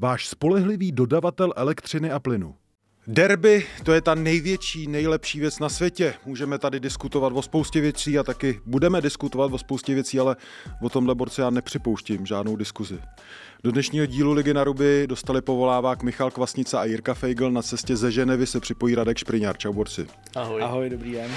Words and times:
váš 0.00 0.28
spolehlivý 0.28 0.92
dodavatel 0.92 1.52
elektřiny 1.56 2.10
a 2.10 2.18
plynu. 2.18 2.54
Derby, 3.06 3.66
to 3.84 3.92
je 3.92 4.00
ta 4.00 4.14
největší, 4.14 4.86
nejlepší 4.86 5.40
věc 5.40 5.58
na 5.58 5.68
světě. 5.68 6.14
Můžeme 6.26 6.58
tady 6.58 6.80
diskutovat 6.80 7.32
o 7.36 7.42
spoustě 7.42 7.80
věcí 7.80 8.18
a 8.18 8.22
taky 8.22 8.60
budeme 8.66 9.00
diskutovat 9.00 9.52
o 9.52 9.58
spoustě 9.58 9.94
věcí, 9.94 10.20
ale 10.20 10.36
o 10.82 10.88
tomhle 10.88 11.14
borce 11.14 11.42
já 11.42 11.50
nepřipouštím 11.50 12.26
žádnou 12.26 12.56
diskuzi. 12.56 12.98
Do 13.64 13.72
dnešního 13.72 14.06
dílu 14.06 14.32
Ligy 14.32 14.54
na 14.54 14.64
ruby 14.64 15.06
dostali 15.06 15.42
povolávák 15.42 16.02
Michal 16.02 16.30
Kvasnica 16.30 16.80
a 16.80 16.84
Jirka 16.84 17.14
Feigl. 17.14 17.50
Na 17.50 17.62
cestě 17.62 17.96
ze 17.96 18.12
Ženevy 18.12 18.46
se 18.46 18.60
připojí 18.60 18.94
Radek 18.94 19.18
Špriňár. 19.18 19.58
Čau 19.58 19.72
borci. 19.72 20.06
Ahoj. 20.36 20.62
Ahoj, 20.62 20.90
dobrý 20.90 21.12
den. 21.12 21.30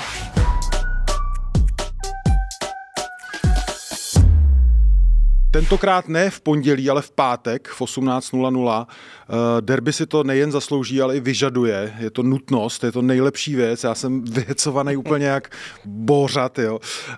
Tentokrát 5.54 6.08
ne 6.08 6.30
v 6.30 6.42
pondělí, 6.42 6.90
ale 6.90 7.02
v 7.02 7.12
pátek 7.12 7.68
v 7.68 7.82
18.00. 7.82 8.88
Eh, 8.88 9.34
derby 9.62 9.94
si 9.94 10.06
to 10.06 10.24
nejen 10.24 10.52
zaslouží, 10.52 11.02
ale 11.02 11.18
i 11.18 11.20
vyžaduje. 11.20 11.94
Je 12.00 12.10
to 12.10 12.24
nutnost, 12.24 12.84
je 12.84 12.92
to 12.92 13.02
nejlepší 13.02 13.56
věc. 13.56 13.84
Já 13.84 13.96
jsem 13.96 14.24
vyhecovaný 14.24 14.96
úplně 14.98 15.26
jak 15.26 15.50
bořat. 15.86 16.60
Jo. 16.60 16.80
Eh, 17.12 17.18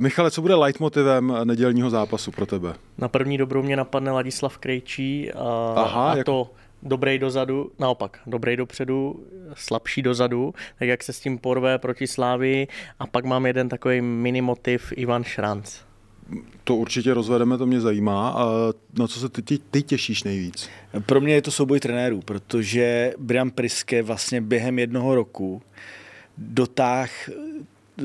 Michale, 0.00 0.30
co 0.30 0.42
bude 0.42 0.54
leitmotivem 0.54 1.36
nedělního 1.44 1.90
zápasu 1.90 2.30
pro 2.30 2.46
tebe? 2.46 2.74
Na 2.98 3.08
první 3.08 3.38
dobrou 3.38 3.62
mě 3.62 3.76
napadne 3.76 4.10
Ladislav 4.10 4.58
Krejčí 4.58 5.32
a, 5.32 5.72
Aha, 5.76 6.12
a 6.12 6.16
jak- 6.16 6.26
to 6.26 6.50
dobrý 6.82 7.18
dozadu, 7.18 7.70
naopak, 7.78 8.18
dobrý 8.26 8.56
dopředu, 8.56 9.24
slabší 9.54 10.02
dozadu, 10.02 10.54
tak 10.78 10.88
jak 10.88 11.02
se 11.02 11.12
s 11.12 11.20
tím 11.20 11.38
porve 11.38 11.78
proti 11.78 12.06
Slávii 12.06 12.68
a 12.98 13.06
pak 13.06 13.24
mám 13.24 13.46
jeden 13.46 13.68
takový 13.68 14.00
mini 14.00 14.40
motiv 14.40 14.92
Ivan 14.96 15.24
Šranc. 15.24 15.76
To 16.64 16.76
určitě 16.76 17.14
rozvedeme, 17.14 17.58
to 17.58 17.66
mě 17.66 17.80
zajímá. 17.80 18.28
A 18.30 18.46
na 18.98 19.06
co 19.08 19.20
se 19.20 19.28
ty, 19.28 19.42
ty, 19.42 19.58
ty 19.70 19.82
těšíš 19.82 20.22
nejvíc? 20.22 20.68
Pro 21.06 21.20
mě 21.20 21.34
je 21.34 21.42
to 21.42 21.50
souboj 21.50 21.80
trenérů, 21.80 22.20
protože 22.24 23.12
Brian 23.18 23.50
Priske 23.50 24.02
vlastně 24.02 24.40
během 24.40 24.78
jednoho 24.78 25.14
roku 25.14 25.62
dotáh 26.38 27.10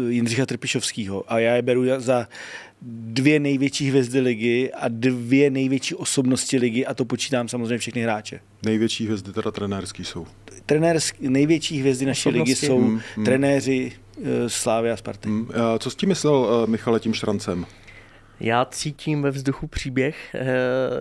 Jindřicha 0.08 0.46
Trpišovského 0.46 1.24
a 1.28 1.40
já 1.40 1.56
je 1.56 1.62
beru 1.62 1.84
za 1.98 2.28
dvě 2.82 3.40
největší 3.40 3.90
hvězdy 3.90 4.20
ligy 4.20 4.72
a 4.74 4.88
dvě 4.88 5.50
největší 5.50 5.96
osobnosti 5.96 6.58
ligy 6.58 6.86
a 6.86 6.94
to 6.94 7.06
počítám 7.06 7.48
samozřejmě 7.48 7.78
všechny 7.78 8.02
hráče. 8.02 8.40
Největší 8.66 9.06
hvězdy 9.06 9.34
teda 9.34 9.52
trenérský 9.52 10.06
jsou. 10.06 10.28
Trenér, 10.66 11.00
největší 11.20 11.80
hvězdy 11.80 12.06
naší 12.06 12.30
ligy 12.30 12.56
jsou 12.56 12.78
Hmm, 12.82 13.02
hmm. 13.16 13.26
trenéři 13.26 13.92
eh, 14.24 14.50
Slávy 14.50 14.92
a 14.92 14.98
Sparty. 14.98 15.30
Hm, 15.30 15.48
a 15.76 15.80
Co 15.80 15.90
s 15.90 15.96
tím 15.96 16.10
myslel 16.10 16.64
eh, 16.64 16.68
Michale 16.72 17.00
tím 17.00 17.14
šrancem? 17.14 17.66
Já 18.40 18.66
cítím 18.66 19.22
ve 19.22 19.32
vzduchu 19.32 19.68
příběh. 19.68 20.36
Eh, 20.36 20.46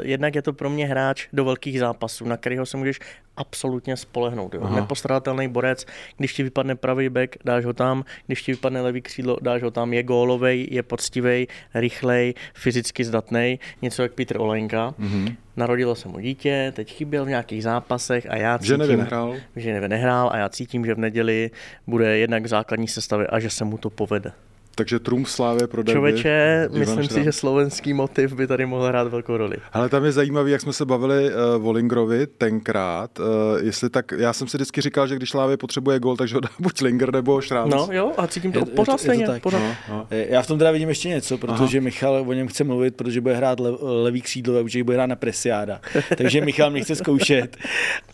Jednak 0.02 0.34
je 0.34 0.42
to 0.42 0.52
pro 0.52 0.70
mě 0.70 0.86
hráč 0.86 1.26
do 1.32 1.44
velkých 1.44 1.78
zápasů, 1.80 2.24
na 2.28 2.36
kterého 2.36 2.66
se 2.66 2.76
můžeš 2.76 3.00
absolutně 3.36 3.96
spolehnout. 3.96 4.54
Jo. 4.54 4.60
Aha. 4.64 4.76
Nepostradatelný 4.80 5.48
borec, 5.48 5.86
když 6.16 6.32
ti 6.32 6.42
vypadne 6.42 6.74
pravý 6.74 7.08
back, 7.08 7.36
dáš 7.44 7.64
ho 7.64 7.72
tam, 7.72 8.04
když 8.26 8.42
ti 8.42 8.52
vypadne 8.52 8.80
levý 8.80 9.02
křídlo, 9.02 9.36
dáš 9.42 9.62
ho 9.62 9.70
tam. 9.70 9.92
Je 9.92 10.02
gólovej, 10.02 10.68
je 10.70 10.82
poctivej, 10.82 11.46
rychlej, 11.74 12.34
fyzicky 12.54 13.04
zdatný, 13.04 13.58
něco 13.82 14.02
jak 14.02 14.12
Petr 14.12 14.40
Olenka. 14.40 14.94
Mm-hmm. 15.00 15.36
Narodilo 15.56 15.94
se 15.94 16.08
mu 16.08 16.18
dítě, 16.20 16.72
teď 16.76 16.92
chyběl 16.92 17.24
v 17.24 17.28
nějakých 17.28 17.62
zápasech 17.62 18.26
a 18.30 18.36
já 18.36 18.58
cítím, 18.58 18.66
Ženevě 18.68 18.96
nehrál? 18.96 19.34
v 19.56 19.60
Ženevě 19.60 19.88
nehrál 19.88 20.30
a 20.32 20.36
já 20.36 20.48
cítím, 20.48 20.86
že 20.86 20.94
v 20.94 20.98
neděli 20.98 21.50
bude 21.86 22.18
jednak 22.18 22.44
v 22.44 22.48
základní 22.48 22.88
sestavě 22.88 23.26
a 23.26 23.40
že 23.40 23.50
se 23.50 23.64
mu 23.64 23.78
to 23.78 23.90
povede. 23.90 24.32
Takže 24.78 24.98
trumf 24.98 25.30
Slávě 25.30 25.66
pro 25.66 25.82
derby. 25.82 25.98
Čověče, 25.98 26.62
Ivan 26.70 26.78
myslím 26.80 27.02
si, 27.04 27.08
Šranc. 27.08 27.24
že 27.24 27.32
slovenský 27.32 27.92
motiv 27.94 28.32
by 28.32 28.46
tady 28.46 28.66
mohl 28.66 28.86
hrát 28.86 29.08
velkou 29.08 29.36
roli. 29.36 29.56
Ale 29.72 29.88
tam 29.88 30.04
je 30.04 30.12
zajímavý, 30.12 30.52
jak 30.52 30.60
jsme 30.60 30.72
se 30.72 30.84
bavili 30.84 31.30
uh, 31.58 31.66
o 31.68 31.72
Lingrovi 31.72 32.26
tenkrát. 32.26 33.18
Uh, 33.18 33.24
jestli 33.62 33.90
tak, 33.90 34.12
já 34.18 34.32
jsem 34.32 34.48
si 34.48 34.56
vždycky 34.56 34.80
říkal, 34.80 35.06
že 35.06 35.16
když 35.16 35.30
Slávě 35.30 35.56
potřebuje 35.56 36.00
gol, 36.00 36.16
takže 36.16 36.34
ho 36.34 36.40
dá 36.40 36.48
buď 36.58 36.80
Linger 36.82 37.12
nebo 37.12 37.40
Šránc. 37.40 37.70
No 37.74 37.88
jo, 37.92 38.12
a 38.16 38.26
cítím 38.26 38.52
to 38.52 38.58
Je 38.58 38.64
to- 38.64 38.70
je 38.70 38.74
pořád 38.74 38.92
to- 38.92 38.92
je 38.92 38.96
to 38.98 39.02
stejně. 39.14 39.26
tak. 39.26 39.42
pořád. 39.42 39.58
No, 39.58 39.74
no. 39.88 40.06
Eh, 40.10 40.26
Já 40.28 40.42
v 40.42 40.46
tom 40.46 40.58
teda 40.58 40.70
vidím 40.70 40.88
ještě 40.88 41.08
něco, 41.08 41.38
protože 41.38 41.78
Aha. 41.78 41.84
Michal 41.84 42.24
o 42.28 42.32
něm 42.32 42.48
chce 42.48 42.64
mluvit, 42.64 42.96
protože 42.96 43.20
bude 43.20 43.34
hrát 43.36 43.60
le, 43.60 43.70
levý 43.80 44.20
křídlo 44.22 44.58
a 44.58 44.82
bude 44.84 44.96
hrát 44.96 45.06
na 45.06 45.16
presiáda. 45.16 45.80
Takže 46.16 46.40
Michal 46.40 46.70
mě 46.70 46.80
chce 46.80 46.96
zkoušet. 46.96 47.56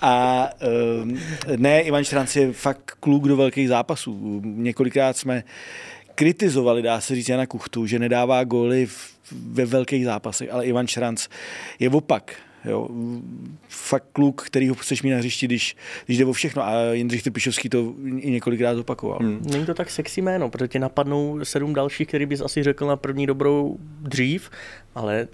A 0.01 0.49
um, 1.03 1.19
ne, 1.57 1.81
Ivan 1.81 2.05
Štranc 2.05 2.37
je 2.37 2.53
fakt 2.53 2.97
kluk 3.01 3.29
do 3.29 3.37
velkých 3.37 3.69
zápasů. 3.69 4.41
Několikrát 4.45 5.17
jsme 5.17 5.43
kritizovali, 6.15 6.83
dá 6.83 7.01
se 7.01 7.15
říct, 7.15 7.29
Jana 7.29 7.47
Kuchtu, 7.47 7.87
že 7.87 7.99
nedává 7.99 8.45
góly 8.45 8.87
v, 8.87 9.15
ve 9.33 9.67
velkých 9.67 10.05
zápasech, 10.05 10.53
ale 10.53 10.67
Ivan 10.67 10.87
Šranc 10.87 11.29
je 11.79 11.91
opak. 11.91 12.33
Jo, 12.65 12.89
fakt 13.69 14.05
kluk, 14.13 14.43
který 14.43 14.69
ho 14.69 14.75
chceš 14.75 15.03
mít 15.03 15.11
na 15.11 15.17
hřišti, 15.17 15.47
když, 15.47 15.77
když 16.07 16.19
jde 16.19 16.25
o 16.25 16.33
všechno. 16.33 16.63
A 16.63 16.93
Jindřich 16.93 17.23
Trpišovský 17.23 17.69
to 17.69 17.95
i 18.17 18.31
několikrát 18.31 18.79
opakoval. 18.79 19.19
Hmm. 19.19 19.43
Není 19.51 19.67
to 19.67 19.75
tak 19.75 19.91
sexy 19.91 20.23
jméno, 20.23 20.51
protože 20.51 20.69
ti 20.69 20.79
napadnou 20.79 21.39
sedm 21.43 21.75
dalších, 21.75 22.09
který 22.09 22.27
bys 22.27 22.41
asi 22.41 22.63
řekl 22.63 22.87
na 22.87 22.97
první 22.97 23.27
dobrou 23.27 23.77
dřív, 24.01 24.51
ale 24.95 25.29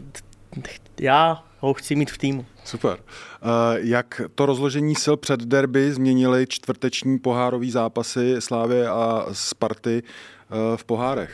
já 1.00 1.44
ho 1.60 1.74
chci 1.74 1.97
mít 1.97 2.10
v 2.10 2.18
týmu. 2.18 2.47
Super. 2.64 2.98
Uh, 2.98 3.48
jak 3.78 4.20
to 4.34 4.47
rozložení 4.47 4.94
sil 5.02 5.16
před 5.16 5.41
derby 5.41 5.92
změnily 5.92 6.47
čtvrteční 6.48 7.18
pohárový 7.18 7.70
zápasy 7.70 8.36
Slávě 8.38 8.88
a 8.88 9.26
Sparty 9.32 10.02
v 10.76 10.84
pohárech? 10.84 11.30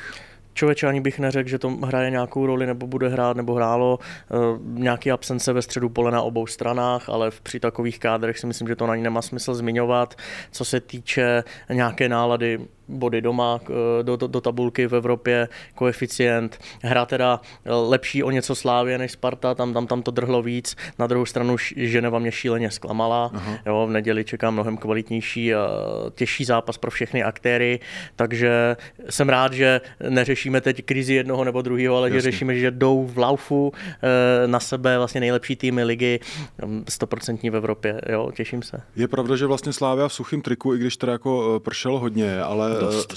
Člověče, 0.54 0.87
ani 0.87 1.00
bych 1.00 1.19
neřekl, 1.19 1.49
že 1.49 1.59
to 1.59 1.69
hraje 1.69 2.10
nějakou 2.10 2.47
roli, 2.47 2.66
nebo 2.66 2.87
bude 2.87 3.09
hrát, 3.09 3.37
nebo 3.37 3.54
hrálo 3.54 3.99
uh, 3.99 4.59
nějaký 4.62 5.10
absence 5.10 5.53
ve 5.53 5.62
středu 5.62 5.88
pole 5.88 6.10
na 6.10 6.22
obou 6.22 6.47
stranách, 6.47 7.09
ale 7.09 7.31
v, 7.31 7.41
při 7.41 7.60
takových 7.60 7.99
kádrech 7.99 8.38
si 8.38 8.47
myslím, 8.47 8.69
že 8.69 8.77
to 8.77 8.87
na 8.87 8.97
ní 8.97 9.03
nemá 9.03 9.22
smysl 9.22 9.54
zmiňovat. 9.54 10.15
Co 10.50 10.65
se 10.65 10.81
týče 10.81 11.44
nějaké 11.72 12.09
nálady, 12.09 12.60
body 12.89 13.21
doma 13.21 13.61
eh, 13.63 14.03
do, 14.03 14.17
do, 14.17 14.27
do 14.27 14.41
tabulky 14.41 14.87
v 14.87 14.95
Evropě, 14.95 15.49
koeficient. 15.75 16.59
Hra 16.83 17.07
teda 17.07 17.41
eh, 17.65 17.73
lepší 17.73 18.23
o 18.23 18.31
něco 18.31 18.55
Slávě 18.55 18.99
než 18.99 19.13
Sparta, 19.13 19.55
tam, 19.55 19.75
tam, 19.75 19.87
tam 19.87 20.03
to 20.03 20.11
drhlo 20.11 20.43
víc. 20.43 20.77
Na 20.99 21.07
druhou 21.07 21.27
stranu 21.27 21.57
Ženeva 21.77 22.19
mě 22.19 22.33
šíleně 22.33 22.71
zklamala. 22.71 23.33
Jo, 23.67 23.87
v 23.87 23.91
neděli 23.91 24.25
čekám 24.25 24.53
mnohem 24.53 24.77
kvalitnější 24.77 25.55
a 25.55 25.69
těžší 26.15 26.45
zápas 26.45 26.79
pro 26.79 26.91
všechny 26.91 27.23
aktéry, 27.23 27.81
takže 28.17 28.77
jsem 29.11 29.29
rád, 29.29 29.53
že 29.53 29.81
neřešíme 30.09 30.61
teď 30.61 30.85
krizi 30.85 31.15
jednoho 31.15 31.45
nebo 31.45 31.63
druhého, 31.63 31.97
ale 31.97 32.09
Jasně. 32.09 32.21
že 32.21 32.31
řešíme, 32.31 32.57
že 32.57 32.71
jdou 32.71 33.07
v 33.07 33.19
laufu 33.19 33.73
eh, 33.75 34.49
na 34.49 34.61
sebe 34.61 34.99
vlastně 34.99 35.21
nejlepší 35.21 35.57
týmy 35.57 35.85
ligy, 35.85 36.21
mm, 36.65 36.85
100% 36.85 37.51
v 37.51 37.57
Evropě. 37.57 38.01
Jo, 38.09 38.31
těším 38.35 38.63
se. 38.63 38.81
Je 38.97 39.09
pravda, 39.09 39.37
že 39.37 39.47
vlastně 39.47 39.73
Slávia 39.73 40.09
v 40.09 40.13
suchém 40.13 40.43
triku, 40.43 40.75
i 40.75 40.79
když 40.79 40.97
teda 40.97 41.13
jako 41.13 41.57
eh, 41.57 41.61
pršelo 41.61 41.99
hodně, 41.99 42.41
ale 42.41 42.76
Dost. 42.81 43.13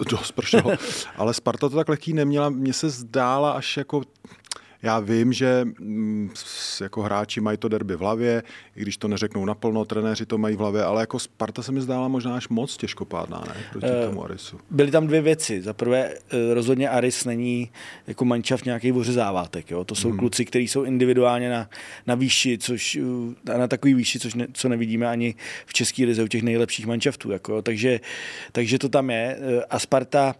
eh, 0.00 0.04
dost 0.10 0.32
pršelo, 0.32 0.70
ale 1.16 1.34
Sparta 1.34 1.68
to 1.68 1.76
tak 1.76 1.88
lehký 1.88 2.12
neměla, 2.12 2.48
mně 2.48 2.72
se 2.72 2.90
zdála 2.90 3.50
až 3.52 3.76
jako 3.76 4.02
já 4.82 5.00
vím, 5.00 5.32
že 5.32 5.64
mm, 5.80 6.30
jako 6.80 7.02
hráči 7.02 7.40
mají 7.40 7.58
to 7.58 7.68
derby 7.68 7.96
v 7.96 8.00
hlavě, 8.00 8.42
i 8.76 8.82
když 8.82 8.96
to 8.96 9.08
neřeknou 9.08 9.44
naplno, 9.44 9.84
trenéři 9.84 10.26
to 10.26 10.38
mají 10.38 10.56
v 10.56 10.58
hlavě, 10.58 10.84
ale 10.84 11.02
jako 11.02 11.18
Sparta 11.18 11.62
se 11.62 11.72
mi 11.72 11.80
zdála 11.80 12.08
možná 12.08 12.36
až 12.36 12.48
moc 12.48 12.76
těžkopádná, 12.76 13.44
ne? 13.48 13.54
Proti 13.70 13.86
Eh, 13.86 14.06
tomu 14.06 14.24
Arisu. 14.24 14.60
Byly 14.70 14.90
tam 14.90 15.06
dvě 15.06 15.20
věci. 15.20 15.62
Za 15.62 15.72
prvé, 15.72 16.14
eh, 16.14 16.54
rozhodně 16.54 16.88
Aris 16.88 17.24
není 17.24 17.70
jako 18.06 18.24
mančav 18.24 18.64
nějaký 18.64 18.92
ořezávátek. 18.92 19.70
Jo? 19.70 19.84
To 19.84 19.94
jsou 19.94 20.08
hmm. 20.08 20.18
kluci, 20.18 20.44
kteří 20.44 20.68
jsou 20.68 20.82
individuálně 20.82 21.50
na, 21.50 21.70
na 22.06 22.14
výši, 22.14 22.58
což, 22.58 22.98
eh, 23.48 23.58
na 23.58 23.68
takový 23.68 23.94
výši, 23.94 24.18
což 24.18 24.34
ne, 24.34 24.46
co 24.52 24.68
nevidíme 24.68 25.08
ani 25.08 25.34
v 25.66 25.72
české 25.72 26.04
lize 26.04 26.22
u 26.22 26.28
těch 26.28 26.42
nejlepších 26.42 26.86
mančaftů. 26.86 27.30
Jako, 27.30 27.62
takže, 27.62 28.00
takže 28.52 28.78
to 28.78 28.88
tam 28.88 29.10
je. 29.10 29.38
A 29.70 29.78
Sparta, 29.78 30.34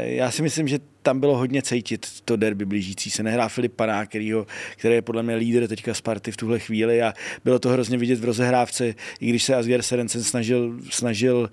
já 0.00 0.30
si 0.30 0.42
myslím, 0.42 0.68
že 0.68 0.78
tam 1.08 1.20
bylo 1.20 1.36
hodně 1.36 1.62
cítit 1.62 2.06
to 2.24 2.36
derby 2.36 2.64
blížící 2.64 3.10
se. 3.10 3.22
Nehrá 3.22 3.48
Filip 3.48 3.72
Panák, 3.72 4.08
kterýho, 4.08 4.46
který 4.76 4.94
je 4.94 5.02
podle 5.02 5.22
mě 5.22 5.34
lídr 5.34 5.68
teďka 5.68 5.94
Sparty 5.94 6.32
v 6.32 6.36
tuhle 6.36 6.58
chvíli 6.58 7.02
a 7.02 7.14
bylo 7.44 7.58
to 7.58 7.68
hrozně 7.68 7.98
vidět 7.98 8.20
v 8.20 8.24
rozehrávce, 8.24 8.94
i 9.20 9.28
když 9.28 9.44
se 9.44 9.56
Asger 9.56 9.82
Serencen 9.82 10.22
snažil, 10.24 10.78
snažil 10.90 11.50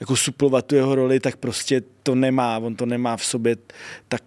jako 0.00 0.16
suplovat 0.16 0.66
tu 0.66 0.74
jeho 0.74 0.94
roli, 0.94 1.20
tak 1.20 1.36
prostě 1.36 1.82
to 2.02 2.14
nemá, 2.14 2.58
on 2.58 2.76
to 2.76 2.86
nemá 2.86 3.16
v 3.16 3.24
sobě 3.24 3.56
tak 4.08 4.22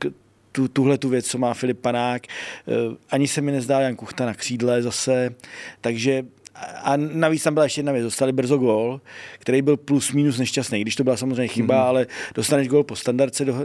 tu, 0.52 0.68
tuhle 0.68 0.98
tu 0.98 1.10
věc, 1.10 1.26
co 1.26 1.38
má 1.38 1.54
Filip 1.54 1.80
Panák. 1.80 2.22
Ani 3.10 3.28
se 3.28 3.42
mi 3.42 3.52
nezdá 3.52 3.80
Jan 3.82 3.96
Kuchta 3.96 4.26
na 4.26 4.34
křídle 4.34 4.82
zase, 4.82 5.36
takže 5.82 6.24
a 6.84 6.98
navíc 6.98 7.44
tam 7.44 7.54
byla 7.54 7.64
ještě 7.64 7.80
jedna 7.80 7.92
věc, 7.92 8.04
dostali 8.04 8.32
brzo 8.32 8.58
gól, 8.58 9.02
který 9.40 9.62
byl 9.62 9.78
plus 9.78 10.12
minus 10.12 10.38
nešťastný, 10.38 10.82
když 10.82 10.96
to 10.96 11.04
byla 11.04 11.18
samozřejmě 11.18 11.48
chyba, 11.48 11.76
mm. 11.76 11.82
ale 11.82 12.08
dostaneš 12.36 12.68
gól 12.68 12.84
po 12.84 12.96
standardce 12.96 13.46
do, 13.46 13.56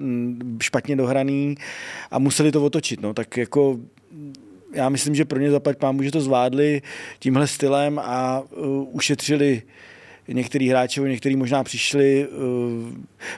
špatně 0.63 0.97
dohraný 0.97 1.57
a 2.11 2.19
museli 2.19 2.53
to 2.53 2.65
otočit, 2.65 3.01
no, 3.01 3.15
tak 3.15 3.37
jako 3.37 3.79
já 4.73 4.89
myslím, 4.89 5.15
že 5.15 5.25
pro 5.25 5.39
ně 5.39 5.51
zaplať 5.51 5.79
pámu, 5.79 6.03
že 6.03 6.11
to 6.11 6.21
zvládli 6.21 6.83
tímhle 7.19 7.47
stylem 7.47 7.99
a 7.99 8.41
uh, 8.41 8.67
ušetřili 8.91 9.63
některý 10.29 10.69
hráči, 10.69 11.01
některý 11.01 11.37
možná 11.37 11.65
přišli. 11.65 12.29
Uh, 12.29 12.93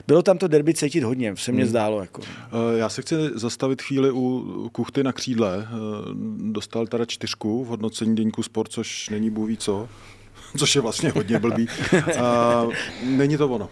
bylo 0.07 0.21
tam 0.21 0.37
to 0.37 0.47
derby 0.47 0.73
cítit 0.73 1.03
hodně, 1.03 1.35
se 1.35 1.51
mně 1.51 1.63
hmm. 1.63 1.69
zdálo. 1.69 2.01
Jako. 2.01 2.21
Uh, 2.21 2.27
já 2.77 2.89
se 2.89 3.01
chci 3.01 3.15
zastavit 3.35 3.81
chvíli 3.81 4.11
u 4.11 4.69
Kuchty 4.71 5.03
na 5.03 5.11
křídle. 5.11 5.57
Uh, 5.57 5.65
dostal 6.51 6.87
teda 6.87 7.05
čtyřku 7.05 7.63
v 7.63 7.67
hodnocení 7.67 8.15
Deňku 8.15 8.43
Sport, 8.43 8.71
což 8.71 9.09
není 9.09 9.29
bůh 9.29 9.49
co 9.57 9.89
což 10.57 10.75
je 10.75 10.81
vlastně 10.81 11.09
hodně 11.09 11.39
blbý. 11.39 11.67
Uh, 11.93 12.73
není 13.03 13.37
to 13.37 13.49
ono. 13.49 13.69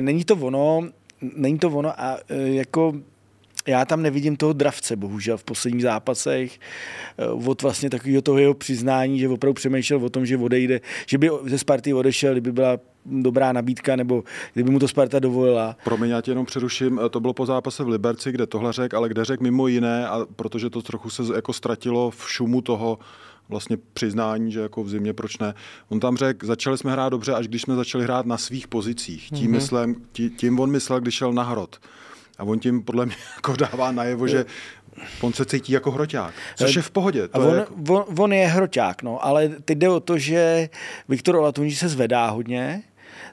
Není 0.00 0.24
to 0.24 0.36
ono, 0.36 0.88
není 1.36 1.58
to 1.58 1.70
ono 1.70 2.00
a 2.00 2.18
jako 2.28 2.92
já 3.66 3.84
tam 3.84 4.02
nevidím 4.02 4.36
toho 4.36 4.52
dravce, 4.52 4.96
bohužel, 4.96 5.36
v 5.36 5.44
posledních 5.44 5.82
zápasech, 5.82 6.58
eh, 7.18 7.26
od 7.26 7.62
vlastně 7.62 7.90
takového 7.90 8.22
toho 8.22 8.38
jeho 8.38 8.54
přiznání, 8.54 9.18
že 9.18 9.28
opravdu 9.28 9.54
přemýšlel 9.54 10.04
o 10.04 10.10
tom, 10.10 10.26
že 10.26 10.36
odejde, 10.36 10.80
že 11.06 11.18
by 11.18 11.30
ze 11.46 11.58
Sparty 11.58 11.94
odešel, 11.94 12.32
kdyby 12.32 12.52
byla 12.52 12.78
dobrá 13.06 13.52
nabídka, 13.52 13.96
nebo 13.96 14.24
kdyby 14.54 14.70
mu 14.70 14.78
to 14.78 14.88
Sparta 14.88 15.18
dovolila. 15.18 15.76
Promiň, 15.84 16.10
já 16.10 16.20
tě 16.20 16.30
jenom 16.30 16.46
přeruším, 16.46 17.00
to 17.10 17.20
bylo 17.20 17.32
po 17.32 17.46
zápase 17.46 17.84
v 17.84 17.88
Liberci, 17.88 18.32
kde 18.32 18.46
tohle 18.46 18.72
řekl, 18.72 18.96
ale 18.96 19.08
kde 19.08 19.24
řekl 19.24 19.42
mimo 19.42 19.68
jiné, 19.68 20.08
a 20.08 20.26
protože 20.36 20.70
to 20.70 20.82
trochu 20.82 21.10
se 21.10 21.22
jako 21.34 21.52
ztratilo 21.52 22.10
v 22.10 22.30
šumu 22.30 22.60
toho, 22.60 22.98
vlastně 23.48 23.76
přiznání, 23.92 24.52
že 24.52 24.60
jako 24.60 24.84
v 24.84 24.90
zimě 24.90 25.12
proč 25.12 25.38
ne. 25.38 25.54
On 25.88 26.00
tam 26.00 26.16
řekl, 26.16 26.46
začali 26.46 26.78
jsme 26.78 26.92
hrát 26.92 27.08
dobře, 27.08 27.34
až 27.34 27.48
když 27.48 27.62
jsme 27.62 27.74
začali 27.74 28.04
hrát 28.04 28.26
na 28.26 28.38
svých 28.38 28.68
pozicích. 28.68 29.30
Tím, 29.30 29.50
mm-hmm. 29.50 29.54
myslím, 29.54 30.06
tím 30.36 30.60
on 30.60 30.70
myslel, 30.70 31.00
když 31.00 31.14
šel 31.14 31.32
na 31.32 31.42
hrot. 31.42 31.78
A 32.42 32.44
on 32.44 32.58
tím 32.58 32.82
podle 32.82 33.06
mě 33.06 33.14
jako 33.36 33.56
dává 33.56 33.92
najevo, 33.92 34.28
že 34.28 34.44
on 35.20 35.32
se 35.32 35.44
cítí 35.44 35.72
jako 35.72 35.90
hroťák, 35.90 36.34
což 36.56 36.74
je 36.74 36.82
v 36.82 36.90
pohodě. 36.90 37.28
To 37.28 37.40
on, 37.40 37.54
je 37.54 37.58
jako... 37.58 37.74
on, 37.88 38.04
on 38.18 38.32
je 38.32 38.46
hroťák, 38.46 39.02
no, 39.02 39.24
ale 39.24 39.48
teď 39.48 39.78
jde 39.78 39.88
o 39.88 40.00
to, 40.00 40.18
že 40.18 40.68
Viktor 41.08 41.36
Olatunji 41.36 41.74
se 41.74 41.88
zvedá 41.88 42.30
hodně, 42.30 42.82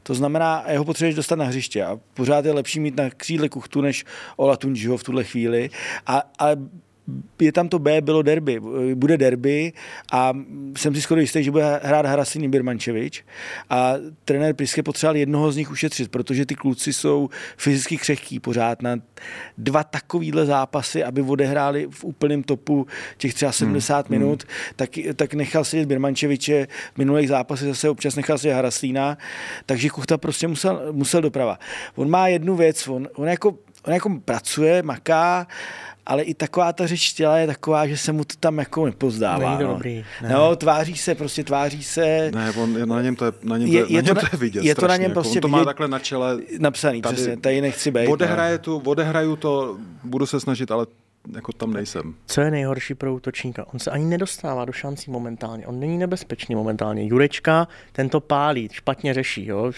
to 0.04 0.14
znamená, 0.14 0.64
jeho 0.70 0.86
potřebuješ 0.86 1.16
dostat 1.16 1.36
na 1.36 1.46
hřiště 1.46 1.86
a 1.86 2.00
pořád 2.14 2.46
je 2.46 2.54
lepší 2.54 2.80
mít 2.80 2.98
na 2.98 3.10
křídle 3.10 3.50
kuchtu 3.50 3.82
než 3.82 4.06
Olatunjiho 4.36 4.98
v 4.98 5.04
tuhle 5.04 5.24
chvíli. 5.24 5.70
A, 6.08 6.24
ale 6.40 6.58
je 7.40 7.52
tam 7.52 7.70
to 7.70 7.80
B, 7.80 8.02
bylo 8.02 8.22
derby, 8.22 8.62
bude 8.94 9.18
derby 9.18 9.74
a 10.12 10.34
jsem 10.78 10.96
si 10.96 11.02
skoro 11.02 11.22
jistý, 11.22 11.44
že 11.44 11.52
bude 11.52 11.80
hrát 11.84 12.06
Harasin 12.06 12.52
Birmančevič 12.52 13.24
a 13.70 13.94
trenér 14.26 14.56
Priske 14.56 14.84
potřeboval 14.84 15.16
jednoho 15.16 15.52
z 15.52 15.58
nich 15.58 15.72
ušetřit, 15.72 16.12
protože 16.12 16.46
ty 16.46 16.56
kluci 16.56 16.94
jsou 16.94 17.30
fyzicky 17.58 17.98
křehký 17.98 18.40
pořád 18.40 18.82
na 18.82 18.96
dva 19.58 19.84
takovýhle 19.84 20.46
zápasy, 20.46 21.04
aby 21.04 21.22
odehráli 21.22 21.88
v 21.92 22.04
úplném 22.04 22.44
topu 22.44 22.88
těch 23.18 23.34
třeba 23.34 23.52
70 23.52 24.10
hmm. 24.10 24.20
minut, 24.20 24.44
hmm. 24.44 24.74
tak, 24.76 24.90
tak 25.16 25.34
nechal 25.34 25.64
sedět 25.64 25.86
Birmančeviče, 25.86 26.68
v 26.94 26.98
minulých 26.98 27.30
zápasech 27.30 27.68
zase 27.68 27.90
občas 27.90 28.16
nechal 28.16 28.38
sedět 28.38 28.54
Haraslína, 28.54 29.18
takže 29.66 29.90
Kuchta 29.90 30.18
prostě 30.18 30.48
musel, 30.48 30.82
musel 30.92 31.22
doprava. 31.22 31.60
On 31.96 32.10
má 32.10 32.28
jednu 32.28 32.56
věc, 32.56 32.88
on, 32.88 33.08
on 33.16 33.28
jako 33.28 33.58
on 33.84 33.94
jako 33.94 34.10
pracuje, 34.26 34.84
maká, 34.84 35.48
ale 36.10 36.24
i 36.24 36.34
taková 36.34 36.74
ta 36.74 36.88
řeč 36.88 37.14
těla 37.14 37.38
je 37.38 37.48
taková, 37.48 37.88
že 37.88 37.98
se 37.98 38.12
mu 38.12 38.24
to 38.24 38.36
tam 38.40 38.58
jako 38.58 38.86
nepozdává. 38.86 39.50
Není 39.50 39.58
to 39.58 39.64
no. 39.64 39.74
dobrý. 39.74 40.06
Ne. 40.22 40.30
No, 40.30 40.56
tváří 40.56 40.98
se, 40.98 41.16
prostě 41.16 41.44
tváří 41.44 41.84
se. 41.84 42.32
Ne, 42.36 42.52
on, 42.52 42.90
na 42.90 43.02
něm 43.02 43.16
to 43.16 43.26
je, 43.26 43.32
na 43.44 43.58
něm 43.58 43.70
to 43.70 43.76
je, 43.76 43.82
je, 43.82 43.86
je, 43.90 44.02
na 44.02 44.08
něm 44.08 44.16
to, 44.16 44.22
to 44.22 44.28
je 44.32 44.40
vidět 44.40 44.64
Je 44.64 44.76
to 44.76 44.88
na 44.88 44.96
něm 44.96 45.04
jako 45.04 45.14
prostě 45.14 45.38
on 45.38 45.42
to 45.42 45.48
má 45.48 45.66
takhle 45.66 45.88
na 45.88 46.00
čele. 46.00 46.38
Napsaný, 46.60 47.02
tady, 47.02 47.16
přesně, 47.16 47.38
tady 47.38 47.62
nechci 47.62 47.92
být. 47.92 48.08
Odehraje 48.08 48.58
tu, 48.58 48.82
odehraju 48.86 49.36
to, 49.36 49.78
budu 50.04 50.26
se 50.26 50.40
snažit, 50.40 50.72
ale 50.72 50.86
jako 51.36 51.54
tam 51.54 51.74
nejsem. 51.74 52.16
Co 52.26 52.42
je 52.42 52.52
nejhorší 52.52 52.96
pro 52.96 53.16
útočníka? 53.16 53.66
On 53.74 53.80
se 53.80 53.92
ani 53.92 54.06
nedostává 54.06 54.66
do 54.66 54.72
šancí 54.72 55.12
momentálně. 55.12 55.68
On 55.68 55.80
není 55.80 55.98
nebezpečný 55.98 56.56
momentálně. 56.56 57.08
Jurečka, 57.08 57.68
ten 57.92 58.10
to 58.10 58.20
pálí, 58.20 58.70
špatně 58.72 59.14
řeší, 59.14 59.46
jo? 59.46 59.72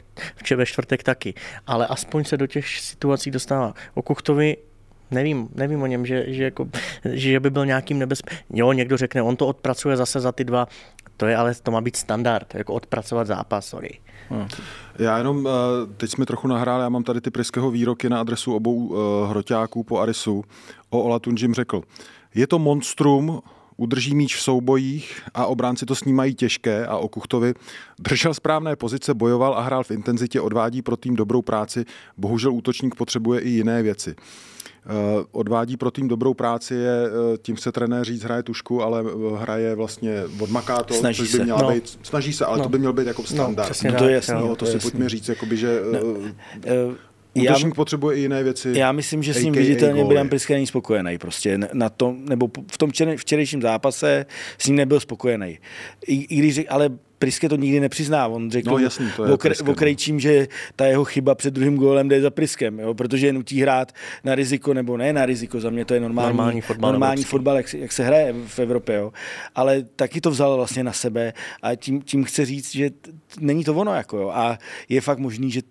ve 0.55 0.65
čtvrtek 0.65 1.03
taky. 1.03 1.33
Ale 1.67 1.87
aspoň 1.87 2.23
se 2.23 2.37
do 2.37 2.47
těch 2.47 2.79
situací 2.79 3.31
dostává. 3.31 3.73
O 3.93 4.01
Kuchtovi 4.01 4.57
nevím, 5.11 5.49
nevím 5.55 5.81
o 5.81 5.85
něm, 5.85 6.05
že, 6.05 6.25
že, 6.27 6.43
jako, 6.43 6.69
že 7.05 7.39
by 7.39 7.49
byl 7.49 7.65
nějakým 7.65 7.99
nebezpečným. 7.99 8.45
Jo, 8.53 8.73
někdo 8.73 8.97
řekne, 8.97 9.21
on 9.21 9.35
to 9.35 9.47
odpracuje 9.47 9.97
zase 9.97 10.19
za 10.19 10.31
ty 10.31 10.43
dva, 10.43 10.67
to 11.17 11.25
je 11.25 11.37
ale, 11.37 11.55
to 11.63 11.71
má 11.71 11.81
být 11.81 11.95
standard, 11.95 12.55
jako 12.55 12.73
odpracovat 12.73 13.27
zápas, 13.27 13.67
sorry. 13.67 13.99
Hmm. 14.29 14.47
Já 14.99 15.17
jenom, 15.17 15.47
eh, 15.47 15.51
teď 15.97 16.11
jsme 16.11 16.25
trochu 16.25 16.47
nahráli, 16.47 16.83
já 16.83 16.89
mám 16.89 17.03
tady 17.03 17.21
ty 17.21 17.31
Priského 17.31 17.71
výroky 17.71 18.09
na 18.09 18.19
adresu 18.19 18.55
obou 18.55 18.75
uh, 18.75 18.97
hroťáků 19.29 19.83
po 19.83 19.99
Arisu. 19.99 20.43
O 20.89 21.01
Olatunžim 21.01 21.53
řekl, 21.53 21.81
je 22.35 22.47
to 22.47 22.59
monstrum, 22.59 23.41
udrží 23.77 24.15
míč 24.15 24.35
v 24.35 24.41
soubojích 24.41 25.21
a 25.33 25.45
obránci 25.45 25.85
to 25.85 25.95
snímají 25.95 26.35
těžké 26.35 26.85
a 26.85 26.97
o 26.97 27.07
Kuchtovi 27.07 27.53
držel 27.99 28.33
správné 28.33 28.75
pozice, 28.75 29.13
bojoval 29.13 29.53
a 29.53 29.61
hrál 29.61 29.83
v 29.83 29.91
intenzitě, 29.91 30.41
odvádí 30.41 30.81
pro 30.81 30.97
tým 30.97 31.15
dobrou 31.15 31.41
práci, 31.41 31.85
bohužel 32.17 32.53
útočník 32.53 32.95
potřebuje 32.95 33.41
i 33.41 33.49
jiné 33.49 33.83
věci. 33.83 34.15
Eh, 34.85 35.25
odvádí 35.31 35.77
pro 35.77 35.91
tým 35.91 36.07
dobrou 36.07 36.33
práci, 36.33 36.75
je, 36.75 37.05
eh, 37.05 37.37
tím 37.37 37.57
se 37.57 37.71
trenér 37.71 38.05
říct, 38.05 38.23
hraje 38.23 38.43
tušku, 38.43 38.83
ale 38.83 39.03
eh, 39.07 39.37
hraje 39.37 39.75
vlastně, 39.75 40.23
odmaká 40.39 40.83
to, 40.83 40.93
snaží 40.93 41.17
což 41.17 41.31
by 41.31 41.37
se. 41.37 41.43
měla 41.43 41.61
no. 41.61 41.71
být, 41.71 41.99
snaží 42.03 42.33
se, 42.33 42.45
ale 42.45 42.57
no. 42.57 42.63
to 42.63 42.69
by 42.69 42.79
měl 42.79 42.93
být 42.93 43.07
jako 43.07 43.21
no, 43.21 43.27
standard. 43.27 43.83
No, 43.83 43.91
no 43.91 43.97
to 43.97 44.07
je 44.07 44.15
jasný. 44.15 44.35
No, 44.35 44.47
to, 44.47 44.55
to 44.55 44.65
si 44.65 44.73
jasný. 44.73 44.91
pojďme 44.91 45.09
říct, 45.09 45.29
jakoby, 45.29 45.57
že 45.57 45.79
no. 45.91 45.99
Uh, 45.99 46.95
Útočník 47.33 47.73
já, 47.73 47.75
potřebuje 47.75 48.17
i 48.17 48.19
jiné 48.19 48.43
věci. 48.43 48.73
Já 48.75 48.91
myslím, 48.91 49.23
že 49.23 49.33
s 49.33 49.43
ním 49.43 49.53
viditelně 49.53 50.05
Brian 50.05 50.29
Priske 50.29 50.53
není 50.53 50.67
spokojený 50.67 51.17
prostě 51.17 51.59
na 51.73 51.89
tom, 51.89 52.25
nebo 52.25 52.49
v 52.71 52.77
tom 52.77 52.91
včerejším 53.15 53.61
zápase 53.61 54.25
s 54.57 54.67
ním 54.67 54.75
nebyl 54.75 54.99
spokojený. 54.99 55.59
I, 56.07 56.15
i 56.15 56.35
když, 56.35 56.61
ale 56.69 56.89
Priske 57.21 57.49
to 57.49 57.55
nikdy 57.55 57.79
nepřizná. 57.79 58.27
On 58.27 58.51
řekl 58.51 58.69
no, 58.69 58.77
jasný, 58.77 59.07
to 59.15 59.25
je 59.25 59.31
okr- 59.31 59.65
no. 59.65 59.71
okrejčím, 59.71 60.19
že 60.19 60.47
ta 60.75 60.85
jeho 60.85 61.05
chyba 61.05 61.35
před 61.35 61.53
druhým 61.53 61.77
gólem 61.77 62.09
jde 62.09 62.21
za 62.21 62.29
Priskem, 62.29 62.79
jo? 62.79 62.93
protože 62.93 63.27
je 63.27 63.33
nutí 63.33 63.61
hrát 63.61 63.91
na 64.23 64.35
riziko, 64.35 64.73
nebo 64.73 64.97
ne 64.97 65.13
na 65.13 65.25
riziko, 65.25 65.59
za 65.59 65.69
mě 65.69 65.85
to 65.85 65.93
je 65.93 65.99
normální, 65.99 66.27
normální 66.27 66.61
fotbal, 66.61 66.91
normální 66.91 67.23
fotbal 67.23 67.57
jak, 67.57 67.73
jak, 67.73 67.91
se 67.91 68.03
hraje 68.03 68.35
v 68.47 68.59
Evropě. 68.59 68.95
Jo? 68.95 69.11
Ale 69.55 69.83
taky 69.95 70.21
to 70.21 70.31
vzal 70.31 70.55
vlastně 70.55 70.83
na 70.83 70.93
sebe 70.93 71.33
a 71.61 71.75
tím, 71.75 72.01
tím 72.01 72.23
chce 72.23 72.45
říct, 72.45 72.71
že 72.71 72.89
t- 72.89 73.11
není 73.39 73.63
to 73.63 73.75
ono. 73.75 73.93
Jako, 73.93 74.17
jo? 74.17 74.29
A 74.29 74.57
je 74.89 75.01
fakt 75.01 75.19
možný, 75.19 75.51
že 75.51 75.61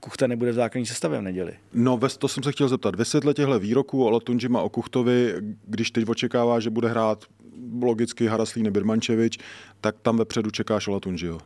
Kuchta 0.00 0.26
nebude 0.26 0.50
v 0.52 0.54
základní 0.54 0.86
sestavě 0.86 1.18
v 1.18 1.22
neděli. 1.22 1.52
No, 1.72 2.00
to 2.18 2.28
jsem 2.28 2.42
se 2.42 2.52
chtěl 2.52 2.68
zeptat. 2.68 2.94
Ve 2.94 3.04
světle 3.04 3.34
těchto 3.34 3.58
výroků 3.58 4.04
o 4.04 4.10
Latunžima 4.10 4.62
o 4.62 4.68
Kuchtovi, 4.68 5.34
když 5.66 5.90
teď 5.90 6.08
očekává, 6.08 6.60
že 6.60 6.70
bude 6.70 6.88
hrát 6.88 7.24
logicky 7.82 8.26
Haraslín 8.26 8.70
Birmančevič, 8.70 9.38
tak 9.80 9.96
tam 10.02 10.16
vepředu 10.16 10.50
čekáš 10.50 10.88
Olatunžiho. 10.88 11.38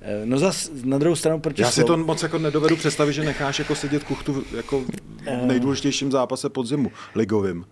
Eh, 0.00 0.26
no 0.26 0.38
zas 0.38 0.70
na 0.84 0.98
druhou 0.98 1.16
stranu, 1.16 1.40
proč 1.40 1.58
Já 1.58 1.70
si 1.70 1.84
to 1.84 1.96
moc 1.96 2.22
jako 2.22 2.38
nedovedu 2.38 2.76
představit, 2.76 3.12
že 3.12 3.24
necháš 3.24 3.58
jako 3.58 3.74
sedět 3.74 4.04
kuchtu 4.04 4.44
jako 4.56 4.80
v 4.80 4.86
eh. 5.26 5.46
nejdůležitějším 5.46 6.10
zápase 6.10 6.48
podzimu, 6.48 6.92
ligovým. 7.14 7.64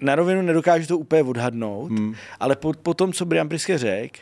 Na 0.00 0.14
rovinu 0.14 0.42
nedokážu 0.42 0.86
to 0.86 0.98
úplně 0.98 1.22
odhadnout, 1.22 1.90
hmm. 1.90 2.14
ale 2.40 2.56
po, 2.56 2.72
po 2.82 2.94
tom, 2.94 3.12
co 3.12 3.24
Brian 3.24 3.48
Priske 3.48 3.78
řekl, 3.78 4.20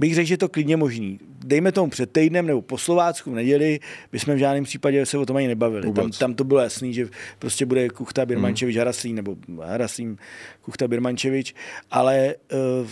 bych 0.00 0.14
řekl, 0.14 0.28
že 0.28 0.36
to 0.36 0.48
klidně 0.48 0.76
možný. 0.76 1.20
Dejme 1.44 1.72
tomu 1.72 1.90
před 1.90 2.12
týdnem 2.12 2.46
nebo 2.46 2.62
po 2.62 2.78
Slovácku 2.78 3.30
v 3.30 3.34
neděli, 3.34 3.80
bychom 4.12 4.34
v 4.34 4.38
žádném 4.38 4.64
případě 4.64 5.06
se 5.06 5.18
o 5.18 5.26
tom 5.26 5.36
ani 5.36 5.48
nebavili. 5.48 5.92
Tam, 5.92 6.10
tam, 6.10 6.34
to 6.34 6.44
bylo 6.44 6.60
jasný, 6.60 6.94
že 6.94 7.08
prostě 7.38 7.66
bude 7.66 7.88
Kuchta 7.88 8.26
Birmančevič 8.26 8.76
hmm. 8.76 8.78
Haraslín 8.78 9.16
nebo 9.16 9.36
Haraslín 9.62 10.16
Kuchta 10.62 10.88
Birmančevič, 10.88 11.54
ale 11.90 12.34
uh, 12.82 12.88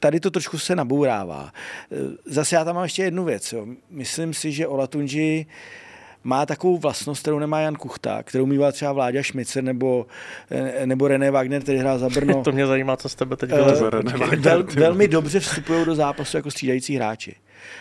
tady 0.00 0.20
to 0.20 0.30
trošku 0.30 0.58
se 0.58 0.76
nabourává. 0.76 1.52
Uh, 1.90 2.14
zase 2.24 2.56
já 2.56 2.64
tam 2.64 2.74
mám 2.74 2.84
ještě 2.84 3.02
jednu 3.02 3.24
věc. 3.24 3.52
Jo. 3.52 3.66
Myslím 3.90 4.34
si, 4.34 4.52
že 4.52 4.66
Olatunji 4.66 5.46
má 6.24 6.46
takovou 6.46 6.78
vlastnost, 6.78 7.22
kterou 7.22 7.38
nemá 7.38 7.60
Jan 7.60 7.76
Kuchta, 7.76 8.22
kterou 8.22 8.46
mýval 8.46 8.72
třeba 8.72 8.92
Vláďa 8.92 9.22
Šmicer 9.22 9.64
nebo, 9.64 10.06
eh, 10.50 10.86
nebo 10.86 11.08
René 11.08 11.30
Wagner, 11.30 11.62
který 11.62 11.78
hrál 11.78 11.98
za 11.98 12.08
Brno. 12.08 12.42
to 12.44 12.52
mě 12.52 12.66
zajímá, 12.66 12.96
co 12.96 13.08
z 13.08 13.14
tebe 13.14 13.36
teď 13.36 13.50
bylo. 13.50 13.66
Uh, 13.66 14.34
vel, 14.38 14.62
velmi 14.62 15.08
dobře 15.08 15.40
vstupují 15.40 15.84
do 15.84 15.94
zápasu 15.94 16.36
jako 16.36 16.50
střídající 16.50 16.96
hráči. 16.96 17.34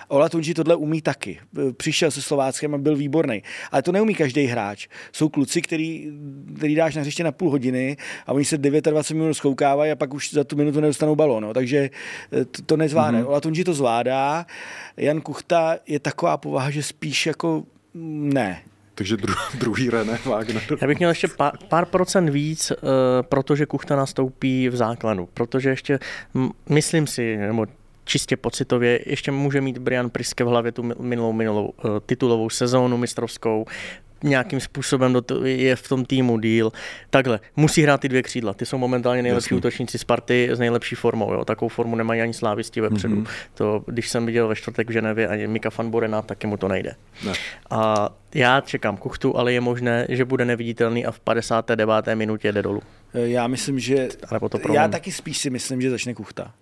Ola 0.08 0.30
Tunji 0.30 0.54
tohle 0.54 0.76
umí 0.76 1.02
taky. 1.02 1.40
Eh, 1.58 1.74
přišel 1.74 2.12
se 2.12 2.22
Slováckem 2.22 2.76
a 2.76 2.78
byl 2.78 2.96
výborný. 2.96 3.44
Ale 3.72 3.82
to 3.82 3.92
neumí 3.92 4.16
každý 4.16 4.46
hráč. 4.46 4.88
Jsou 5.12 5.30
kluci, 5.30 5.62
který, 5.62 6.12
který 6.58 6.76
dáš 6.76 6.96
na 6.96 7.02
hřiště 7.02 7.24
na 7.24 7.32
půl 7.32 7.50
hodiny 7.50 7.98
a 8.28 8.34
oni 8.34 8.46
se 8.46 8.58
29 8.58 9.12
minut 9.12 9.34
schoukávají 9.34 9.92
a 9.92 9.96
pak 9.96 10.14
už 10.14 10.34
za 10.34 10.44
tu 10.44 10.56
minutu 10.56 10.80
nedostanou 10.80 11.16
balón. 11.16 11.44
No. 11.44 11.54
Takže 11.54 11.90
to, 12.30 12.62
to 12.66 12.78
nezvládne. 12.78 13.22
Mm-hmm. 13.22 13.28
Ola 13.28 13.42
Tunji 13.42 13.64
to 13.64 13.74
zvládá. 13.74 14.46
Jan 14.98 15.22
Kuchta 15.22 15.78
je 15.88 16.00
taková 16.00 16.38
povaha, 16.38 16.70
že 16.70 16.84
spíš 16.84 17.26
jako 17.26 17.64
ne. 17.94 18.62
Takže 18.96 19.18
dru, 19.18 19.34
druhý 19.60 19.90
René 19.90 20.20
Wagner. 20.26 20.64
Já 20.82 20.88
bych 20.88 20.98
měl 20.98 21.10
ještě 21.10 21.28
pár, 21.28 21.54
pár 21.70 21.86
procent 21.86 22.30
víc, 22.30 22.72
uh, 22.72 22.78
protože 23.22 23.66
Kuchta 23.66 23.96
nastoupí 23.96 24.70
v 24.70 24.76
základu. 24.76 25.30
Protože 25.34 25.70
ještě, 25.70 26.00
m, 26.36 26.52
myslím 26.70 27.08
si, 27.08 27.38
nebo 27.38 27.66
čistě 28.06 28.38
pocitově, 28.38 29.00
ještě 29.06 29.32
může 29.32 29.62
mít 29.62 29.78
Brian 29.78 30.10
Priske 30.10 30.44
v 30.44 30.48
hlavě 30.48 30.72
tu 30.72 30.84
minulou, 31.00 31.34
minulou 31.34 31.66
uh, 31.66 32.00
titulovou 32.06 32.50
sezónu 32.50 32.98
mistrovskou, 32.98 33.66
nějakým 34.24 34.60
způsobem 34.60 35.14
do 35.14 35.22
to, 35.22 35.46
je 35.46 35.76
v 35.76 35.88
tom 35.88 36.06
týmu 36.06 36.40
díl. 36.40 36.72
Takhle, 37.10 37.40
musí 37.56 37.82
hrát 37.82 38.02
ty 38.02 38.10
dvě 38.10 38.24
křídla. 38.24 38.54
Ty 38.54 38.66
jsou 38.66 38.78
momentálně 38.78 39.22
nejlepší 39.22 39.46
Jasný. 39.46 39.58
útočníci 39.58 39.98
Sparty 39.98 40.50
s 40.52 40.60
nejlepší 40.60 40.96
formou. 40.96 41.34
Jo. 41.34 41.46
Takovou 41.46 41.70
formu 41.70 41.96
nemají 41.96 42.22
ani 42.22 42.34
slávisti 42.34 42.82
vepředu. 42.82 43.16
Mm-hmm. 43.16 43.28
To, 43.54 43.84
když 43.88 44.10
jsem 44.10 44.26
viděl 44.26 44.48
ve 44.48 44.56
čtvrtek 44.56 44.90
v 44.90 44.92
Ženevě 44.92 45.28
ani 45.28 45.48
Mika 45.48 45.70
van 45.78 45.90
Borena, 45.90 46.22
taky 46.22 46.48
mu 46.48 46.58
to 46.58 46.68
nejde. 46.68 46.96
Ne. 47.26 47.34
A 47.70 48.10
já 48.36 48.62
čekám 48.62 48.98
kuchtu, 48.98 49.38
ale 49.38 49.54
je 49.54 49.62
možné, 49.62 50.06
že 50.10 50.26
bude 50.26 50.46
neviditelný 50.46 51.06
a 51.06 51.12
v 51.12 51.20
59. 51.20 51.88
minutě 52.16 52.52
jde 52.52 52.62
dolů. 52.62 52.82
Já 53.14 53.48
myslím, 53.48 53.80
že... 53.80 54.08
Já 54.74 54.88
taky 54.88 55.12
spíš 55.12 55.38
si 55.38 55.50
myslím, 55.50 55.82
že 55.82 55.90
začne 55.90 56.14
kuchta. 56.14 56.54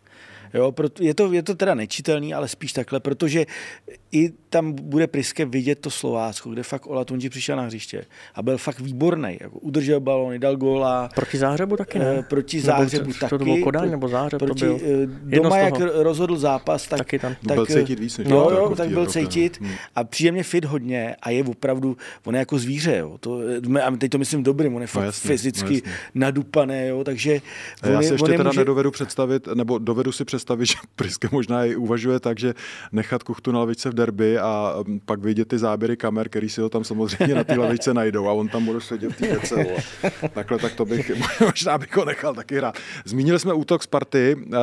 Jo, 0.54 0.74
je, 1.00 1.14
to, 1.14 1.34
je 1.34 1.44
to 1.44 1.56
teda 1.56 1.76
nečitelný, 1.76 2.34
ale 2.34 2.48
spíš 2.48 2.74
takhle, 2.74 3.00
protože 3.00 3.46
i 4.12 4.30
tam 4.50 4.74
bude 4.74 5.08
Priske 5.08 5.46
vidět 5.46 5.80
to 5.80 5.90
Slovácko, 5.90 6.50
kde 6.50 6.64
fakt 6.64 6.88
Ola 6.88 7.06
Tunji 7.06 7.30
přišel 7.30 7.56
na 7.56 7.64
hřiště 7.64 8.06
a 8.36 8.42
byl 8.42 8.58
fakt 8.58 8.80
výborný. 8.80 9.38
Jako 9.42 9.60
udržel 9.60 10.00
balony, 10.00 10.40
dal 10.40 10.56
góla. 10.56 11.10
Proti 11.16 11.38
Záhřebu 11.38 11.78
taky 11.78 12.00
ne? 12.00 12.16
Eh, 12.20 12.24
proti 12.24 12.62
Záhřebu 12.62 13.08
nebo, 13.08 13.20
taky. 13.20 13.30
To 13.30 13.38
bylo 13.38 13.58
Kodaň 13.58 13.92
nebo 13.92 14.08
Záhřeb 14.08 14.40
proti, 14.40 14.60
to 14.60 14.66
byl. 14.66 14.80
Eh, 15.34 15.36
doma, 15.36 15.58
jak 15.58 15.74
rozhodl 15.80 16.38
zápas, 16.38 16.88
tak, 16.88 16.98
taky 16.98 17.20
tam. 17.20 17.36
tak 17.48 17.56
byl 17.56 17.66
cítit 17.66 18.00
víc, 18.00 18.18
než 18.18 18.28
no, 18.28 18.50
jo, 18.50 18.74
tak 18.78 18.90
byl 18.90 19.06
cítit 19.06 19.62
hmm. 19.62 19.72
a 19.96 20.04
příjemně 20.04 20.44
fit 20.44 20.66
hodně 20.66 21.16
a 21.22 21.30
je 21.30 21.44
opravdu, 21.44 21.98
on 22.26 22.36
je 22.36 22.40
jako 22.40 22.60
zvíře, 22.60 22.98
jo. 22.98 23.18
To, 23.20 23.40
a 23.84 23.92
teď 23.92 24.12
to 24.12 24.18
myslím 24.18 24.44
dobrým, 24.44 24.76
on 24.76 24.82
je 24.82 24.84
no 24.84 24.88
fakt 24.88 25.02
no 25.02 25.06
jasně, 25.06 25.28
fyzicky 25.28 25.82
no 25.86 25.92
nadupaný, 26.16 26.88
jo, 26.88 27.04
takže 27.04 27.42
on 27.84 27.92
Já 27.92 28.02
si 28.02 28.14
ještě 28.14 28.32
teda 28.32 28.44
může... 28.44 28.60
nedovedu 28.60 28.92
představit, 28.92 29.48
nebo 29.54 29.78
dovedu 29.78 30.12
si 30.12 30.26
představit, 30.26 30.41
že 30.62 30.76
Priske 30.96 31.28
možná 31.32 31.66
i 31.66 31.76
uvažuje 31.76 32.20
tak, 32.20 32.40
že 32.40 32.54
nechat 32.92 33.24
kuchtu 33.24 33.52
na 33.52 33.60
lavičce 33.60 33.90
v 33.90 33.94
derby 33.94 34.40
a 34.40 34.76
um, 34.88 35.00
pak 35.00 35.20
vidět 35.20 35.48
ty 35.48 35.58
záběry 35.58 35.98
kamer, 35.98 36.30
který 36.30 36.50
si 36.50 36.62
ho 36.62 36.70
tam 36.70 36.84
samozřejmě 36.84 37.36
na 37.36 37.44
té 37.44 37.58
lavičce 37.58 37.94
najdou 37.94 38.28
a 38.28 38.34
on 38.34 38.48
tam 38.48 38.66
bude 38.66 38.82
sedět 38.82 39.14
v 39.14 39.18
té 39.18 40.30
Takhle 40.30 40.60
tak 40.60 40.74
to 40.76 40.86
bych, 40.86 41.12
možná 41.42 41.78
bych 41.78 41.98
ho 41.98 42.06
nechal 42.06 42.34
taky 42.34 42.58
hrát. 42.58 42.78
Zmínili 43.06 43.40
jsme 43.40 43.54
útok 43.54 43.84
Sparty. 43.84 44.36
Uh, 44.36 44.54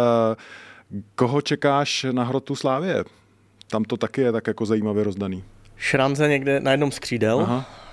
koho 1.14 1.40
čekáš 1.40 2.06
na 2.12 2.24
hrotu 2.24 2.56
Slávě? 2.56 3.04
Tam 3.70 3.84
to 3.84 3.96
taky 3.96 4.20
je 4.20 4.32
tak 4.32 4.46
jako 4.46 4.66
zajímavě 4.66 5.04
rozdaný. 5.04 5.44
Šrance 5.76 6.28
někde 6.28 6.60
na 6.60 6.70
jednom 6.70 6.92
skřídel. 6.92 7.40
Aha 7.40 7.87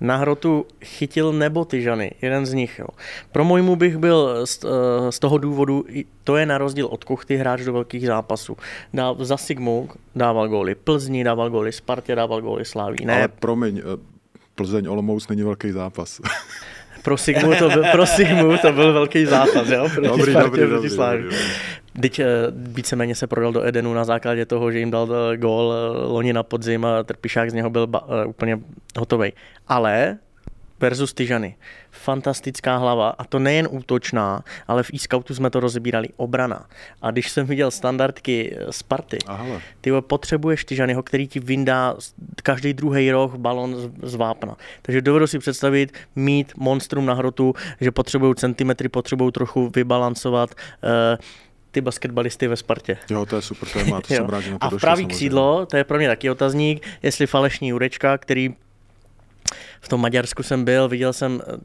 na 0.00 0.16
hrotu 0.16 0.66
chytil 0.84 1.32
nebo 1.32 1.64
Tyžany, 1.64 2.12
jeden 2.22 2.46
z 2.46 2.54
nich. 2.54 2.78
Jo. 2.78 2.86
Pro 3.32 3.44
mojmu 3.44 3.76
bych 3.76 3.96
byl 3.96 4.46
z, 4.46 4.64
eh, 4.64 5.12
z 5.12 5.18
toho 5.18 5.38
důvodu, 5.38 5.84
to 6.24 6.36
je 6.36 6.46
na 6.46 6.58
rozdíl 6.58 6.86
od 6.86 7.04
Kuchty 7.04 7.36
hráč 7.36 7.64
do 7.64 7.72
velkých 7.72 8.06
zápasů. 8.06 8.56
Dá, 8.94 9.14
za 9.18 9.36
Sigmu 9.36 9.88
dával 10.14 10.48
góly 10.48 10.74
Plzni, 10.74 11.24
dával 11.24 11.50
góly 11.50 11.72
Spartě, 11.72 12.14
dával 12.14 12.40
góly 12.40 12.64
Sláví. 12.64 13.04
Ne. 13.04 13.18
Ale 13.18 13.28
promiň, 13.28 13.78
eh, 13.78 14.18
Plzeň 14.54 14.86
Olomouc 14.88 15.28
není 15.28 15.42
velký 15.42 15.70
zápas. 15.70 16.20
pro 17.08 17.16
Sigmu 17.16 17.54
to 17.54 17.68
byl, 17.68 17.84
pro 17.92 18.06
Sigmu 18.06 18.58
to 18.58 18.72
byl 18.72 18.92
velký 18.92 19.26
zápas, 19.26 19.68
jo? 19.68 19.88
Proti 19.94 20.08
dobrý, 20.08 20.32
Spartě, 20.32 20.50
dobrý, 20.50 20.66
proti 20.68 20.88
dobrý, 20.88 21.22
dobrý, 21.22 21.36
Teď 22.00 22.18
eh, 22.18 22.26
víceméně 22.52 23.14
se 23.14 23.26
prodal 23.26 23.52
do 23.52 23.66
Edenu 23.66 23.94
na 23.94 24.04
základě 24.04 24.46
toho, 24.46 24.72
že 24.72 24.78
jim 24.78 24.90
dal 24.90 25.08
eh, 25.32 25.36
gól 25.36 25.74
eh, 25.74 26.06
loni 26.06 26.32
na 26.32 26.42
podzim 26.42 26.84
a 26.84 27.02
Trpišák 27.02 27.50
z 27.50 27.54
něho 27.54 27.70
byl 27.70 27.86
ba- 27.86 28.26
úplně 28.26 28.58
hotový. 28.98 29.32
Ale 29.68 30.18
versus 30.80 31.14
Tyžany. 31.14 31.56
Fantastická 31.90 32.76
hlava 32.76 33.08
a 33.08 33.24
to 33.24 33.38
nejen 33.38 33.68
útočná, 33.70 34.44
ale 34.68 34.82
v 34.82 34.94
e-scoutu 34.94 35.34
jsme 35.34 35.50
to 35.50 35.60
rozebírali 35.60 36.08
obrana. 36.16 36.66
A 37.02 37.10
když 37.10 37.30
jsem 37.30 37.46
viděl 37.46 37.70
standardky 37.70 38.56
Sparty, 38.70 39.18
Aha. 39.26 39.60
ty 39.80 39.92
potřebuješ 40.00 40.64
Tyžanyho, 40.64 41.02
který 41.02 41.28
ti 41.28 41.40
vyndá 41.40 41.96
každý 42.42 42.74
druhý 42.74 43.10
roh 43.10 43.34
balon 43.34 43.76
z, 43.76 43.90
z 44.02 44.14
vápna. 44.14 44.56
Takže 44.82 45.00
dovedu 45.00 45.26
si 45.26 45.38
představit 45.38 45.92
mít 46.16 46.52
monstrum 46.56 47.06
na 47.06 47.14
hrotu, 47.14 47.54
že 47.80 47.90
potřebují 47.90 48.34
centimetry, 48.34 48.88
potřebují 48.88 49.32
trochu 49.32 49.70
vybalancovat. 49.74 50.54
Uh, 50.82 51.18
ty 51.70 51.80
basketbalisty 51.80 52.48
ve 52.48 52.56
Spartě. 52.56 52.98
Jo, 53.10 53.26
to 53.26 53.36
je 53.36 53.42
super 53.42 53.68
téma, 53.68 54.00
to 54.00 54.06
jsem 54.14 54.26
rád, 54.26 54.40
že 54.40 54.50
na 54.50 54.58
to 54.58 54.66
A 54.66 54.70
v 54.70 54.80
pravý 54.80 55.06
křídlo, 55.06 55.66
to 55.66 55.76
je 55.76 55.84
pro 55.84 55.98
mě 55.98 56.08
taky 56.08 56.30
otazník, 56.30 56.86
jestli 57.02 57.26
falešní 57.26 57.68
Jurečka, 57.68 58.18
který 58.18 58.54
v 59.80 59.88
tom 59.88 60.00
Maďarsku 60.00 60.42
jsem 60.42 60.64
byl, 60.64 60.88
viděl 60.88 61.12
jsem, 61.12 61.40
eh, 61.46 61.56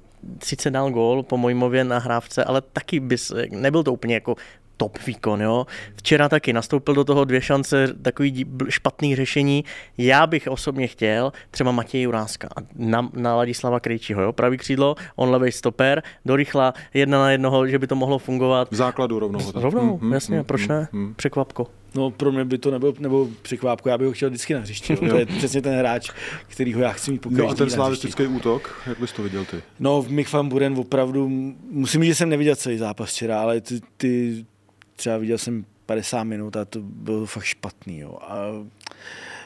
sice 0.43 0.71
dal 0.71 0.91
gól 0.91 1.23
po 1.23 1.37
Mojmově 1.37 1.83
na 1.83 1.99
hrávce, 1.99 2.43
ale 2.43 2.61
taky 2.61 2.99
bys, 2.99 3.31
nebyl 3.49 3.83
to 3.83 3.93
úplně 3.93 4.13
jako 4.13 4.35
top 4.77 4.97
výkon. 5.07 5.41
Jo. 5.41 5.65
Včera 5.95 6.29
taky 6.29 6.53
nastoupil 6.53 6.93
do 6.95 7.03
toho 7.03 7.25
dvě 7.25 7.41
šance, 7.41 7.87
takový 8.01 8.45
špatný 8.69 9.15
řešení. 9.15 9.63
Já 9.97 10.27
bych 10.27 10.47
osobně 10.47 10.87
chtěl 10.87 11.31
třeba 11.51 11.71
Matěj 11.71 12.01
Juráska 12.01 12.49
na, 12.75 13.09
na 13.13 13.35
Ladislava 13.35 13.79
Krejčího, 13.79 14.21
jo. 14.21 14.33
pravý 14.33 14.57
křídlo, 14.57 14.95
on 15.15 15.29
levý 15.29 15.51
stoper, 15.51 16.03
do 16.25 16.35
rychla 16.35 16.73
jedna 16.93 17.19
na 17.19 17.31
jednoho, 17.31 17.67
že 17.67 17.79
by 17.79 17.87
to 17.87 17.95
mohlo 17.95 18.19
fungovat. 18.19 18.67
V 18.71 18.75
základu 18.75 19.19
rovnou. 19.19 19.39
Rovnou, 19.53 19.99
mm, 20.01 20.13
jasně, 20.13 20.37
mm, 20.37 20.43
proč 20.43 20.67
ne? 20.67 20.87
Mm, 20.91 21.13
Překvapko. 21.15 21.67
No 21.95 22.11
pro 22.11 22.31
mě 22.31 22.45
by 22.45 22.57
to 22.57 22.71
nebylo 22.71 22.93
nebo 22.99 23.27
překvápko, 23.41 23.89
já 23.89 23.97
bych 23.97 24.07
ho 24.07 24.13
chtěl 24.13 24.29
vždycky 24.29 24.53
na 24.53 24.59
hřišti. 24.59 24.95
to 24.95 25.17
je 25.17 25.25
přesně 25.25 25.61
ten 25.61 25.79
hráč, 25.79 26.11
který 26.47 26.73
ho 26.73 26.81
já 26.81 26.91
chci 26.91 27.11
mít 27.11 27.21
po 27.21 27.29
No 27.31 27.49
a 27.49 27.55
ten 27.55 27.69
slavistický 27.69 28.27
útok, 28.27 28.81
jak 28.87 28.99
bys 28.99 29.11
to 29.11 29.23
viděl 29.23 29.45
ty? 29.45 29.63
No, 29.79 30.05
Mick 30.07 30.31
van 30.33 30.49
Buren 30.49 30.75
opravdu, 30.79 31.29
musím 31.71 32.01
říct, 32.01 32.11
že 32.11 32.15
jsem 32.15 32.29
neviděl 32.29 32.55
celý 32.55 32.77
zápas 32.77 33.09
včera, 33.09 33.41
ale 33.41 33.61
ty, 33.61 33.79
ty 33.97 34.45
třeba 34.95 35.17
viděl 35.17 35.37
jsem 35.37 35.65
50 35.85 36.23
minut 36.23 36.55
a 36.57 36.65
to 36.65 36.79
bylo 36.81 37.25
fakt 37.25 37.43
špatný. 37.43 37.99
Jo. 37.99 38.17
A, 38.21 38.37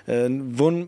eh, 0.08 0.63
on 0.63 0.88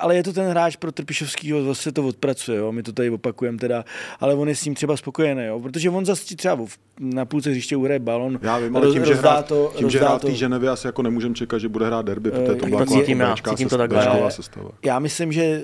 ale 0.00 0.16
je 0.16 0.22
to 0.22 0.32
ten 0.32 0.50
hráč 0.50 0.76
pro 0.76 0.92
Trpišovskýho, 0.92 1.64
zase 1.64 1.92
to 1.92 2.06
odpracuje, 2.06 2.58
jo? 2.58 2.72
my 2.72 2.82
to 2.82 2.92
tady 2.92 3.10
opakujeme 3.10 3.58
teda, 3.58 3.84
ale 4.20 4.34
on 4.34 4.48
je 4.48 4.56
s 4.56 4.60
tím 4.60 4.74
třeba 4.74 4.96
spokojený, 4.96 5.44
jo? 5.44 5.60
protože 5.60 5.90
on 5.90 6.04
zase 6.04 6.36
třeba 6.36 6.58
na 7.00 7.24
půlce 7.24 7.50
hřiště 7.50 7.76
uhraje 7.76 7.98
balon. 7.98 8.38
Já 8.42 8.58
vím, 8.58 8.76
ale 8.76 8.92
tím, 8.92 9.04
že 9.04 9.14
hrá, 9.14 9.42
to, 9.42 9.72
tím, 9.76 9.90
že 9.90 9.98
hrá 9.98 10.18
v 10.18 10.20
té 10.20 10.34
Ženevě, 10.34 10.70
asi 10.70 10.86
jako 10.86 11.02
nemůžeme 11.02 11.34
čekat, 11.34 11.58
že 11.58 11.68
bude 11.68 11.86
hrát 11.86 12.06
derby, 12.06 12.30
protože 12.30 12.54
to 12.54 12.66
byla 12.66 12.80
uh, 12.80 12.86
cítím, 12.86 13.20
já, 13.20 13.36
cítím 13.36 13.68
to 13.68 13.78
takhle. 13.78 14.30
sestava. 14.30 14.70
Já 14.84 14.98
myslím, 14.98 15.32
že 15.32 15.42
eh, 15.42 15.62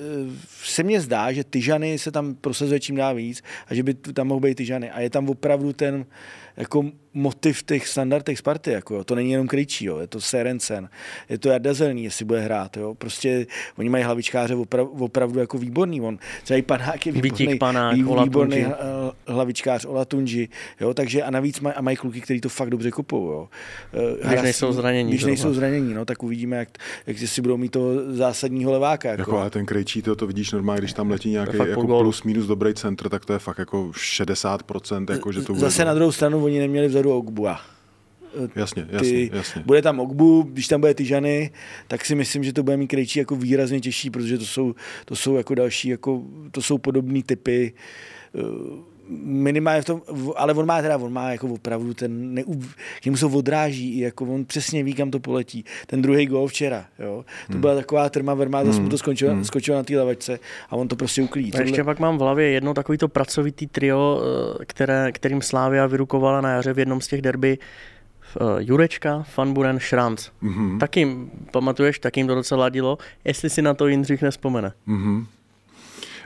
se 0.65 0.83
mně 0.83 1.01
zdá, 1.01 1.33
že 1.33 1.45
Tyžany 1.45 1.99
se 1.99 2.11
tam 2.11 2.35
prosazuje 2.35 2.81
čím 2.81 2.97
dál 2.97 3.15
víc 3.15 3.43
a 3.69 3.75
že 3.75 3.83
by 3.83 3.95
tam 3.95 4.27
mohl 4.27 4.41
být 4.41 4.55
Tyžany 4.55 4.91
a 4.91 5.01
je 5.01 5.11
tam 5.11 5.29
opravdu 5.29 5.73
ten 5.73 6.05
jako 6.57 6.85
motiv 7.15 7.63
těch 7.63 7.89
standardech 7.89 8.39
Sparty, 8.39 8.71
jako, 8.71 9.05
to 9.05 9.15
není 9.15 9.31
jenom 9.31 9.49
Krejčí, 9.49 9.85
jo, 9.85 9.99
je 9.99 10.07
to 10.07 10.21
Serencen, 10.21 10.89
je 11.29 11.39
to 11.39 11.49
Jardazelný, 11.49 12.05
jestli 12.05 12.25
bude 12.25 12.41
hrát, 12.41 12.77
jo, 12.77 12.95
prostě 12.95 13.47
oni 13.79 13.89
mají 13.89 14.05
hlavičkáře 14.05 14.55
opra, 14.55 14.83
opravdu 14.83 15.41
jako 15.41 15.59
výborný, 15.59 16.01
on 16.01 16.19
třeba 16.45 16.59
i 16.59 16.63
Panák 16.63 17.07
je 17.07 17.13
výborný, 17.13 17.59
panák, 17.59 17.95
vý, 17.95 18.03
výborný 18.03 18.67
hlavičkář 19.27 19.85
Olatunji, 19.85 20.49
jo, 20.81 20.95
takže 20.95 21.23
a 21.23 21.31
navíc 21.31 21.61
maj, 21.61 21.73
a 21.77 21.83
mají 21.83 21.97
kluky, 21.97 22.21
kteří 22.21 22.41
to 22.41 22.49
fakt 22.49 22.71
dobře 22.71 22.91
kupou, 22.91 23.27
jo. 23.27 23.49
Eh, 24.23 24.29
když 24.29 24.43
nejsou 24.43 24.73
zranění. 24.73 25.11
Když 25.11 25.25
nejsou 25.25 25.55
zranění, 25.55 25.95
no, 25.95 26.05
tak 26.05 26.23
uvidíme, 26.23 26.57
jak, 26.57 26.69
jak 27.07 27.19
si 27.19 27.43
budou 27.43 27.57
mít 27.57 27.73
toho 27.73 28.15
zásadního 28.15 28.73
leváka. 28.73 29.09
Jako, 29.09 29.21
jako 29.21 29.39
ale 29.39 29.51
ten 29.51 29.67
Krejčí, 29.67 30.03
to, 30.03 30.17
to 30.17 30.27
vidíš 30.27 30.53
normálně, 30.53 30.81
když 30.81 30.93
tam 30.93 31.11
letí 31.11 31.31
nějaký 31.31 31.57
jako 31.57 31.87
plus 31.87 32.23
minus 32.23 32.47
dobrý 32.47 32.75
centr, 32.75 33.09
tak 33.09 33.25
to 33.25 33.33
je 33.33 33.39
fakt 33.39 33.59
jako 33.59 33.85
60%, 33.85 35.13
jako, 35.13 35.33
že 35.33 35.43
to 35.43 35.53
bude 35.53 35.61
Zase 35.61 35.85
na 35.85 35.95
druhou 35.95 36.13
stranu 36.13 36.41
oni 36.43 36.59
neměli 36.59 36.89
vzadu 36.89 37.13
Ogbua. 37.13 37.61
Jasně, 38.57 38.87
jasně, 38.91 39.11
ty, 39.11 39.31
jasně. 39.33 39.63
Bude 39.67 39.83
tam 39.83 40.01
Ogbu, 40.01 40.43
když 40.43 40.69
tam 40.69 40.81
bude 40.81 40.95
Tyžany, 40.95 41.51
tak 41.89 42.05
si 42.05 42.15
myslím, 42.15 42.45
že 42.45 42.53
to 42.53 42.63
bude 42.63 42.77
mít 42.77 42.89
Krejčí 42.89 43.19
jako 43.19 43.37
výrazně 43.37 43.81
těžší, 43.81 44.11
protože 44.11 44.39
to 44.39 44.45
jsou, 44.45 44.75
to 45.05 45.17
jsou 45.17 45.37
jako 45.37 45.55
další, 45.55 45.89
jako, 45.89 46.23
to 46.51 46.63
jsou 46.63 46.79
podobné 46.79 47.23
typy 47.23 47.73
minimálně 49.25 49.83
v 49.83 49.85
tom, 49.85 50.03
ale 50.37 50.55
on 50.55 50.67
má 50.67 50.83
teda, 50.83 50.97
on 50.97 51.13
má 51.13 51.31
jako 51.31 51.49
opravdu 51.49 51.95
ten, 51.95 52.35
neu, 52.35 52.61
že 53.03 53.11
mu 53.11 53.17
se 53.17 53.27
odráží, 53.27 53.99
jako 53.99 54.25
on 54.25 54.45
přesně 54.45 54.85
ví, 54.85 54.95
kam 54.95 55.11
to 55.11 55.21
poletí. 55.21 55.65
Ten 55.87 56.03
druhý 56.03 56.27
gol 56.27 56.49
včera, 56.49 56.85
jo. 56.99 57.25
To 57.47 57.53
hmm. 57.53 57.61
byla 57.61 57.75
taková 57.75 58.09
trma 58.09 58.35
verma, 58.35 58.65
zase 58.65 58.77
hmm. 58.77 58.85
mu 58.85 58.91
to 58.91 58.99
skončilo, 58.99 59.33
hmm. 59.33 59.45
skončilo 59.45 59.77
na 59.77 59.83
té 59.83 59.99
lavačce 59.99 60.39
a 60.71 60.77
on 60.77 60.89
to 60.89 60.97
prostě 60.97 61.23
uklí. 61.23 61.55
A 61.55 61.61
ještě 61.61 61.85
pak 61.85 61.99
mám 61.99 62.19
v 62.19 62.21
hlavě 62.21 62.51
jedno 62.51 62.75
takový 62.75 62.99
to 62.99 63.09
pracovitý 63.09 63.67
trio, 63.67 64.23
eh, 64.61 64.65
které, 64.65 65.13
kterým 65.13 65.43
Slávia 65.43 65.87
vyrukovala 65.87 66.41
na 66.41 66.51
jaře 66.51 66.73
v 66.73 66.79
jednom 66.79 67.01
z 67.01 67.07
těch 67.07 67.23
derby, 67.23 67.59
uh, 68.41 68.59
Jurečka, 68.59 69.23
Fanburen, 69.23 69.79
Šranc. 69.79 70.29
Mm-hmm. 70.43 70.79
Taky, 70.79 71.17
pamatuješ, 71.51 71.99
taky 71.99 72.21
jim 72.21 72.27
to 72.27 72.35
docela 72.35 72.61
ladilo, 72.61 72.99
jestli 73.25 73.51
si 73.51 73.63
na 73.63 73.75
to 73.75 73.87
Jindřich 73.87 74.23
nespomene. 74.23 74.73
Mm-hmm. 74.89 75.27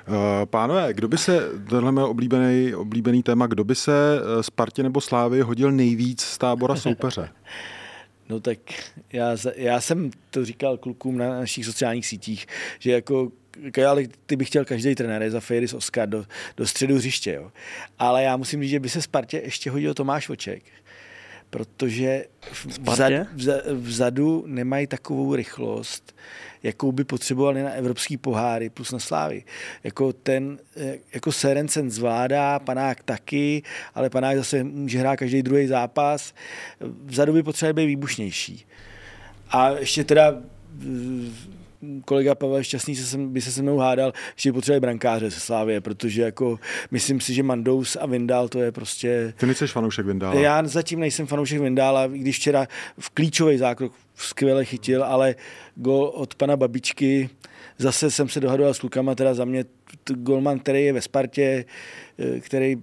Eh, 0.08 0.46
pánové, 0.46 0.94
kdo 0.94 1.08
by 1.08 1.18
se, 1.18 1.48
tohle 1.68 2.02
je 2.02 2.04
oblíbený, 2.04 2.74
oblíbený 2.74 3.22
téma, 3.22 3.46
kdo 3.46 3.64
by 3.64 3.74
se 3.74 3.92
eh, 4.18 4.42
Spartě 4.42 4.82
nebo 4.82 5.00
Slávy 5.00 5.40
hodil 5.40 5.72
nejvíc 5.72 6.20
z 6.20 6.38
tábora 6.38 6.76
soupeře? 6.76 7.28
No 8.28 8.40
tak 8.40 8.58
já, 9.12 9.36
já 9.56 9.80
jsem 9.80 10.10
to 10.30 10.44
říkal 10.44 10.76
klukům 10.76 11.18
na 11.18 11.28
našich 11.28 11.64
sociálních 11.64 12.06
sítích, 12.06 12.46
že 12.78 12.92
jako 12.92 13.32
ale 13.88 14.02
ty 14.26 14.36
bych 14.36 14.48
chtěl 14.48 14.64
každý 14.64 14.94
trenér, 14.94 15.30
za 15.30 15.40
Fejris 15.40 15.74
Oscar 15.74 16.08
do, 16.08 16.24
do 16.56 16.66
středu 16.66 16.94
hřiště, 16.96 17.32
jo. 17.32 17.52
Ale 17.98 18.22
já 18.22 18.36
musím 18.36 18.62
říct, 18.62 18.70
že 18.70 18.80
by 18.80 18.88
se 18.88 19.02
Spartě 19.02 19.40
ještě 19.44 19.70
hodil 19.70 19.94
Tomáš 19.94 20.28
Voček, 20.28 20.62
protože 21.50 22.24
vzad, 22.82 23.12
vzadu 23.72 24.44
nemají 24.46 24.86
takovou 24.86 25.34
rychlost, 25.34 26.16
jakou 26.62 26.92
by 26.92 27.04
potřebovali 27.04 27.62
na 27.62 27.70
evropský 27.70 28.16
poháry 28.16 28.70
plus 28.70 28.92
na 28.92 28.98
slávy. 28.98 29.44
Jako 29.84 30.12
ten, 30.12 30.58
jako 31.14 31.32
Serencen 31.32 31.90
zvládá, 31.90 32.58
panák 32.58 33.02
taky, 33.02 33.62
ale 33.94 34.10
panák 34.10 34.36
zase 34.36 34.64
může 34.64 34.98
hrát 34.98 35.16
každý 35.16 35.42
druhý 35.42 35.66
zápas. 35.66 36.34
Vzadu 37.04 37.32
by 37.32 37.42
potřebovali 37.42 37.74
být 37.74 37.86
výbušnější. 37.86 38.66
A 39.50 39.70
ještě 39.70 40.04
teda 40.04 40.42
kolega 42.04 42.34
Pavel 42.34 42.62
Šťastný 42.62 42.96
se 42.96 43.04
sem, 43.04 43.32
by 43.32 43.40
se 43.40 43.52
se 43.52 43.62
mnou 43.62 43.78
hádal, 43.78 44.12
že 44.36 44.52
potřebuje 44.52 44.80
brankáře 44.80 45.30
ze 45.30 45.40
Slávě, 45.40 45.80
protože 45.80 46.22
jako 46.22 46.58
myslím 46.90 47.20
si, 47.20 47.34
že 47.34 47.42
Mandous 47.42 47.96
a 47.96 48.06
Vindal 48.06 48.48
to 48.48 48.60
je 48.60 48.72
prostě... 48.72 49.34
Ty 49.36 49.46
nejsi 49.46 49.66
fanoušek 49.66 50.06
Vindála. 50.06 50.40
Já 50.40 50.66
zatím 50.66 51.00
nejsem 51.00 51.26
fanoušek 51.26 51.60
Vindála, 51.60 52.06
když 52.06 52.36
včera 52.36 52.66
v 52.98 53.10
klíčový 53.10 53.58
zákrok 53.58 53.92
skvěle 54.14 54.64
chytil, 54.64 55.04
ale 55.04 55.34
gol 55.74 56.12
od 56.14 56.34
pana 56.34 56.56
Babičky, 56.56 57.30
zase 57.78 58.10
jsem 58.10 58.28
se 58.28 58.40
dohadoval 58.40 58.74
s 58.74 58.78
klukama, 58.78 59.14
teda 59.14 59.34
za 59.34 59.44
mě 59.44 59.64
golman, 60.14 60.58
který 60.58 60.84
je 60.84 60.92
ve 60.92 61.00
Spartě, 61.00 61.64
eh, 62.18 62.40
který 62.40 62.76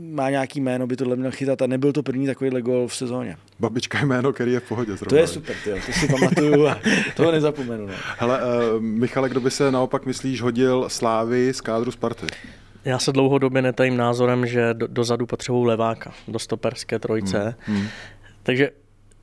má 0.00 0.30
nějaký 0.30 0.60
jméno, 0.60 0.86
by 0.86 0.96
tohle 0.96 1.16
měl 1.16 1.30
chytat 1.30 1.62
a 1.62 1.66
nebyl 1.66 1.92
to 1.92 2.02
první 2.02 2.26
takovýhle 2.26 2.62
gol 2.62 2.88
v 2.88 2.96
sezóně. 2.96 3.36
Babička 3.60 3.98
je 3.98 4.06
jméno, 4.06 4.32
který 4.32 4.52
je 4.52 4.60
v 4.60 4.68
pohodě 4.68 4.96
zrovna. 4.96 5.08
To 5.08 5.16
je 5.16 5.26
super, 5.26 5.56
tyjo, 5.64 5.76
to 5.86 5.92
si 5.92 6.08
pamatuju 6.08 6.66
a 6.66 6.78
toho 7.16 7.32
nezapomenu. 7.32 7.86
Ne. 7.86 7.94
Hele, 8.18 8.40
uh, 8.40 8.82
Michale, 8.82 9.28
kdo 9.28 9.40
by 9.40 9.50
se 9.50 9.70
naopak 9.70 10.06
myslíš 10.06 10.42
hodil 10.42 10.84
Slávy 10.88 11.54
z 11.54 11.60
kádru 11.60 11.90
Sparty? 11.90 12.26
Já 12.84 12.98
se 12.98 13.12
dlouhodobě 13.12 13.62
netajím 13.62 13.96
názorem, 13.96 14.46
že 14.46 14.74
do, 14.74 14.86
dozadu 14.86 15.26
potřebují 15.26 15.66
leváka 15.66 16.12
do 16.28 16.38
stoperské 16.38 16.98
trojce. 16.98 17.54
Hmm. 17.60 17.76
Hmm. 17.78 17.88
Takže 18.42 18.70